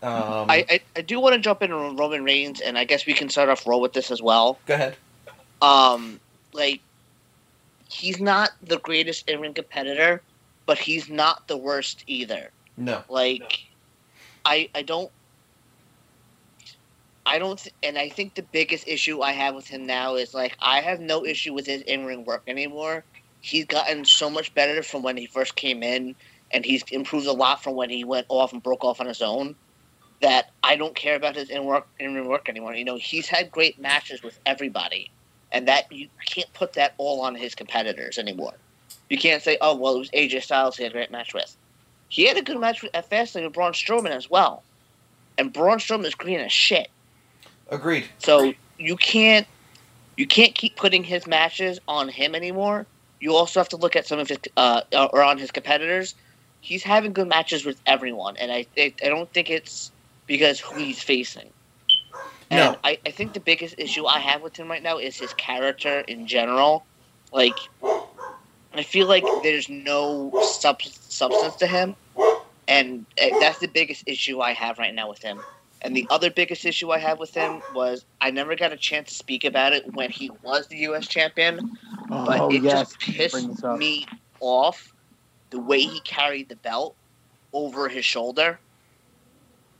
[0.01, 3.05] Um, I, I I do want to jump in on Roman Reigns, and I guess
[3.05, 4.59] we can start off roll with this as well.
[4.65, 4.95] go ahead.
[5.61, 6.19] Um,
[6.53, 6.81] like
[7.89, 10.21] he's not the greatest in ring competitor,
[10.65, 12.51] but he's not the worst either.
[12.79, 13.59] No, Like,
[14.45, 15.11] I I don't.
[17.25, 20.33] I don't, th- and I think the biggest issue I have with him now is
[20.33, 23.03] like I have no issue with his in ring work anymore.
[23.41, 26.15] He's gotten so much better from when he first came in,
[26.51, 29.21] and he's improved a lot from when he went off and broke off on his
[29.21, 29.55] own.
[30.21, 32.73] That I don't care about his in work in ring work anymore.
[32.73, 35.11] You know, he's had great matches with everybody,
[35.51, 38.53] and that you can't put that all on his competitors anymore.
[39.09, 41.55] You can't say, "Oh, well, it was AJ Styles he had a great match with."
[42.09, 44.63] He had a good match with Fastlane with Braun Strowman as well,
[45.37, 46.89] and Braun Strowman is green as shit.
[47.69, 48.07] Agreed.
[48.17, 49.47] So you can't
[50.17, 52.85] you can't keep putting his matches on him anymore.
[53.19, 56.15] You also have to look at some of his uh, or on his competitors.
[56.61, 59.91] He's having good matches with everyone, and I I, I don't think it's
[60.25, 61.49] because who he's facing.
[62.51, 62.79] And No.
[62.83, 65.99] I, I think the biggest issue I have with him right now is his character
[66.01, 66.83] in general.
[67.31, 67.57] Like,
[68.73, 71.95] I feel like there's no sub- substance to him,
[72.67, 73.05] and
[73.39, 75.41] that's the biggest issue I have right now with him.
[75.81, 79.09] And the other biggest issue I have with him was I never got a chance
[79.09, 81.07] to speak about it when he was the U.S.
[81.07, 81.59] champion,
[82.09, 84.05] but oh it yes, just pissed me
[84.39, 84.93] off
[85.51, 86.95] the way he carried the belt
[87.53, 88.59] over his shoulder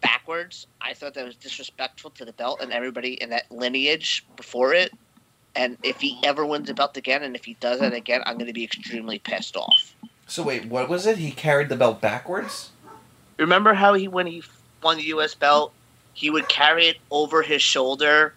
[0.02, 0.68] backwards.
[0.82, 4.92] I thought that was disrespectful to the belt and everybody in that lineage before it.
[5.60, 8.36] And if he ever wins the belt again, and if he does it again, I'm
[8.38, 9.94] going to be extremely pissed off.
[10.26, 11.18] So wait, what was it?
[11.18, 12.70] He carried the belt backwards.
[13.38, 14.42] Remember how he, when he
[14.82, 15.36] won the U.S.
[15.36, 15.74] belt,
[16.14, 18.34] he would carry it over his shoulder,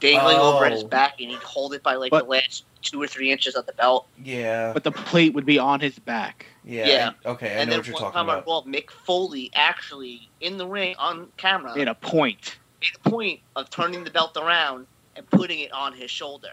[0.00, 0.88] dangling over his Oh.
[0.88, 3.66] back, and he'd hold it by like But- the last two or three inches of
[3.66, 4.08] the belt.
[4.22, 4.72] Yeah.
[4.72, 6.46] But the plate would be on his back.
[6.64, 6.86] Yeah.
[6.88, 7.10] Yeah.
[7.24, 8.46] I- okay, I and know then what you're one talking time on about.
[8.66, 13.40] Raw, Mick Foley actually in the ring on camera Made a point made a point
[13.56, 14.86] of turning the belt around
[15.16, 16.50] and putting it on his shoulder.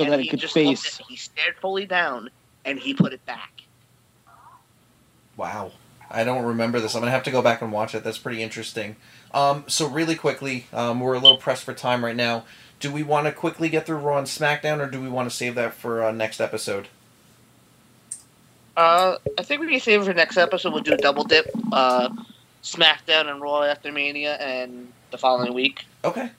[0.00, 1.00] So and that he it could just face.
[1.00, 2.30] at- he stared fully down
[2.64, 3.62] and he put it back.
[5.36, 5.72] Wow.
[6.10, 6.94] I don't remember this.
[6.94, 8.02] I'm gonna have to go back and watch it.
[8.02, 8.96] That's pretty interesting.
[9.32, 12.44] Um, so really quickly, um, we're a little pressed for time right now.
[12.80, 15.36] Do we want to quickly get through Raw and SmackDown, or do we want to
[15.36, 16.88] save that for uh, next episode?
[18.76, 20.72] Uh, I think we can save it for next episode.
[20.72, 22.08] We'll do a double dip, uh,
[22.62, 26.30] SmackDown and Raw after Mania, and the following week Okay.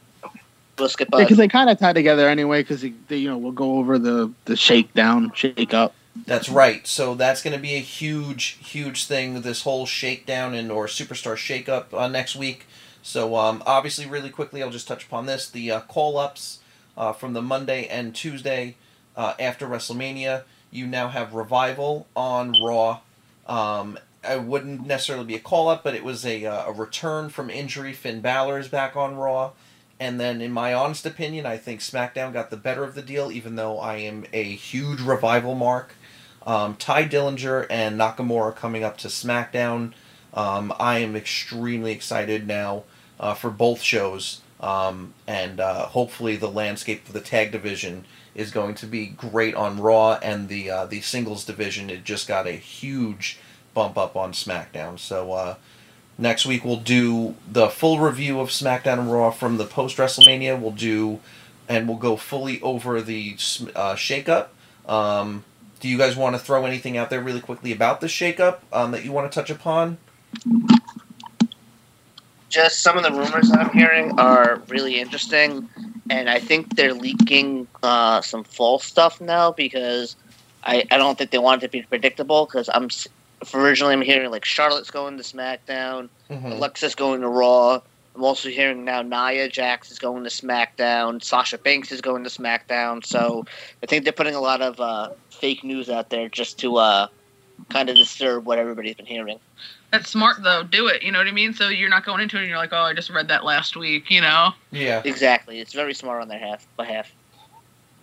[0.81, 1.07] We'll skip.
[1.13, 2.61] Yeah, because they kind of tie together anyway.
[2.61, 5.93] Because they, you know, we'll go over the the shakedown, shake up.
[6.25, 6.85] That's right.
[6.85, 9.41] So that's going to be a huge, huge thing.
[9.41, 12.65] This whole shakedown and or superstar shakeup uh, next week.
[13.01, 16.59] So um, obviously, really quickly, I'll just touch upon this: the uh, call ups
[16.97, 18.75] uh, from the Monday and Tuesday
[19.15, 20.43] uh, after WrestleMania.
[20.69, 22.99] You now have revival on Raw.
[23.47, 27.29] Um, I wouldn't necessarily be a call up, but it was a, uh, a return
[27.29, 27.91] from injury.
[27.91, 29.51] Finn Balor is back on Raw.
[30.01, 33.31] And then, in my honest opinion, I think SmackDown got the better of the deal,
[33.31, 35.93] even though I am a huge revival mark.
[36.43, 39.93] Um, Tye Dillinger and Nakamura coming up to SmackDown.
[40.33, 42.85] Um, I am extremely excited now
[43.19, 48.49] uh, for both shows, um, and uh, hopefully the landscape for the tag division is
[48.49, 52.47] going to be great on Raw, and the uh, the singles division it just got
[52.47, 53.37] a huge
[53.75, 54.97] bump up on SmackDown.
[54.97, 55.55] So uh,
[56.17, 60.59] next week we'll do the full review of SmackDown and Raw from the post WrestleMania.
[60.59, 61.19] We'll do,
[61.67, 63.33] and we'll go fully over the
[63.75, 64.47] uh, shakeup.
[64.87, 65.43] Um,
[65.79, 68.91] do you guys want to throw anything out there really quickly about the shakeup um,
[68.91, 69.97] that you want to touch upon?
[72.51, 75.67] just some of the rumors I'm hearing are really interesting,
[76.09, 80.17] and I think they're leaking uh, some false stuff now because
[80.63, 82.45] I, I don't think they want it to be predictable.
[82.45, 82.89] Because I'm
[83.53, 86.51] originally I'm hearing like Charlotte's going to SmackDown, Mhm.
[86.53, 87.81] Alexa's going to Raw.
[88.15, 92.29] I'm also hearing now Nia Jax is going to SmackDown, Sasha Banks is going to
[92.29, 93.05] SmackDown.
[93.05, 93.45] So
[93.81, 97.07] I think they're putting a lot of uh, fake news out there just to uh,
[97.69, 99.39] kind of disturb what everybody's been hearing.
[99.91, 100.63] That's smart though.
[100.63, 101.03] Do it.
[101.03, 101.53] You know what I mean?
[101.53, 103.75] So you're not going into it and you're like, oh, I just read that last
[103.75, 104.09] week.
[104.09, 104.53] You know?
[104.71, 107.11] Yeah, Exactly, it's very smart on their half behalf.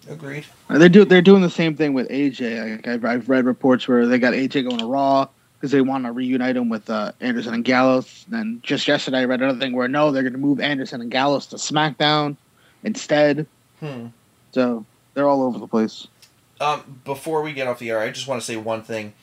[0.08, 0.44] Agreed.
[0.68, 1.04] They do.
[1.04, 2.76] They're doing the same thing with AJ.
[2.76, 6.04] Like, I've, I've read reports where they got AJ going to Raw because they want
[6.04, 8.24] to reunite him with uh, Anderson and Gallows.
[8.28, 11.10] Then just yesterday, I read another thing where no, they're going to move Anderson and
[11.10, 12.36] Gallows to SmackDown
[12.84, 13.46] instead.
[13.80, 14.06] Hmm.
[14.52, 14.84] So
[15.14, 16.06] they're all over the place.
[16.60, 19.14] Um, before we get off the air, I just want to say one thing.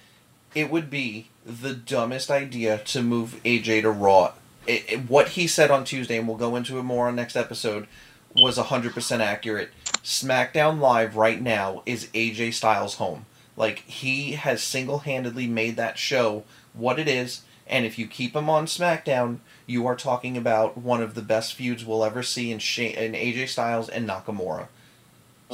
[0.53, 4.34] It would be the dumbest idea to move AJ to Raw.
[4.68, 7.35] It, it- what he said on Tuesday, and we'll go into it more on next
[7.35, 7.88] episode,
[8.36, 9.70] was 100% accurate.
[10.03, 13.26] SmackDown Live right now is AJ Styles' home.
[13.57, 16.44] Like, he has single handedly made that show
[16.74, 21.02] what it is, and if you keep him on SmackDown, you are talking about one
[21.02, 24.68] of the best feuds we'll ever see in, Sha- in AJ Styles and Nakamura.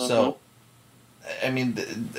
[0.07, 0.37] So,
[1.43, 1.77] I mean,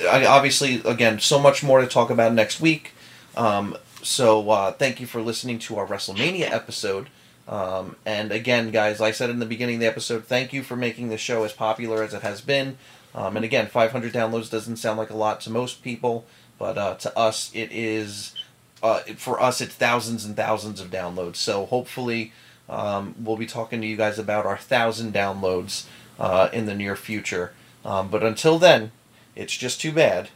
[0.09, 2.93] obviously, again, so much more to talk about next week.
[3.35, 7.09] Um, so, uh, thank you for listening to our WrestleMania episode.
[7.47, 10.63] Um, and again, guys, like I said in the beginning of the episode, thank you
[10.63, 12.77] for making the show as popular as it has been.
[13.15, 16.25] Um, and again, 500 downloads doesn't sound like a lot to most people,
[16.57, 18.33] but uh, to us, it is.
[18.81, 21.37] Uh, for us, it's thousands and thousands of downloads.
[21.37, 22.33] So hopefully,
[22.69, 25.85] um, we'll be talking to you guys about our thousand downloads
[26.19, 27.53] uh, in the near future.
[27.85, 28.91] Um, but until then,
[29.35, 30.29] it's just too bad.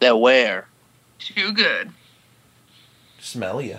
[0.00, 0.68] They're where?
[1.18, 1.90] Too good.
[3.18, 3.78] Smell ya.